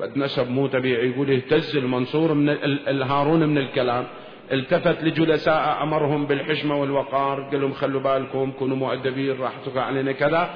قد 0.00 0.18
نسب 0.18 0.50
مو 0.50 0.66
طبيعي 0.66 1.10
يقول 1.10 1.30
اهتز 1.30 1.76
المنصور 1.76 2.34
من 2.34 2.48
الهارون 2.88 3.48
من 3.48 3.58
الكلام. 3.58 4.04
التفت 4.52 5.04
لجلساء 5.04 5.82
أمرهم 5.82 6.26
بالحشمة 6.26 6.80
والوقار 6.80 7.42
قال 7.42 7.60
لهم 7.60 7.72
خلوا 7.72 8.00
بالكم 8.00 8.52
كونوا 8.58 8.76
مؤدبين 8.76 9.40
راح 9.40 9.52
تقع 9.66 9.82
علينا 9.82 10.12
كذا. 10.12 10.50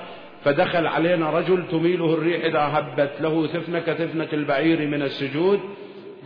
فدخل 0.45 0.87
علينا 0.87 1.31
رجل 1.31 1.69
تميله 1.69 2.15
الريح 2.15 2.45
إذا 2.45 2.61
هبت 2.61 3.13
له 3.21 3.47
ثفنه 3.47 3.79
كثفنه 3.79 4.29
البعير 4.33 4.87
من 4.87 5.03
السجود. 5.03 5.61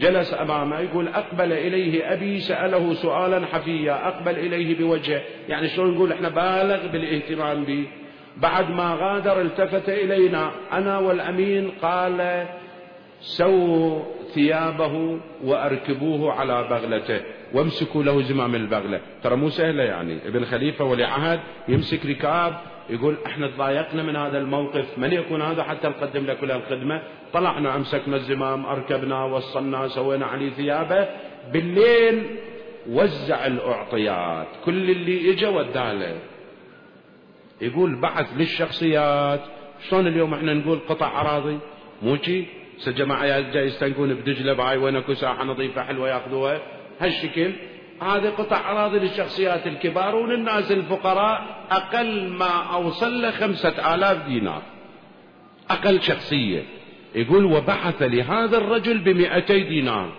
جلس 0.01 0.35
امامه 0.35 0.79
يقول 0.81 1.09
أقبل 1.09 1.53
إليه 1.53 2.13
أبي 2.13 2.41
سأله 2.41 2.95
سؤالا 2.95 3.47
حفيا 3.47 4.09
أقبل 4.09 4.39
إليه 4.39 4.79
بوجهه. 4.79 5.23
يعني 5.49 5.69
شلون 5.69 5.95
نقول 5.95 6.13
إحنا 6.13 6.29
بالغ 6.29 6.87
بالاهتمام 6.87 7.65
به. 7.65 7.87
بعد 8.37 8.71
ما 8.71 8.97
غادر 9.01 9.41
التفت 9.41 9.89
إلينا 9.89 10.51
أنا 10.73 10.99
والأمين 10.99 11.71
قال 11.83 12.47
سووا 13.21 14.03
ثيابه 14.35 15.21
وأركبوه 15.45 16.33
على 16.33 16.69
بغلته. 16.71 17.21
وامسكوا 17.55 18.03
له 18.03 18.23
زمام 18.23 18.55
البغلة. 18.55 19.01
ترى 19.23 19.37
مو 19.37 19.49
سهلة 19.49 19.83
يعني. 19.83 20.19
ابن 20.27 20.45
خليفة 20.45 20.85
ولي 20.85 21.05
عهد 21.05 21.41
يمسك 21.69 22.07
ركاب 22.07 22.55
يقول 22.91 23.17
إحنا 23.27 23.47
تضايقنا 23.47 24.03
من 24.03 24.17
هذا 24.17 24.39
الموقف 24.39 24.99
من 24.99 25.13
يكون 25.13 25.43
هذا 25.43 25.63
حتى 25.63 25.89
نقدم 25.89 26.27
له 26.27 26.35
كل 26.35 26.51
الخدمة 26.51 27.03
طلعنا 27.33 27.77
أمسكنا 27.77 28.17
الزمام 28.17 28.67
أركبنا 28.67 29.25
وصلنا 29.25 29.89
سوينا 29.89 30.27
عليه 30.27 30.51
ثيابه. 30.51 31.09
بالليل 31.53 32.37
وزع 32.89 33.47
الأعطيات. 33.47 34.47
كل 34.65 34.91
اللي 34.91 35.33
اجى 35.33 35.47
وداله. 35.47 36.19
يقول 37.61 38.01
بعث 38.01 38.27
للشخصيات. 38.37 39.41
شلون 39.89 40.07
اليوم 40.07 40.35
إحنا 40.35 40.55
نقول 40.55 40.79
قطع 40.89 41.21
أراضي؟ 41.21 41.59
مو 42.03 42.17
جماعة 42.87 43.41
جاي 43.41 43.67
يستنقون 43.67 44.15
بدجلة 44.15 44.53
باي 44.53 44.77
وين 44.77 44.97
اكو 44.97 45.15
ساحة 45.15 45.45
نظيفة 45.45 45.83
حلوة 45.83 46.09
ياخذوها. 46.09 46.61
هالشكل 47.01 47.53
هذه 48.01 48.29
قطع 48.29 48.71
أراضي 48.71 48.99
للشخصيات 48.99 49.67
الكبار 49.67 50.15
وللناس 50.15 50.73
الفقراء 50.73 51.47
أقل 51.71 52.29
ما 52.29 52.75
أوصل 52.75 53.23
له 53.23 53.31
خمسة 53.31 53.95
آلاف 53.95 54.27
دينار. 54.27 54.63
أقل 55.71 56.03
شخصية. 56.03 56.63
يقول 57.15 57.45
وبحث 57.45 58.03
لهذا 58.03 58.59
الرجل 58.59 58.99
بمئتي 58.99 59.61
دينار. 59.61 60.13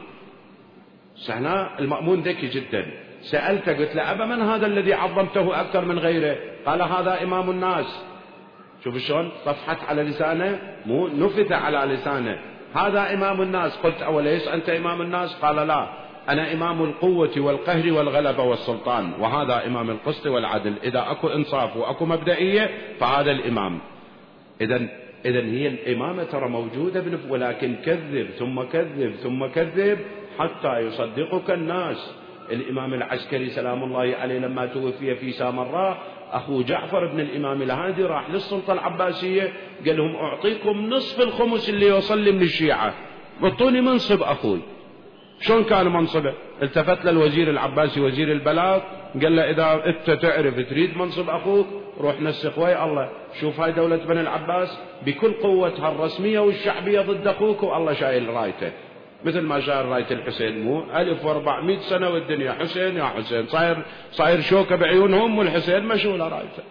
سهنا 1.16 1.80
المأمون 1.80 2.22
ذكي 2.22 2.48
جدا. 2.48 2.86
سألته 3.22 3.78
قلت 3.78 3.96
له 3.96 4.12
أبا 4.12 4.26
من 4.26 4.42
هذا 4.42 4.66
الذي 4.66 4.94
عظمته 4.94 5.62
أكثر 5.62 5.86
من 5.86 6.00
غيره؟ 6.00 6.38
قال 6.66 6.82
هذا 6.82 7.24
إمام 7.24 7.50
الناس. 7.50 8.06
شوف 8.84 8.98
شلون؟ 8.98 9.32
صفحت 9.46 9.78
على 9.90 10.04
لسانه 10.04 10.60
مو 10.86 11.08
نفث 11.08 11.52
على 11.52 11.94
لسانه. 11.94 12.40
هذا 12.76 13.14
إمام 13.14 13.42
الناس. 13.42 13.78
قلت 13.78 14.02
أوليس 14.02 14.48
أنت 14.48 14.70
إمام 14.70 15.02
الناس؟ 15.02 15.36
قال 15.36 15.68
لا. 15.68 15.88
أنا 16.30 16.54
إمام 16.54 16.84
القوة 16.84 17.32
والقهر 17.38 17.94
والغلبة 17.94 18.44
والسلطان 18.44 19.14
وهذا 19.20 19.68
إمام 19.68 19.90
القسط 19.90 20.26
والعدل. 20.28 20.74
إذا 20.84 21.12
أكو 21.12 21.28
إنصاف 21.28 21.78
وأكو 21.78 22.06
مبدئية 22.06 22.70
فهذا 23.00 23.32
الإمام. 23.32 23.80
إذا 24.62 24.88
إذا 25.26 25.40
هي 25.40 25.68
الإمامة 25.68 26.24
ترى 26.24 26.50
موجودة 26.50 27.04
ولكن 27.30 27.76
كذب 27.86 28.28
ثم 28.40 28.64
كذب 28.64 29.12
ثم 29.12 29.46
كذب 29.46 30.00
حتى 30.40 30.80
يصدقك 30.80 31.52
الناس. 31.52 32.16
الإمام 32.52 32.94
العسكري 32.94 33.50
سلام 33.50 33.84
الله 33.84 34.16
عليه 34.22 34.40
لما 34.40 34.66
توفي 34.66 35.16
في 35.16 35.32
سامراء 35.32 35.98
أخو 36.32 36.62
جعفر 36.62 37.08
بن 37.08 37.20
الإمام 37.20 37.62
الهادي 37.62 38.04
راح 38.04 38.30
للسلطة 38.30 38.74
العباسية 38.74 39.54
قال 39.86 39.98
لهم 39.98 40.16
أعطيكم 40.16 40.90
نصف 40.90 41.22
الخمس 41.22 41.70
اللي 41.70 41.88
يوصل 41.88 42.20
لي 42.20 42.32
من 42.32 42.42
الشيعة. 42.42 42.94
أعطوني 43.44 43.82
منصب 43.82 44.22
أخوي. 44.24 44.60
شلون 45.44 45.64
كان 45.64 45.88
منصبه؟ 45.88 46.34
التفت 46.62 47.06
للوزير 47.06 47.50
العباسي 47.50 48.02
وزير 48.02 48.32
البلاغ 48.32 48.80
قال 49.22 49.36
له 49.36 49.50
إذا 49.50 49.86
أنت 49.86 50.12
تعرف 50.12 50.56
تريد 50.70 50.98
منصب 50.98 51.30
أخوك 51.30 51.68
روح 52.00 52.22
نسخ 52.22 52.60
ويا 52.60 52.86
الله. 52.86 53.10
شوف 53.42 53.60
هاي 53.60 53.72
دولة 53.72 53.96
بني 53.96 54.22
العباس 54.22 54.80
بكل 55.06 55.34
قوتها 55.34 55.92
الرسمية 55.92 56.40
والشعبية 56.40 57.02
ضد 57.02 57.28
أخوك 57.28 57.64
والله 57.64 57.94
شايل 57.94 58.30
رايته. 58.30 58.72
مثل 59.26 59.42
ما 59.42 59.60
شايل 59.60 59.86
راية 59.86 60.12
الحسين 60.12 60.64
مو؟ 60.64 60.84
ألف 60.96 61.26
وأربعمائة 61.26 61.80
سنة 61.80 62.10
والدنيا. 62.10 62.52
حسين 62.52 62.98
يا 62.98 63.04
حسين 63.04 63.48
صاير 63.48 63.78
صاير 64.12 64.42
شوكة 64.42 64.76
بعيونهم 64.76 65.38
والحسين 65.38 65.86
مشغولة 65.86 66.28
رايته 66.28 66.64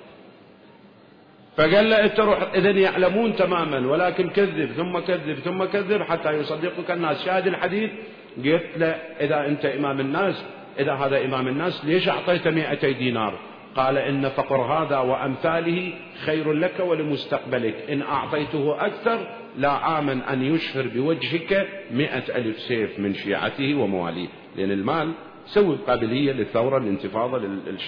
فقال 1.57 1.91
له 1.91 2.05
أنت 2.05 2.21
روح 2.21 2.39
اذا 2.55 2.71
يعلمون 2.71 3.37
تماما 3.37 3.91
ولكن 3.91 4.31
كذب 4.31 4.73
ثم 4.73 4.99
كذب 4.99 5.35
ثم 5.35 5.65
كذب 5.65 6.03
حتى 6.03 6.31
يصدقك 6.31 6.91
الناس. 6.91 7.25
شاهد 7.25 7.47
الحديث؟ 7.47 7.91
قلت 8.37 8.67
له 8.77 8.87
إذا 9.21 9.47
أنت 9.47 9.65
إمام 9.65 10.01
الناس 10.01 10.45
إذا 10.79 10.93
هذا 10.93 11.25
إمام 11.25 11.49
الناس 11.49 11.85
ليش 11.85 12.09
اعطيته 12.09 12.51
200 12.51 12.91
دينار؟ 12.91 13.39
قال 13.77 13.99
إن 13.99 14.29
فقر 14.29 14.57
هذا 14.57 14.99
وأمثاله 14.99 15.93
خير 16.25 16.53
لك 16.53 16.81
ولمستقبلك. 16.81 17.75
إن 17.91 18.03
أعطيته 18.03 18.87
أكثر 18.87 19.19
لا 19.59 19.99
آمن 19.99 20.21
أن 20.21 20.43
يشهر 20.43 20.89
بوجهك 20.95 21.69
مئة 21.91 22.37
ألف 22.37 22.61
سيف 22.61 22.99
من 22.99 23.15
شيعته 23.15 23.75
ومواليه. 23.75 24.29
لأن 24.57 24.71
المال 24.71 25.13
سوي 25.47 25.77
قابلية 25.87 26.33
للثورة 26.33 26.79
الانتفاضة 26.79 27.39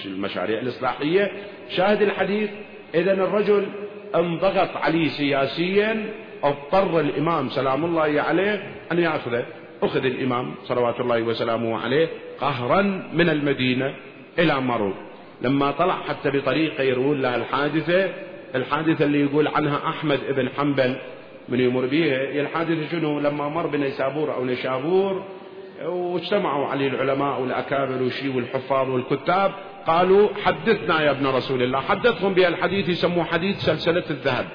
للمشاريع 0.05 0.59
الإصلاحية. 0.59 1.31
شاهد 1.69 2.01
الحديث؟ 2.01 2.49
إذا 2.95 3.13
الرجل 3.13 3.65
انضغط 4.15 4.77
عليه 4.77 5.07
سياسيا 5.07 6.05
اضطر 6.43 6.99
الإمام 6.99 7.49
سلام 7.49 7.85
الله 7.85 8.21
عليه 8.21 8.63
أن 8.91 8.99
يأخذه. 8.99 9.45
أخذ 9.85 10.05
الإمام 10.05 10.55
صلوات 10.63 10.99
الله 10.99 11.21
وسلامه 11.21 11.77
عليه 11.77 12.07
قهرا 12.39 12.81
من 13.13 13.29
المدينة 13.29 13.95
إلى 14.39 14.61
مرو 14.61 14.93
لما 15.41 15.71
طلع 15.71 15.93
حتى 15.93 16.31
بطريقة 16.31 16.83
يروون 16.83 17.21
لها 17.21 17.35
الحادثة 17.35 18.09
الحادثة 18.55 19.05
اللي 19.05 19.21
يقول 19.21 19.47
عنها 19.47 19.89
أحمد 19.89 20.19
بن 20.29 20.49
حنبل 20.57 20.95
من 21.49 21.59
يمر 21.59 21.85
بيها. 21.85 22.17
هي 22.17 22.41
الحادثة 22.41 22.87
شنو؟ 22.91 23.19
لما 23.19 23.49
مر 23.49 23.67
بنيسابور 23.67 24.33
أو 24.33 24.45
نشابور 24.45 25.23
واجتمعوا 25.85 26.67
عليه 26.67 26.87
العلماء 26.87 27.41
والأكابر 27.41 28.03
وشي 28.03 28.29
والحفاظ 28.29 28.89
والكتاب 28.89 29.51
قالوا 29.87 30.29
حدثنا 30.43 31.01
يا 31.01 31.11
ابن 31.11 31.27
رسول 31.27 31.63
الله. 31.63 31.79
حدثهم 31.79 32.33
بهالحديث 32.33 32.89
يسموه 32.89 33.23
حديث 33.23 33.57
سلسلة 33.57 34.03
الذهب. 34.09 34.45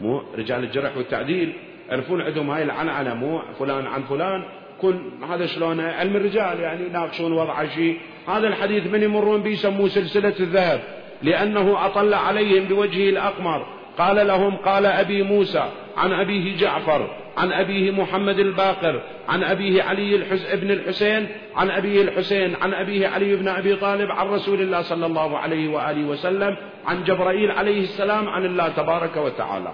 مو 0.00 0.22
رجال 0.38 0.64
الجرح 0.64 0.96
والتعديل 0.96 1.52
يعرفون 1.88 2.22
عندهم 2.22 2.50
هاي 2.50 2.62
العنعنة 2.62 3.14
مو 3.14 3.42
فلان 3.58 3.86
عن 3.86 4.02
فلان. 4.02 4.44
كن 4.80 5.24
هذا 5.30 5.46
شلون؟ 5.46 5.80
علم 5.80 6.16
الرجال 6.16 6.60
يعني 6.60 6.86
يناقشون 6.86 7.32
وضع 7.32 7.66
شيء. 7.66 7.98
هذا 8.28 8.48
الحديث 8.48 8.86
من 8.86 9.02
يمرون 9.02 9.42
به 9.42 9.50
يسموه 9.50 9.88
سلسلة 9.88 10.34
الذهب 10.40 10.80
لأنه 11.22 11.86
أطل 11.86 12.14
عليهم 12.14 12.64
بوجهه 12.64 13.10
الأقمر. 13.10 13.66
قال 13.98 14.26
لهم 14.26 14.56
قال 14.56 14.86
أبي 14.86 15.22
موسى 15.22 15.64
عن 15.96 16.12
أبيه 16.12 16.56
جعفر 16.56 17.10
عن 17.36 17.52
أبيه 17.52 17.90
محمد 17.90 18.38
الباقر 18.38 19.02
عن 19.28 19.44
أبيه 19.44 19.82
علي 19.82 20.16
الحس... 20.16 20.52
ابن 20.52 20.70
الحسين 20.70 21.26
عن 21.56 21.70
أبيه 21.70 22.02
الحسين 22.02 22.56
عن 22.62 22.74
أبيه 22.74 23.08
علي 23.08 23.36
بن 23.36 23.48
أبي 23.48 23.76
طالب 23.76 24.10
عن 24.10 24.26
رسول 24.26 24.60
الله 24.60 24.82
صلى 24.82 25.06
الله 25.06 25.38
عليه 25.38 25.68
وآله 25.68 26.04
وسلم 26.04 26.56
عن 26.86 27.04
جبرائيل 27.04 27.50
عليه 27.50 27.80
السلام 27.80 28.28
عن 28.28 28.44
الله 28.44 28.68
تبارك 28.68 29.16
وتعالى. 29.16 29.72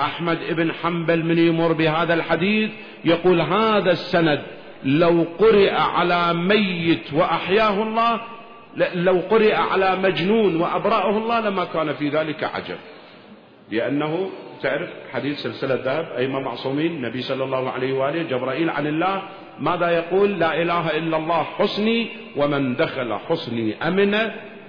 أحمد 0.00 0.38
بن 0.50 0.72
حنبل 0.72 1.24
من 1.24 1.38
يمر 1.38 1.72
بهذا 1.72 2.14
الحديث 2.14 2.70
يقول 3.04 3.40
هذا 3.40 3.90
السند 3.90 4.42
لو 4.84 5.26
قرئ 5.38 5.70
على 5.70 6.34
ميت 6.34 7.12
وأحياه 7.12 7.82
الله 7.82 8.20
لو 8.94 9.20
قرئ 9.30 9.54
على 9.54 9.96
مجنون 9.96 10.56
وأبرأه 10.56 11.18
الله 11.18 11.40
لما 11.40 11.64
كان 11.64 11.92
في 11.92 12.08
ذلك 12.08 12.44
عجب. 12.44 12.76
لأنه 13.70 14.30
تعرف 14.62 14.88
حديث 15.12 15.38
سلسلة 15.38 15.74
ذهب 15.74 16.06
أيما 16.16 16.40
معصومين 16.40 16.92
النبي 16.92 17.22
صلى 17.22 17.44
الله 17.44 17.70
عليه 17.70 17.92
وآله 17.92 18.22
جبرائيل 18.22 18.70
عن 18.70 18.86
الله 18.86 19.22
ماذا 19.60 19.90
يقول؟ 19.90 20.38
لا 20.38 20.62
إله 20.62 20.96
إلا 20.96 21.16
الله 21.16 21.42
حصني 21.42 22.08
ومن 22.36 22.76
دخل 22.76 23.14
حصني 23.14 23.88
أمن 23.88 24.16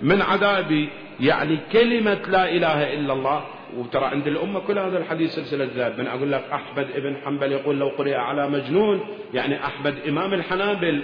من 0.02 0.22
عذابي. 0.22 0.90
يعني 1.20 1.60
كلمة 1.72 2.20
لا 2.28 2.50
إله 2.50 2.94
إلا 2.94 3.14
الله 3.14 3.44
وترى 3.78 4.06
عند 4.06 4.28
الأمة 4.28 4.60
كل 4.60 4.80
هذا 4.80 4.98
الحديث 4.98 5.36
سلسلة 5.36 5.70
ذهب 5.76 6.00
من 6.00 6.08
أقول 6.08 6.32
لك 6.32 6.44
أحمد 6.54 6.88
ابن 6.96 7.16
حنبل 7.26 7.52
يقول 7.52 7.80
لو 7.80 7.88
قرئ 7.88 8.16
على 8.16 8.50
مجنون 8.50 9.02
يعني 9.34 9.66
أحمد 9.66 9.96
إمام 10.08 10.34
الحنابل 10.34 11.04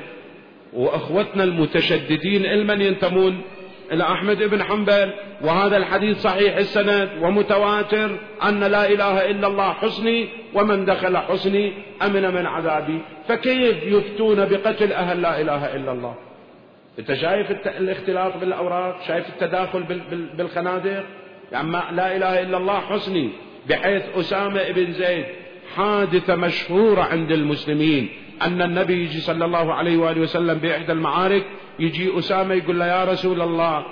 وأخوتنا 0.74 1.44
المتشددين 1.44 2.46
المن 2.46 2.82
ينتمون 2.82 3.42
إلى 3.92 4.04
أحمد 4.04 4.44
بن 4.44 4.64
حنبل 4.64 5.14
وهذا 5.42 5.78
الحديث 5.78 6.18
صحيح 6.18 6.56
السند 6.56 7.10
ومتواتر 7.22 8.12
أن 8.44 8.64
لا 8.64 8.90
إله 8.90 9.32
إلا 9.32 9.48
الله 9.48 9.74
حسني 9.74 10.30
ومن 10.54 10.86
دخل 10.86 11.18
حسني 11.18 11.74
أمن 12.02 12.34
من 12.34 12.46
عذابي 12.46 13.00
فكيف 13.28 13.84
يفتون 13.84 14.46
بقتل 14.46 14.94
أهل 14.94 15.22
لا 15.22 15.42
إله 15.42 15.76
إلا 15.76 15.92
الله؟ 15.92 16.16
أنت 17.00 17.14
شايف 17.14 17.52
الاختلاط 17.68 18.38
بالأوراق 18.38 19.02
شايف 19.08 19.30
التداخل 19.30 19.84
بالخنادق؟ 20.38 21.04
يعني 21.52 21.72
لا 21.72 22.16
إله 22.16 22.42
إلا 22.42 22.58
الله 22.58 22.80
حسني 22.80 23.30
بحيث 23.70 24.04
أسامة 24.16 24.72
بن 24.72 24.92
زيد 24.92 25.26
حادثة 25.76 26.36
مشهورة 26.36 27.02
عند 27.02 27.32
المسلمين 27.32 28.10
أن 28.42 28.62
النبي 28.62 29.04
يجي 29.04 29.20
صلى 29.20 29.46
الله 29.46 29.74
عليه 29.74 29.98
وآله 29.98 30.22
وسلم 30.22 30.58
بإحدى 30.58 30.92
المعارك 30.92 31.46
يجي 31.80 32.20
أسامة 32.20 32.54
يقول 32.54 32.80
له 32.80 32.86
يا 32.86 33.04
رسول 33.04 33.42
الله 33.42 33.86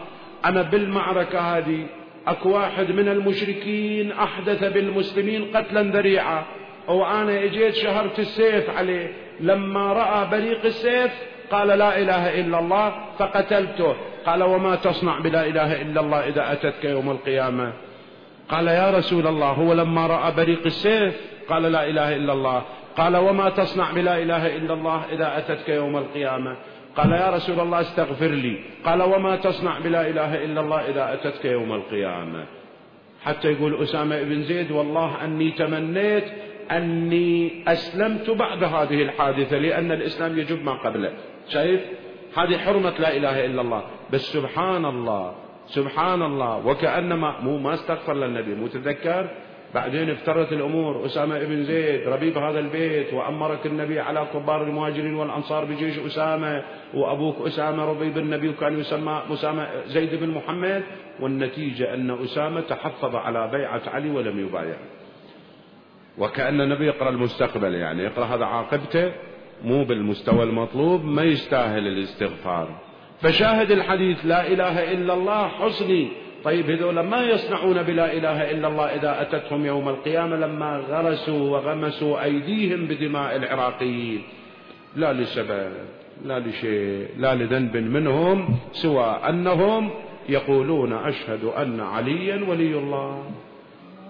أنا 0.45 0.61
بالمعركة 0.61 1.39
هذه 1.39 1.85
أكو 2.27 2.49
واحد 2.49 2.91
من 2.91 3.07
المشركين 3.07 4.11
أحدث 4.11 4.63
بالمسلمين 4.63 5.45
قتلا 5.57 5.81
ذريعا 5.81 6.45
وأنا 6.87 7.43
إجيت 7.43 7.75
شهرت 7.75 8.19
السيف 8.19 8.69
عليه 8.69 9.13
لما 9.39 9.93
رأى 9.93 10.29
بريق 10.31 10.65
السيف 10.65 11.11
قال 11.51 11.67
لا 11.67 12.01
إله 12.01 12.39
إلا 12.41 12.59
الله 12.59 12.93
فقتلته. 13.19 13.95
قال 14.25 14.43
وما 14.43 14.75
تصنع 14.75 15.19
بلا 15.19 15.47
إله 15.47 15.81
إلا 15.81 16.01
الله 16.01 16.27
إذا 16.27 16.51
أتتك 16.51 16.85
يوم 16.85 17.11
القيامة. 17.11 17.73
قال 18.49 18.67
يا 18.67 18.91
رسول 18.91 19.27
الله 19.27 19.49
هو 19.49 19.73
لما 19.73 20.07
رأى 20.07 20.31
بريق 20.31 20.65
السيف 20.65 21.15
قال 21.49 21.63
لا 21.63 21.89
إله 21.89 22.15
إلا 22.15 22.33
الله. 22.33 22.61
قال 22.97 23.17
وما 23.17 23.49
تصنع 23.49 23.91
بلا 23.91 24.17
إله 24.17 24.55
إلا 24.55 24.73
الله 24.73 25.05
إذا 25.11 25.37
أتتك 25.37 25.69
يوم 25.69 25.97
القيامة. 25.97 26.57
قال 26.97 27.11
يا 27.11 27.29
رسول 27.29 27.59
الله 27.59 27.81
استغفر 27.81 28.27
لي. 28.27 28.59
قال 28.85 29.01
وما 29.01 29.35
تصنع 29.35 29.79
بلا 29.79 30.09
إله 30.09 30.43
إلا 30.45 30.61
الله 30.61 30.79
إذا 30.89 31.13
أتتك 31.13 31.45
يوم 31.45 31.73
القيامة. 31.73 32.45
حتى 33.23 33.51
يقول 33.51 33.83
أسامة 33.83 34.21
بن 34.23 34.43
زيد 34.43 34.71
والله 34.71 35.23
أني 35.23 35.51
تمنيت 35.51 36.23
أني 36.71 37.63
أسلمت 37.67 38.29
بعد 38.29 38.63
هذه 38.63 39.01
الحادثة 39.01 39.57
لأن 39.57 39.91
الإسلام 39.91 40.39
يجب 40.39 40.63
ما 40.63 40.73
قبله. 40.73 41.11
شايف؟ 41.49 41.81
هذه 42.37 42.57
حرمة 42.57 42.93
لا 42.99 43.17
إله 43.17 43.45
إلا 43.45 43.61
الله. 43.61 43.83
بس 44.13 44.21
سبحان 44.21 44.85
الله 44.85 45.35
سبحان 45.67 46.21
الله. 46.21 46.67
وكأنما 46.67 47.39
مو 47.39 47.57
ما 47.57 47.73
استغفر 47.73 48.13
للنبي 48.13 48.55
مو 48.55 48.67
تذكر 48.67 49.29
بعدين 49.73 50.09
افترت 50.09 50.53
الأمور. 50.53 51.05
أسامة 51.05 51.39
بن 51.39 51.63
زيد 51.63 52.07
ربيب 52.07 52.37
هذا 52.37 52.59
البيت 52.59 53.13
وأمرك 53.13 53.65
النبي 53.65 53.99
على 53.99 54.27
كبار 54.33 54.63
المهاجرين 54.63 55.13
والأنصار 55.13 55.65
بجيش 55.65 55.99
أسامة 55.99 56.63
وأبوك 56.93 57.47
أسامة 57.47 57.85
ربيب 57.85 58.17
النبي 58.17 58.49
وكان 58.49 58.79
يسمى 58.79 59.21
أسامة 59.33 59.67
زيد 59.85 60.15
بن 60.15 60.29
محمد. 60.29 60.83
والنتيجة 61.19 61.93
أن 61.93 62.11
أسامة 62.23 62.61
تحفظ 62.61 63.15
على 63.15 63.47
بيعة 63.51 63.81
علي 63.87 64.09
ولم 64.09 64.39
يبايع 64.39 64.75
وكأن 66.17 66.61
النبي 66.61 66.85
يقرأ 66.85 67.09
المستقبل 67.09 67.75
يعني 67.75 68.03
يقرأ 68.03 68.25
هذا 68.25 68.45
عاقبته. 68.45 69.11
مو 69.63 69.83
بالمستوى 69.83 70.43
المطلوب 70.43 71.05
ما 71.05 71.23
يستاهل 71.23 71.87
الاستغفار. 71.87 72.79
فشاهد 73.21 73.71
الحديث 73.71 74.25
لا 74.25 74.47
إله 74.47 74.91
إلا 74.91 75.13
الله 75.13 75.47
حسني. 75.47 76.07
طيب 76.43 76.69
هذول 76.69 76.99
ما 76.99 77.21
يصنعون 77.21 77.83
بلا 77.83 78.13
إله 78.13 78.51
إلا 78.51 78.67
الله 78.67 78.85
إذا 78.85 79.21
أتتهم 79.21 79.65
يوم 79.65 79.89
القيامة 79.89 80.35
لما 80.35 80.77
غرسوا 80.77 81.49
وغمسوا 81.49 82.23
أيديهم 82.23 82.85
بدماء 82.85 83.35
العراقيين. 83.35 84.21
لا 84.95 85.13
لسبب 85.13 85.71
لا 86.25 86.39
لشيء 86.39 87.07
لا 87.17 87.35
لذنب 87.35 87.77
منهم 87.77 88.59
سوى 88.71 89.19
أنهم 89.29 89.89
يقولون 90.29 90.93
أشهد 90.93 91.43
أن 91.43 91.79
عليا 91.79 92.45
ولي 92.47 92.75
الله. 92.75 93.23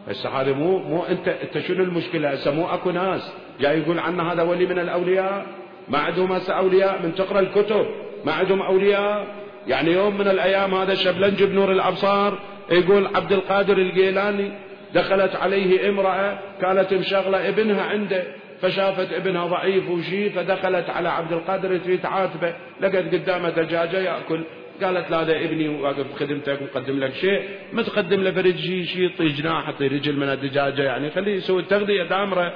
هسه 0.08 0.30
هذا 0.30 0.54
مو 0.54 0.78
مو 0.78 1.04
أنت 1.04 1.28
أنت 1.28 1.58
شنو 1.58 1.84
المشكلة؟ 1.84 2.30
هسه 2.30 2.52
مو 2.52 2.68
أكو 2.68 2.92
ناس. 2.92 3.34
جاي 3.62 3.80
يقول 3.80 4.00
عنا 4.00 4.34
هذا 4.34 4.44
ولي 4.44 4.66
من 4.66 4.80
الأولياء 4.80 5.46
ما 5.88 5.98
عندهم 5.98 6.32
هسه 6.32 6.54
أولياء 6.54 7.00
من 7.04 7.16
تقرأ 7.16 7.40
الكتب 7.40 7.86
ما 8.26 8.32
عندهم 8.32 8.62
أولياء. 8.62 9.28
يعني 9.68 9.92
يوم 9.92 10.18
من 10.18 10.28
الأيام 10.28 10.76
هذا 10.76 10.94
شبلنج 10.94 11.44
بنور 11.44 11.72
الأبصار 11.72 12.40
يقول 12.72 13.08
عبد 13.16 13.32
القادر 13.32 13.78
الجيلاني 13.78 14.52
دخلت 14.94 15.36
عليه 15.36 15.90
امرأة 15.90 16.40
كانت 16.62 16.94
مشغلة 16.94 17.50
ابنها 17.50 17.84
عنده 17.84 18.24
فشافت 18.62 19.14
ابنها 19.14 19.48
ضعيف 19.48 19.90
وشي 19.90 20.30
فدخلت 20.30 20.90
على 20.90 21.10
عبد 21.10 21.34
القادر 21.34 21.78
تريد 21.78 22.02
تعاتبه. 22.02 22.54
لقت 22.82 23.14
قدامه 23.14 23.50
دجاجة 23.50 23.98
يأكل. 23.98 24.44
قالت 24.84 25.12
لا 25.12 25.22
هذا 25.22 25.36
ابني 25.36 25.68
واقف 25.68 26.14
بخدمتك 26.14 26.60
مقدم 26.62 27.00
لك 27.00 27.14
شيء. 27.14 27.42
ما 27.74 27.82
تقدم 27.82 28.22
له 28.22 28.30
برد 28.30 28.56
شيء 28.56 28.84
شيء 28.84 29.02
يعطي 29.02 29.28
جناح 29.28 29.70
يعطي 29.70 29.88
رجل 29.88 30.16
من 30.16 30.30
الدجاجة 30.30 30.82
يعني. 30.82 31.10
خليه 31.10 31.36
يسوي 31.36 31.62
التغذية 31.62 32.04
دامرة. 32.04 32.54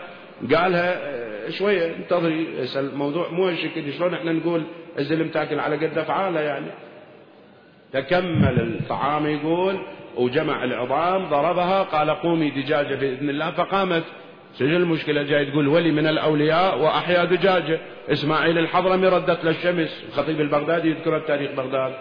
قالها 0.56 0.94
آه، 0.94 1.50
شوية 1.50 1.96
انتظري 1.96 2.48
الموضوع 2.76 3.30
مو 3.32 3.48
هالشكل 3.48 3.94
شلون 3.94 4.14
إحنا 4.14 4.32
نقول 4.32 4.64
الزلم 5.00 5.28
تاكل 5.28 5.60
على 5.60 5.76
قد 5.76 5.98
افعاله 5.98 6.40
يعني. 6.40 6.68
تكمل 7.94 8.60
الطعام 8.60 9.28
يقول 9.28 9.78
وجمع 10.16 10.64
العظام 10.64 11.30
ضربها 11.30 11.84
قال 11.84 12.10
قومي 12.10 12.50
دجاجة 12.50 12.96
بإذن 12.96 13.30
الله 13.30 13.52
فقامت. 13.52 14.04
شنو 14.60 14.78
المشكلة؟ 14.78 15.24
جاي 15.24 15.46
تقول 15.46 15.68
ولي 15.68 15.92
من 15.92 16.08
الأولياء 16.08 16.80
وأحيا 16.80 17.26
دجاجة. 17.26 17.80
إسماعيل 18.10 18.58
الحضرمي 18.58 19.08
ردت 19.08 19.46
للشمس 19.46 20.06
الخطيب 20.10 20.42
البغدادي 20.42 20.90
يذكر 20.90 21.20
تاريخ 21.20 21.52
بغداد. 21.52 21.94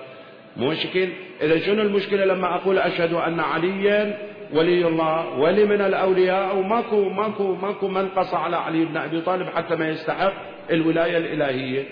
مشكل. 0.57 1.09
إذا 1.43 1.59
شنو 1.59 1.83
المشكلة 1.83 2.25
لما 2.25 2.55
أقول 2.55 2.79
أشهد 2.79 3.13
أن 3.13 3.41
عليا 3.41 4.19
ولي 4.53 4.87
الله 4.87 5.39
ولي 5.39 5.65
من 5.65 5.81
الأولياء 5.81 6.57
وماكو 6.57 7.09
ماكو 7.09 7.55
ماكو 7.55 7.89
منقص 7.89 8.35
على 8.35 8.57
علي 8.57 8.85
بن 8.85 8.97
أبي 8.97 9.21
طالب 9.21 9.47
حتى 9.49 9.77
ما 9.77 9.89
يستحق 9.89 10.33
الولاية 10.71 11.17
الإلهية. 11.17 11.85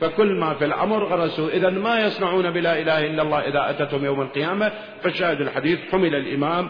فكل 0.00 0.34
ما 0.34 0.54
في 0.54 0.64
الأمر 0.64 1.04
غرسوا. 1.04 1.48
إذا 1.48 1.70
ما 1.70 2.00
يصنعون 2.00 2.50
بلا 2.50 2.78
إله 2.80 3.06
إلا 3.06 3.22
الله 3.22 3.38
إذا 3.38 3.70
أتتهم 3.70 4.04
يوم 4.04 4.20
القيامة. 4.20 4.72
فالشاهد 5.02 5.40
الحديث 5.40 5.78
حمل 5.92 6.14
الإمام 6.14 6.68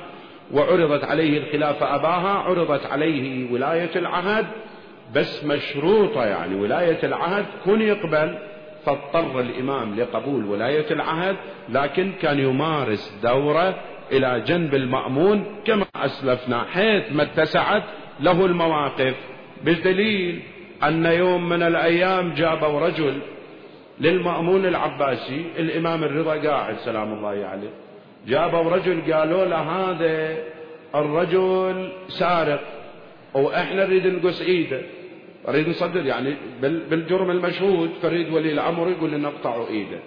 وعرضت 0.53 1.05
عليه 1.05 1.39
الخلافة 1.39 1.95
أباها 1.95 2.29
عرضت 2.29 2.87
عليه 2.87 3.53
ولاية 3.53 3.91
العهد. 3.97 4.47
بس 5.15 5.45
مشروطة 5.45 6.25
يعني 6.25 6.55
ولاية 6.55 6.99
العهد 7.03 7.45
كن 7.65 7.81
يقبل. 7.81 8.39
فاضطر 8.87 9.41
الإمام 9.41 9.95
لقبول 10.01 10.45
ولاية 10.45 10.91
العهد 10.91 11.37
لكن 11.69 12.13
كان 12.23 12.39
يمارس 12.39 13.19
دوره 13.23 13.75
إلى 14.13 14.41
جنب 14.47 14.75
المأمون 14.75 15.45
كما 15.65 15.87
أسلفنا 15.97 16.65
حيث 16.65 17.13
ما 17.13 17.23
اتسعت 17.23 17.83
له 18.21 18.47
المواقف. 18.47 19.15
بالدليل 19.65 20.43
أن 20.85 21.07
يوم 21.07 21.49
من 21.49 21.63
الأيام 21.63 22.35
جابوا 22.35 22.81
رجل 22.81 23.19
للمأمون 24.01 24.67
العباسي 24.67 25.45
الإمام 25.59 26.05
الرضا 26.05 26.49
قاعد 26.49 26.77
سلام 26.77 27.13
الله 27.13 27.47
عليه 27.47 27.71
جابوا 28.27 28.71
رجل 28.71 29.13
قالوا 29.13 29.45
له 29.45 29.57
هذا 29.57 30.37
الرجل 30.95 31.93
سارق 32.09 32.61
وإحنا 33.35 33.87
نريد 33.87 34.07
نقص 34.07 34.41
إيده. 34.41 34.81
نريد 35.49 35.69
نصدق 35.69 36.07
يعني 36.07 36.35
بالجرم 36.63 37.31
المشهود 37.31 37.91
فريد 38.03 38.31
ولي 38.33 38.53
الأمر 38.53 38.91
يقول 38.91 39.11
لنا 39.11 39.29
اقطعوا 39.29 39.69
إيده. 39.69 39.99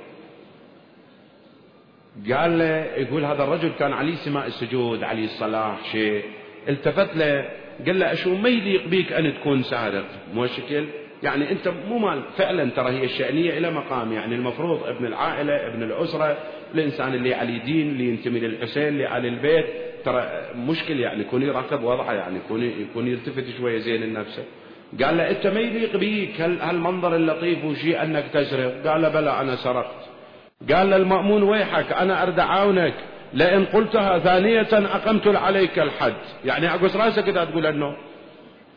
قال 2.36 2.60
له 2.60 2.86
يقول 2.86 3.26
هذا 3.26 3.44
الرجل 3.44 3.72
كان 3.80 3.94
عليه 3.94 4.16
سماء 4.16 4.48
السجود 4.48 5.04
عليه 5.04 5.24
الصلاح 5.24 5.92
شيء. 5.92 6.24
التفت 6.70 7.16
له 7.16 7.50
قال 7.86 8.00
له 8.00 8.12
أشو 8.12 8.36
ما 8.36 8.50
يليق 8.50 8.88
بيك 8.88 9.14
أن 9.14 9.34
تكون 9.34 9.64
سارق 9.64 10.06
مو 10.34 10.46
شكل؟ 10.46 10.86
يعني 11.24 11.52
أنت 11.52 11.68
مو 11.68 11.98
مال. 11.98 12.22
فعلا 12.38 12.70
ترى 12.70 12.90
هي 12.90 13.04
الشأنية 13.04 13.58
إلى 13.58 13.72
مقام 13.72 14.14
يعني 14.14 14.36
المفروض 14.36 14.84
ابن 14.84 15.06
العائلة 15.06 15.68
ابن 15.68 15.84
الأسرة 15.84 16.38
الإنسان 16.76 17.14
اللي 17.14 17.34
عليه 17.34 17.64
دين 17.64 17.90
اللي 17.90 18.10
ينتمي 18.10 18.40
للحسين 18.40 18.88
اللي 18.88 19.06
على 19.06 19.28
البيت. 19.28 19.66
ترى 20.06 20.46
مشكل 20.56 21.00
يعني 21.00 21.22
يكون 21.22 21.42
يراقب 21.44 21.84
وضعه 21.84 22.14
يعني 22.14 22.38
يكون 22.38 22.64
يكون 22.64 23.08
يلتفت 23.08 23.46
شوية 23.58 23.78
زين 23.78 24.02
لنفسه 24.02 24.44
قال 25.02 25.18
له 25.18 25.30
أنت 25.30 25.48
ما 25.48 25.60
يليق 25.60 25.98
بيك 25.98 26.42
هالمنظر 26.42 27.16
اللطيف 27.16 27.66
وشيء 27.66 28.04
أنك 28.04 28.26
تسرق 28.34 28.88
قال 28.88 29.02
له 29.02 29.10
بلى 29.10 29.42
أنا 29.42 29.56
سرقت 29.56 30.10
قال 30.72 30.90
له 30.90 30.96
المأمون 30.96 31.44
ويحك 31.44 31.94
أنا 31.94 32.24
أرد 32.24 32.40
أعاونك. 32.40 32.94
لئن 33.34 33.66
قلتها 33.66 34.20
ثانية 34.20 34.68
أقمت 34.72 35.28
عليك 35.28 35.80
الحد. 35.80 36.14
يعني 36.46 36.74
أقص 36.74 36.96
رأسك 36.96 37.28
إذا 37.30 37.46
تقول 37.46 37.66
أنه. 37.66 37.96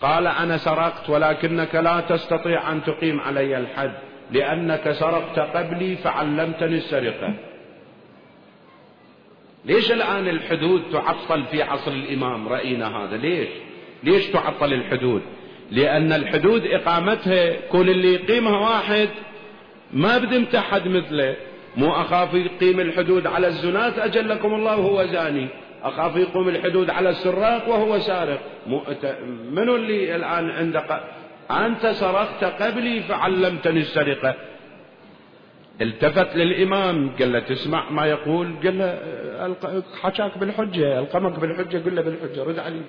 قال 0.01 0.27
أنا 0.27 0.57
سرقت 0.57 1.11
ولكنك 1.11 1.75
لا 1.75 2.01
تستطيع 2.01 2.73
أن 2.73 2.83
تقيم 2.85 3.21
علي 3.21 3.59
الحد 3.59 3.93
لأنك 4.31 4.91
سرقت 4.91 5.39
قبلي 5.39 5.97
فعلمتني 5.97 6.77
السرقة. 6.77 7.35
ليش 9.65 9.93
الآن 9.93 10.29
الحدود 10.29 10.83
تعطل 10.93 11.45
في 11.45 11.63
عصر 11.63 11.91
الإمام؟ 11.91 12.49
رأينا 12.49 12.97
هذا. 12.97 13.17
ليش؟ 13.17 13.49
ليش 14.05 14.27
تعطل 14.27 14.73
الحدود؟ 14.73 15.23
لأن 15.71 16.13
الحدود 16.13 16.67
إقامتها 16.67 17.57
كل 17.73 17.91
اللي 17.91 18.15
يقيمها 18.15 18.59
واحد. 18.59 19.09
ما 19.93 20.19
بدمت 20.19 20.55
احد 20.55 20.89
مثله. 20.89 21.37
مو 21.77 21.93
أخاف 21.93 22.35
يقيم 22.35 22.81
الحدود 22.81 23.27
على 23.27 23.47
الزنات 23.47 23.99
أجلكم 23.99 24.55
الله 24.55 24.77
وهو 24.79 25.05
زاني. 25.05 25.49
أخاف 25.83 26.17
يقوم 26.17 26.49
الحدود 26.49 26.91
على 26.91 27.09
السراق 27.11 27.69
وهو 27.69 27.99
سارق. 27.99 28.41
منو 29.51 29.77
اللي 29.77 30.17
الآن 30.17 30.51
عندك 30.51 31.01
أنت 31.51 31.87
سرقت 31.87 32.45
قبلي 32.45 33.01
فعلمتني 33.01 33.81
السرقة. 33.81 34.35
التفت 35.81 36.37
للإمام 36.37 37.11
قال 37.19 37.33
له 37.33 37.39
تسمع 37.39 37.91
ما 37.91 38.07
يقول؟ 38.07 38.55
قال 38.65 38.79
له 38.79 39.83
حكاك 40.03 40.39
بالحجة 40.39 40.99
ألقمك 40.99 41.39
بالحجة 41.41 41.79
قل 41.85 41.97
له 41.97 42.03
بالحجة 42.03 42.45
رد 42.45 42.59
علي. 42.59 42.81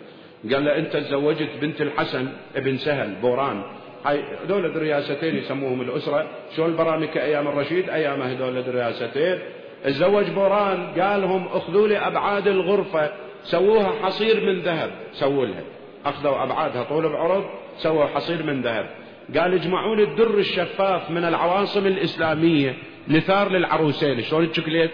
قال 0.44 0.66
له 0.66 0.78
أنت 0.78 0.98
تزوجت 0.98 1.50
بنت 1.62 1.82
الحسن 1.82 2.28
ابن 2.56 2.78
سهل 2.78 3.16
بوران. 3.22 3.64
هاي 4.06 4.24
ذو 4.45 4.66
الرياستين 4.66 5.36
يسموهم 5.36 5.82
الأسرة. 5.82 6.28
شو 6.56 6.66
البرامج 6.66 7.18
أيام 7.18 7.48
الرشيد؟ 7.48 7.90
أيام 7.90 8.22
ذو 8.22 8.58
الرياستين 8.58 9.40
تزوج 9.84 10.30
بوران 10.30 10.88
قال 11.00 11.22
لهم 11.22 11.48
أخذوا 11.48 11.88
لي 11.88 11.98
أبعاد 11.98 12.48
الغرفة. 12.48 13.12
سووها 13.44 13.92
حصير 14.04 14.46
من 14.46 14.62
ذهب. 14.62 14.92
سووا 15.12 15.46
لها. 15.46 15.64
أخذوا 16.06 16.44
أبعادها 16.44 16.84
طول 16.84 17.10
بعرض 17.10 17.46
سووا 17.78 18.06
حصير 18.06 18.44
من 18.44 18.62
ذهب. 18.62 18.90
قال 19.38 19.54
اجمعوا 19.54 19.96
لي 19.96 20.04
الدر 20.04 20.38
الشفاف 20.38 21.12
من 21.12 21.24
العواصم 21.24 21.88
الإسلامية. 21.88 22.76
نثار 23.08 23.52
للعروسين. 23.52 24.22
شلون 24.22 24.44
الشوكليت؟ 24.44 24.92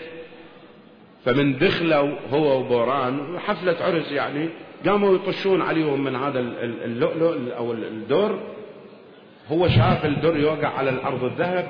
فمن 1.26 1.58
دخلوا 1.58 2.18
هو 2.32 2.60
وبوران 2.60 3.40
حفلة 3.40 3.76
عرس 3.82 4.12
يعني. 4.12 4.50
قاموا 4.86 5.16
يطشون 5.16 5.62
عليهم 5.62 6.04
من 6.04 6.16
هذا 6.16 6.40
اللؤلؤ 6.86 7.56
أو 7.58 7.72
الدر 7.74 8.40
هو 9.48 9.68
شاف 9.68 10.06
الدر 10.06 10.38
يوقع 10.38 10.68
على 10.68 10.90
الأرض 10.90 11.24
الذهب 11.24 11.68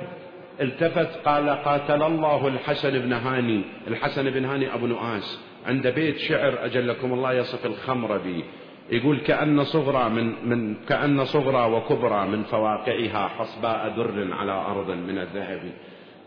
التفت 0.62 1.28
قال 1.28 1.50
قاتل 1.50 2.04
الله 2.04 2.48
الحسن 2.48 3.00
بن 3.00 3.14
هاني. 3.14 3.62
الحسن 3.88 4.30
بن 4.30 4.46
هاني 4.46 4.74
أبو 4.74 4.88
نؤاس. 4.88 5.40
عند 5.66 5.88
بيت 5.88 6.18
شعر 6.18 6.66
أجلكم 6.66 7.14
الله 7.14 7.34
يصف 7.34 7.66
الخمر 7.66 8.18
به 8.18 8.44
يقول 8.90 9.20
كأن 9.20 9.64
صغرى 9.64 10.10
من 10.10 10.50
من 10.50 10.76
كأن 10.76 11.26
صغرى 11.26 11.72
وكبرى 11.72 12.28
من 12.28 12.44
فواقعها 12.44 13.28
حصباء 13.28 13.94
در 13.98 14.34
على 14.34 14.52
أرض 14.52 14.90
من 14.90 15.18
الذهب. 15.18 15.62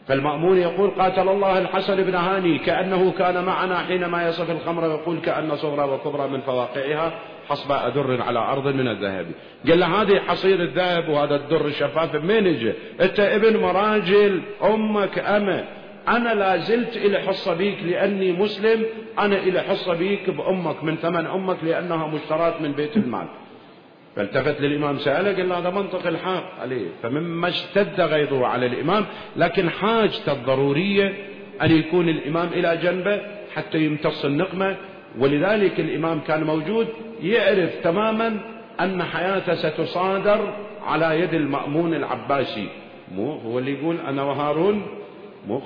فالمأمون 0.09 0.59
يقول 0.59 0.91
قاتل 0.91 1.29
الله 1.29 1.59
الحسن 1.59 2.03
بن 2.03 2.15
هاني 2.15 2.59
كأنه 2.59 3.13
كان 3.13 3.45
معنا 3.45 3.79
حينما 3.79 4.29
يصف 4.29 4.51
الخمر 4.51 4.85
ويقول 4.85 5.19
كأن 5.21 5.57
صغرى 5.57 5.91
وكبرى 5.91 6.29
من 6.29 6.41
فواقعها 6.41 7.13
حصب 7.49 7.73
أدر 7.73 8.23
على 8.23 8.39
أرض 8.39 8.69
من 8.69 8.89
الذهب. 8.89 9.27
قال 9.69 9.81
له 9.81 10.03
هذه 10.03 10.21
حصير 10.21 10.63
الذهب 10.63 11.09
وهذا 11.09 11.37
الدر 11.37 11.67
الشفاف 11.67 12.15
منين 12.15 12.47
اجى 12.47 12.73
أنت 13.01 13.21
ابن 13.21 13.57
مراجل 13.57 14.43
أمك 14.65 15.19
اما 15.19 15.65
أنا 16.09 16.35
لا 16.35 16.57
زلت 16.57 16.97
إلى 16.97 17.19
حصه 17.19 17.55
بيك 17.55 17.83
لأني 17.83 18.33
مسلم 18.33 18.87
أنا 19.19 19.37
إلى 19.37 19.61
حصه 19.61 19.95
بيك 19.95 20.31
بأمك 20.31 20.85
من 20.85 20.97
ثمن 20.97 21.27
أمك 21.27 21.57
لأنها 21.63 22.07
مشترات 22.07 22.61
من 22.61 22.73
بيت 22.73 22.97
المال. 22.97 23.27
فالتفت 24.17 24.61
للإمام 24.61 24.99
سأله 24.99 25.33
قال 25.37 25.49
له 25.49 25.59
هذا 25.59 25.71
منطق 25.71 26.07
الحاق 26.07 26.53
عليه 26.61 26.87
فمما 27.03 27.49
اشتد 27.49 28.01
غيظه 28.01 28.47
على 28.47 28.67
الإمام 28.67 29.05
لكن 29.37 29.71
حاجته 29.71 30.33
الضرورية 30.33 31.13
أن 31.63 31.71
يكون 31.71 32.09
الإمام 32.09 32.49
إلى 32.49 32.77
جنبه 32.77 33.21
حتى 33.55 33.79
يمتص 33.79 34.25
النقمة. 34.25 34.77
ولذلك 35.19 35.81
الإمام 35.81 36.21
كان 36.21 36.45
موجود 36.45 36.89
يعرف 37.23 37.71
تماما 37.85 38.41
أن 38.81 39.03
حياته 39.03 39.55
ستصادر 39.55 40.53
على 40.87 41.21
يد 41.21 41.35
المأمون 41.35 41.95
العباسي. 41.95 42.69
مو 43.15 43.33
هو 43.33 43.59
اللي 43.59 43.73
يقول 43.73 43.97
أنا 44.09 44.23
وهارون؟ 44.23 44.87
مو 45.49 45.61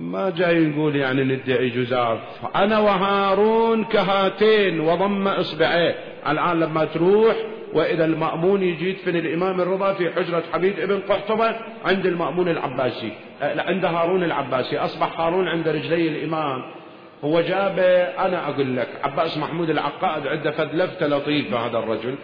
ما 0.00 0.30
جاي 0.30 0.60
نقول 0.60 0.96
يعني 0.96 1.24
ندعي 1.24 1.68
جزاف. 1.68 2.18
أنا 2.56 2.78
وهارون 2.78 3.84
كهاتين 3.84 4.80
وضم 4.80 5.28
إصبعيه. 5.28 5.94
الآن 6.28 6.60
لما 6.60 6.84
تروح 6.84 7.36
وإذا 7.72 8.04
المأمون 8.04 8.62
يجي 8.62 8.90
يدفن 8.90 9.16
الإمام 9.16 9.60
الرضا 9.60 9.92
في 9.92 10.10
حجرة 10.10 10.42
حبيب 10.52 10.78
ابن 10.78 11.00
قحطبة 11.08 11.56
عند 11.84 12.06
المأمون 12.06 12.48
العباسي 12.48 13.12
عند 13.42 13.84
هارون 13.84 14.24
العباسي. 14.24 14.78
أصبح 14.78 15.20
هارون 15.20 15.48
عند 15.48 15.68
رجلي 15.68 16.08
الإمام. 16.08 16.62
هو 17.24 17.40
جاب 17.40 17.78
أنا 18.18 18.48
أقول 18.48 18.76
لك 18.76 18.88
عباس 19.04 19.38
محمود 19.38 19.70
العقاد 19.70 20.26
عنده 20.26 20.50
فد 20.50 20.74
لفتة 20.74 21.06
لطيفة 21.06 21.66
هذا 21.66 21.78
الرجل. 21.78 22.14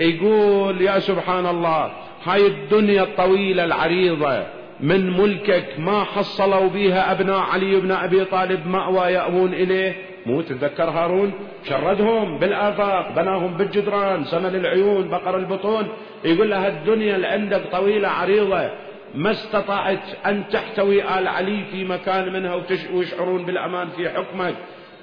يقول 0.00 0.80
يا 0.80 0.98
سبحان 0.98 1.46
الله 1.46 1.92
هاي 2.24 2.46
الدنيا 2.46 3.02
الطويلة 3.02 3.64
العريضة 3.64 4.46
من 4.80 5.20
ملكك 5.20 5.66
ما 5.78 6.04
حصلوا 6.04 6.68
بها 6.68 7.12
أبناء 7.12 7.38
علي 7.38 7.80
بن 7.80 7.90
أبي 7.90 8.24
طالب 8.24 8.66
مأوى 8.66 9.12
يأوون 9.12 9.54
إليه؟ 9.54 9.94
مو 10.26 10.40
تتذكر 10.40 10.90
هارون 10.90 11.32
شردهم 11.68 12.38
بالآفاق 12.38 13.12
بناهم 13.16 13.56
بالجدران 13.56 14.24
سمن 14.24 14.54
العيون 14.54 15.08
بقر 15.08 15.36
البطون. 15.36 15.88
يقول 16.24 16.50
لها 16.50 16.68
الدنيا 16.68 17.16
اللي 17.16 17.26
عندك 17.26 17.62
طويلة 17.72 18.08
عريضة. 18.08 18.70
ما 19.14 19.30
استطعت 19.30 20.26
أن 20.26 20.48
تحتوي 20.48 21.02
آل 21.18 21.28
علي 21.28 21.64
في 21.72 21.84
مكان 21.84 22.32
منها 22.32 22.62
ويشعرون 22.94 23.44
بالأمان 23.44 23.88
في 23.88 24.08
حكمك. 24.08 24.54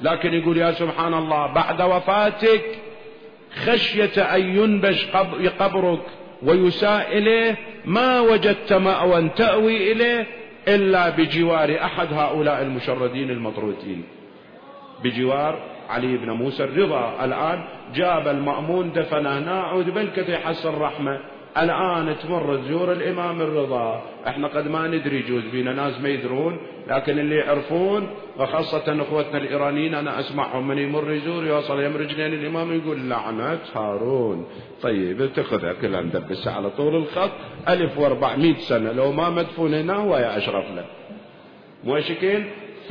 لكن 0.02 0.34
يقول 0.34 0.58
يا 0.58 0.72
سبحان 0.72 1.14
الله 1.14 1.54
بعد 1.54 1.82
وفاتك 1.82 2.64
خشية 3.66 4.22
أن 4.36 4.42
ينبش 4.42 5.10
قبرك 5.60 6.02
ويساء 6.44 7.18
إليه 7.18 7.58
ما 7.86 8.20
وجدت 8.20 8.74
مأوى 8.74 9.30
تأوي 9.30 9.92
إليه 9.92 10.28
إلا 10.68 11.10
بجوار 11.10 11.78
أحد 11.84 12.14
هؤلاء 12.14 12.62
المشردين 12.62 13.30
المطرودين. 13.30 14.04
بجوار 15.04 15.60
علي 15.90 16.18
بن 16.18 16.30
موسى 16.32 16.64
الرضا. 16.64 17.26
الآن 17.26 17.64
جاب 17.96 18.28
المأمون 18.28 18.92
دفنه 18.92 19.40
ناعود 19.40 19.90
بالكثير 19.90 20.30
يحصل 20.30 20.74
رحمة 20.78 21.20
الآن 21.58 22.16
تمر 22.24 22.58
تزور 22.58 22.92
الإمام 22.92 23.42
الرضا. 23.42 24.02
إحنا 24.28 24.48
قد 24.48 24.68
ما 24.68 24.88
ندري 24.88 25.20
يجوز 25.20 25.44
بينا. 25.52 25.74
ناس 25.74 26.02
ما 26.02 26.10
يدرون 26.10 26.58
لكن 26.88 27.20
اللي 27.20 27.36
يعرفون 27.36 28.08
وخاصة 28.40 29.02
أخوتنا 29.02 29.38
الإيرانيين 29.38 29.96
أنا 29.96 30.20
أسمعهم. 30.20 30.68
من 30.68 30.78
يمر 30.78 31.12
يزور 31.12 31.46
يوصل 31.46 31.84
يم 31.84 31.98
رجلين 31.98 32.34
الإمام 32.34 32.74
يقول 32.74 33.10
لعنة 33.10 33.60
هارون. 33.76 34.46
طيب 34.82 35.34
تاخذها 35.34 35.74
كلها 35.74 36.02
ندبسها 36.02 36.54
على 36.54 36.70
طول 36.70 36.96
الخط. 36.96 37.32
ألف 37.70 37.98
وأربعمائة 37.98 38.54
سنة. 38.54 38.92
لو 38.92 39.12
ما 39.12 39.30
مدفون 39.30 39.74
هنا 39.74 39.94
هو 39.94 40.18
يا 40.18 40.38
أشرف 40.38 40.66
له 40.76 40.86
مو 41.84 41.98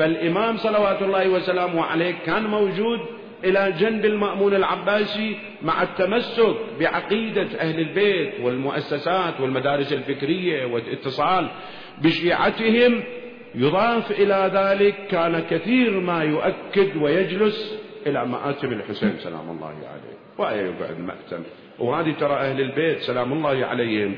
فالإمام 0.01 0.57
صلوات 0.57 1.03
الله 1.03 1.29
وسلامه 1.29 1.85
عليه 1.85 2.15
كان 2.27 2.43
موجود 2.43 3.01
إلى 3.45 3.75
جنب 3.79 4.05
المأمون 4.05 4.55
العباسي 4.55 5.37
مع 5.63 5.83
التمسك 5.83 6.57
بعقيدة 6.81 7.49
أهل 7.61 7.81
البيت 7.81 8.41
والمؤسسات 8.41 9.41
والمدارس 9.41 9.93
الفكرية 9.93 10.65
والاتصال 10.65 11.49
بشيعتهم. 12.03 13.03
يضاف 13.55 14.11
إلى 14.11 14.51
ذلك 14.55 14.95
كان 15.11 15.43
كثير 15.51 16.01
ما 16.01 16.23
يؤكد 16.23 16.97
ويجلس 16.97 17.79
إلى 18.07 18.27
مآتم 18.27 18.73
الحسين. 18.73 19.19
سلام 19.19 19.51
الله 19.51 19.67
عليه. 19.67 20.17
وأي 20.39 20.59
يقعد 20.59 21.01
مأتم 21.01 21.43
وهذه 21.79 22.13
ترى 22.21 22.35
أهل 22.35 22.61
البيت 22.61 22.99
سلام 22.99 23.33
الله 23.33 23.67
عليهم. 23.67 24.17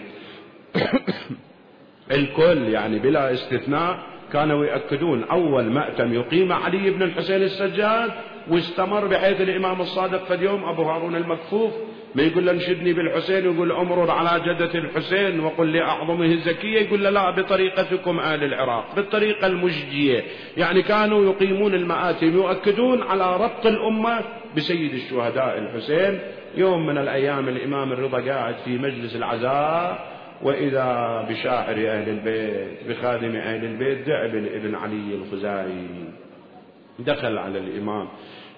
الكل 2.19 2.69
يعني 2.69 2.99
بلا 2.99 3.33
استثناء 3.33 4.12
كانوا 4.33 4.67
يؤكدون 4.67 5.25
أول 5.25 5.65
مأتم 5.65 6.15
يقيم 6.15 6.53
علي 6.53 6.91
بن 6.91 7.03
الحسين 7.03 7.43
السجاد 7.43 8.11
واستمر 8.49 9.07
بحيث 9.07 9.41
الإمام 9.41 9.81
الصادق 9.81 10.25
في 10.25 10.35
اليوم 10.35 10.65
أبو 10.65 10.83
هارون 10.83 11.17
المكفوف 11.17 11.73
ما 12.15 12.23
يقول 12.23 12.47
له 12.47 12.53
انشدني 12.53 12.93
بالحسين 12.93 13.45
يقول 13.45 13.73
أمرر 13.73 14.11
على 14.11 14.41
جدة 14.41 14.75
الحسين 14.75 15.41
وقل 15.41 15.73
لأعظمه 15.73 16.25
الزكية 16.25 16.81
يقول 16.81 17.05
له 17.05 17.11
لا 17.11 17.31
بطريقتكم 17.31 18.21
آل 18.21 18.45
العراق 18.45 18.95
بالطريقة 18.97 19.47
المجدية. 19.47 20.25
يعني 20.57 20.83
كانوا 20.83 21.25
يقيمون 21.25 21.75
المآتم 21.75 22.35
يؤكدون 22.35 23.03
على 23.03 23.37
ربط 23.37 23.67
الأمة 23.67 24.21
بسيد 24.57 24.95
الشهداء 24.95 25.59
الحسين. 25.59 26.19
يوم 26.57 26.87
من 26.87 26.99
الأيام 26.99 27.49
الإمام 27.49 27.93
الرضا 27.93 28.21
قاعد 28.21 28.55
في 28.65 28.79
مجلس 28.79 29.17
العزاء 29.17 30.22
وإذا 30.43 31.27
بشاعر 31.31 31.75
أهل 31.75 32.09
البيت 32.09 32.89
بخادم 32.89 33.37
أهل 33.37 33.65
البيت 33.65 34.09
دعبل 34.09 34.49
ابن 34.55 34.75
علي 34.75 35.15
الخزاعي. 35.15 35.87
دخل 36.99 37.39
على 37.39 37.59
الإمام. 37.59 38.09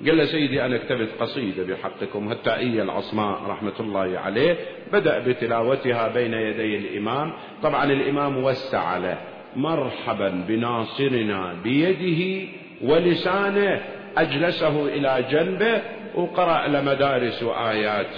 قال 0.07 0.17
له 0.17 0.25
سيدي 0.25 0.65
أنا 0.65 0.79
كتبت 0.79 1.09
قصيدة 1.21 1.65
بحقكم 1.65 2.33
التائية 2.33 2.83
العصماء 2.83 3.43
رحمة 3.47 3.81
الله 3.81 4.19
عليه. 4.19 4.57
بدأ 4.93 5.19
بتلاوتها 5.19 6.09
بين 6.09 6.35
يدي 6.35 6.77
الإمام. 6.77 7.33
طبعا 7.63 7.85
الإمام 7.85 8.45
وسع 8.45 8.97
له 8.97 9.19
مرحبا 9.57 10.45
بناصرنا 10.49 11.55
بيده 11.65 12.49
ولسانه 12.83 13.81
أجلسه 14.17 14.87
إلى 14.87 15.25
جنبه 15.31 15.83
وقرأ 16.15 16.69
لمدارس 16.69 17.43
آيات 17.43 18.17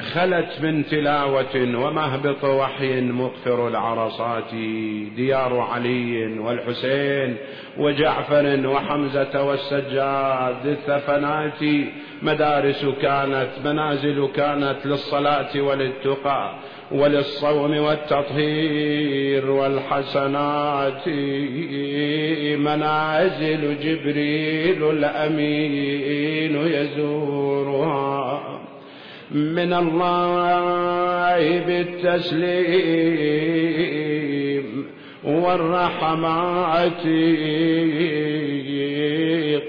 خلت 0.00 0.60
من 0.62 0.86
تلاوة 0.86 1.56
ومهبط 1.56 2.44
وحي 2.44 3.00
مقفر 3.00 3.68
العرصات 3.68 4.54
ديار 5.16 5.58
علي 5.58 6.38
والحسين 6.38 7.36
وجعفر 7.78 8.66
وحمزة 8.66 9.44
والسجاد. 9.44 10.66
الثفنات 10.66 11.88
مدارس 12.22 12.86
كانت 13.02 13.50
منازل 13.64 14.28
كانت 14.36 14.76
للصلاة 14.84 15.60
وللتقى 15.60 16.54
وللصوم 16.92 17.76
والتطهير 17.76 19.50
والحسنات. 19.50 21.08
منازل 22.58 23.76
جبريل 23.80 24.90
الأمين 24.90 26.56
يزورها. 26.56 28.49
من 29.32 29.72
الله 29.72 31.60
بالتسليم 33.50 34.86
والرحمات 35.24 37.04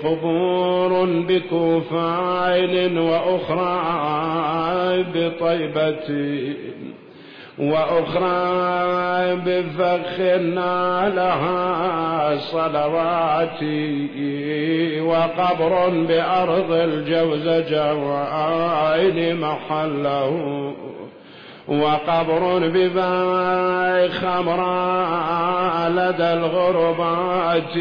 قبور 0.03 1.05
بكفايل 1.05 2.99
وأخرى 2.99 3.81
بطيبة 5.15 6.07
وأخرى 7.59 9.35
بفخنا 9.35 11.09
لها 11.15 12.37
صلوات 12.37 13.63
وقبر 15.03 15.89
بأرض 15.89 16.71
الجوز 16.71 17.47
جوائن 17.69 19.39
محله 19.39 20.73
وقبر 21.67 22.67
بباي 22.67 24.09
خمراء 24.09 25.89
لدى 25.89 26.33
الغربات 26.33 27.77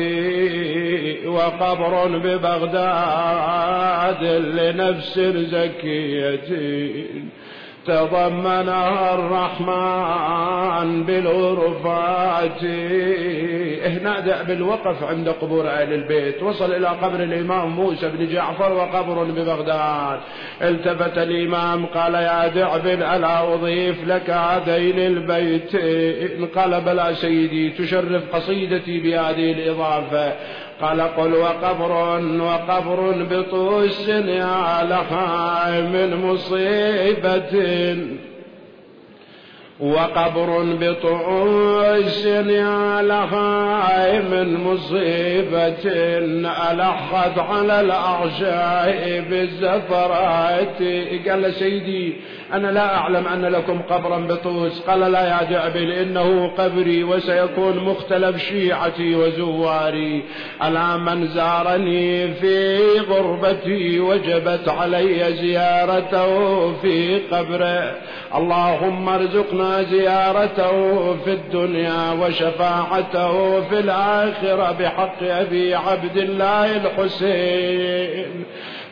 وقبر 1.27 2.19
ببغداد 2.19 3.45
لنفس 4.25 5.19
زكية 5.31 6.49
تضمنها 7.87 9.15
الرحمن 9.15 11.05
بالغرفات 11.05 12.65
هنا 13.85 14.21
دأ 14.21 14.43
بالوقف 14.43 15.05
عند 15.05 15.29
قبور 15.29 15.69
أهل 15.69 15.93
البيت. 15.93 16.43
وصل 16.43 16.73
إلى 16.73 16.87
قبر 16.87 17.23
الإمام 17.23 17.71
موسى 17.71 18.09
بن 18.09 18.29
جعفر 18.29 18.73
وقبر 18.73 19.25
ببغداد. 19.25 20.21
التفت 20.63 21.19
الإمام 21.19 21.87
قال 21.87 22.15
يا 22.15 22.49
دعب 22.49 22.87
ألا 22.87 23.55
أضيف 23.55 24.09
لك 24.09 24.31
هذين 24.31 24.99
البيتين 24.99 26.47
قال 26.47 26.81
بلى 26.81 27.15
سيدي 27.15 27.71
تشرف 27.71 28.35
قصيدتي 28.35 29.01
بهذه 29.01 29.53
الإضافة. 29.53 30.33
قال 30.83 31.01
قل 31.01 31.35
وقبر 31.35 31.93
وقبر 32.41 33.27
بطوس 33.31 34.09
يا 34.09 34.83
لها 34.83 35.81
من 35.81 36.27
مصيبة. 36.27 37.97
وقبر 39.81 40.63
بطوس 40.81 42.27
يا 42.27 43.03
لها 43.03 44.21
من 44.21 44.65
مصيبة. 44.65 45.91
ألحت 46.71 47.39
على 47.39 47.81
الأعشاء 47.81 49.25
بالزفرات. 49.31 50.83
قال 51.29 51.55
سيدي 51.55 52.17
أنا 52.53 52.69
لا 52.69 52.97
أعلم 52.97 53.29
أن 53.29 53.45
لكم 53.45 53.83
قبرا 53.83 54.19
بطوس. 54.19 54.81
قال 54.81 55.01
لا 55.01 55.29
يا 55.29 55.43
دعبل 55.51 55.93
إنه 55.93 56.51
قبري 56.59 57.05
وسيكون 57.05 57.79
مختلف 57.79 58.37
شيعتي 58.37 59.15
وزواري. 59.15 60.23
ألا 60.63 60.97
من 60.97 61.27
زارني 61.27 62.35
في 62.35 62.79
غربتي 63.01 64.01
وجبت 64.01 64.69
علي 64.69 65.33
زيارته 65.33 66.73
في 66.73 67.19
قبره. 67.33 67.97
اللهم 68.35 69.09
ارزقنا 69.09 69.83
زيارته 69.83 71.17
في 71.25 71.33
الدنيا 71.33 72.13
وشفاعته 72.13 73.61
في 73.61 73.79
الآخرة 73.79 74.73
بحق 74.73 75.23
أبي 75.23 75.75
عبد 75.75 76.17
الله 76.17 76.77
الحسين. 76.77 78.45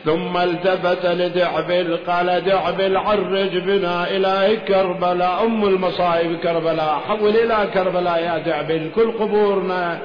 ثم 0.04 0.36
التفت 0.36 1.06
لدعبل 1.06 1.98
قال 2.06 2.44
دعبل 2.44 2.96
عرج 2.96 3.58
بنا 3.58 4.10
إلى 4.10 4.56
كربلاء 4.68 5.44
أم 5.44 5.64
المصائب 5.64 6.36
كربلاء 6.36 7.02
حول 7.08 7.36
إلى 7.36 7.68
كربلاء 7.74 8.22
يا 8.22 8.38
دعبل 8.38 8.90
كل 8.94 9.12
قبورنا 9.12 9.98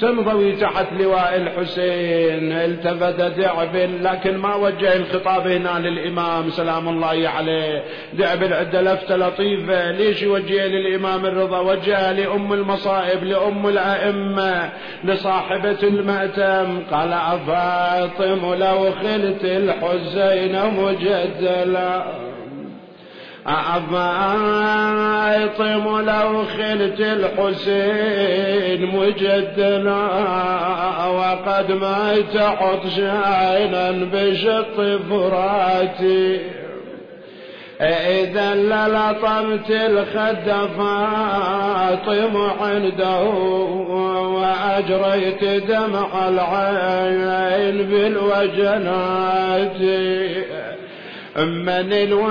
تنضوي 0.00 0.52
تحت 0.52 0.86
لواء 0.92 1.36
الحسين. 1.36 2.52
التفت 2.52 3.20
دعبل 3.20 4.04
لكن 4.04 4.36
ما 4.36 4.54
وجه 4.54 4.96
الخطاب 4.96 5.46
هنا 5.46 5.88
للإمام 5.88 6.50
سلام 6.50 6.88
الله 6.88 7.28
عليه. 7.28 7.82
دعبل 8.12 8.52
عند 8.52 8.76
لفتة 8.76 9.16
لطيفة 9.16 9.90
ليش 9.90 10.22
يوجه 10.22 10.66
للإمام 10.66 11.26
الرضا؟ 11.26 11.60
وجه 11.60 12.12
لأم 12.12 12.52
المصائب 12.52 13.24
لأم 13.24 13.68
الأئمة 13.68 14.70
لصاحبة 15.04 15.78
المأتم. 15.82 16.82
قال 16.92 17.12
أفاطم 17.12 18.54
لو 18.54 18.92
خلت 18.92 19.35
الحسين 19.44 20.56
مجدلا. 20.74 22.02
أفاطم 23.46 24.04
لو 26.00 26.44
خلت 26.44 27.00
الحسين 27.00 28.80
مجدلا. 28.96 30.06
وقد 31.06 31.72
مات 31.72 32.36
عطشانا 32.36 33.90
بشط 34.12 34.76
فراتي. 35.10 36.40
إذا 37.80 38.54
للطمت 38.54 39.70
الخد 39.70 40.50
فاطم 40.78 42.36
عنده 42.60 43.22
وأجريت 44.36 45.44
دمع 45.44 46.28
العين 46.28 47.86
بالوجنات. 47.86 49.80
من 51.36 51.92
الوالد 51.92 52.22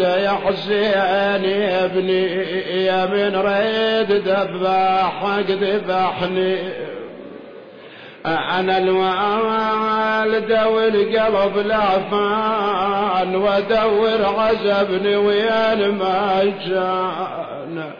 يا 0.00 0.30
حسين 0.44 1.44
يا 1.44 1.84
ابني 1.84 2.22
يا 2.84 3.06
من 3.06 3.36
ريد 3.36 4.12
ذباحك 4.12 5.50
ذبحني 5.50 6.56
أنا 8.26 8.78
الوالدة 8.78 10.68
والقلب 10.68 11.58
لعفان 11.66 13.36
وأدور 13.36 14.24
عزبني 14.24 15.16
وين 15.16 15.90
ما 15.98 16.52
كان 16.66 17.90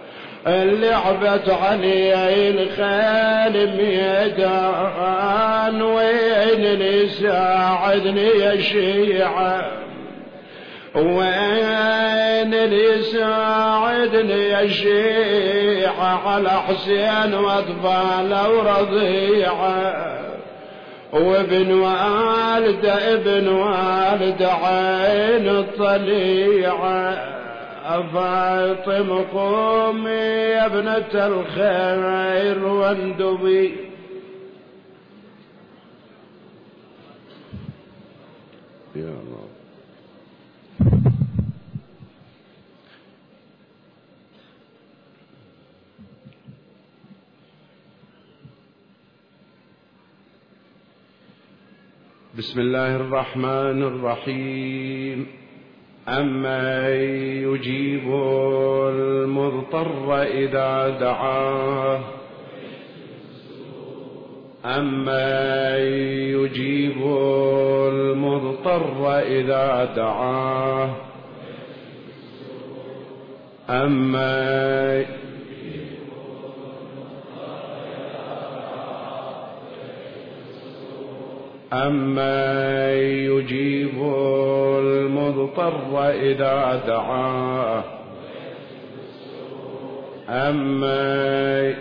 لعبت 0.81 1.51
علي 1.51 2.51
الخيل 2.51 3.77
ميدان 3.77 5.83
وين 5.83 6.64
اللي 6.64 7.09
ساعدني 7.09 8.29
يا 8.29 8.61
شيعة؟ 8.61 9.84
وين 10.95 12.55
اللي 12.55 12.99
يساعدني 12.99 14.68
شيعة 14.68 16.28
على 16.28 16.51
حسين 16.51 17.34
وأطفال 17.34 18.34
ورضيعه 18.51 20.14
وابن 21.12 21.72
والد 21.72 22.86
ابن 22.86 23.49
والد 23.49 24.42
عين 24.42 25.49
الطليعة 25.49 27.34
فاطم 27.84 29.24
قومي 29.24 30.11
يا 30.11 30.66
ابنة 30.66 31.26
الخير 31.26 32.66
واندبي. 32.66 33.76
يا 38.97 39.03
الله. 39.03 39.34
بسم 52.39 52.61
الله 52.61 52.97
الرحمن 52.97 53.82
الرحيم. 53.82 55.26
أما 56.09 56.89
يجيب 57.47 58.14
المضطر 58.89 60.22
إذا 60.22 60.89
دعاه. 61.01 62.01
أما 64.64 65.78
يجيب 66.35 66.99
المضطر 67.93 69.18
إذا 69.18 69.93
دعاه. 69.97 70.91
أما 73.70 75.05
أما 81.73 82.93
يجيب 83.03 84.03
المضطر 84.79 86.11
إذا 86.11 86.83
دعاه 86.87 87.85
أما 90.29 91.75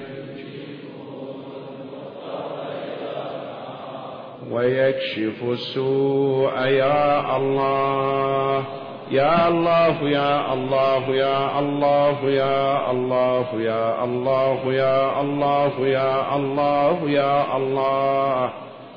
ويكشف 4.52 5.44
السوء 5.44 6.54
يا 6.58 7.38
الله 7.38 8.64
يا 9.12 9.48
الله 9.48 10.10
يا 10.10 10.54
الله 10.54 11.10
يا 11.10 11.60
الله 11.60 12.30
يا 12.30 12.92
الله 12.92 13.48
يا 13.62 14.04
الله 14.04 14.74
يا 14.74 15.22
الله 15.22 15.88
يا 15.88 16.36
الله 16.36 17.10
يا 17.10 17.58
الله. 17.58 18.54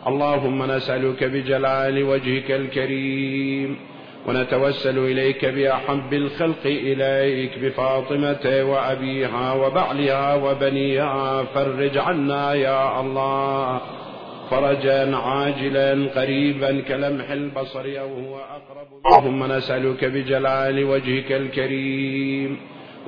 اللهم 0.06 0.62
نسألك 0.62 1.24
بجلال 1.24 2.02
وجهك 2.02 2.50
الكريم 2.50 3.76
ونتوسل 4.26 4.98
إليك 4.98 5.44
بأحب 5.44 6.14
الخلق 6.14 6.64
إليك 6.64 7.58
بفاطمة 7.58 8.64
وأبيها 8.70 9.52
وبعلها 9.52 10.34
وبنيها 10.34 11.42
فرج 11.42 11.98
عنا 11.98 12.54
يا 12.54 13.00
الله. 13.00 13.80
فرجا 14.50 15.16
عاجلا 15.16 16.08
قريبا 16.16 16.80
كلمح 16.80 17.30
البصر 17.30 17.84
أو 18.00 18.14
هو 18.14 18.38
أقرب. 18.38 18.86
اللهم 19.06 19.52
نسألك 19.52 20.04
بجلال 20.04 20.84
وجهك 20.84 21.32
الكريم 21.32 22.56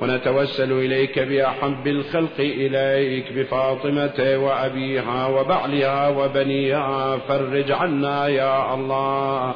ونتوسل 0.01 0.71
إليك 0.71 1.19
بأحب 1.19 1.87
الخلق 1.87 2.39
إليك 2.39 3.33
بفاطمة 3.33 4.37
وأبيها 4.37 5.27
وبعلها 5.27 6.09
وبنيها 6.09 7.17
فرج 7.17 7.71
عنا 7.71 8.27
يا 8.27 8.73
الله. 8.73 9.55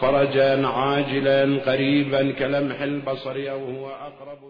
فرجا 0.00 0.66
عاجلا 0.66 1.60
قريبا 1.66 2.32
كلمح 2.32 2.80
البصر 2.80 3.36
أو 3.50 3.64
هو 3.64 3.88
أقرب 3.88 4.45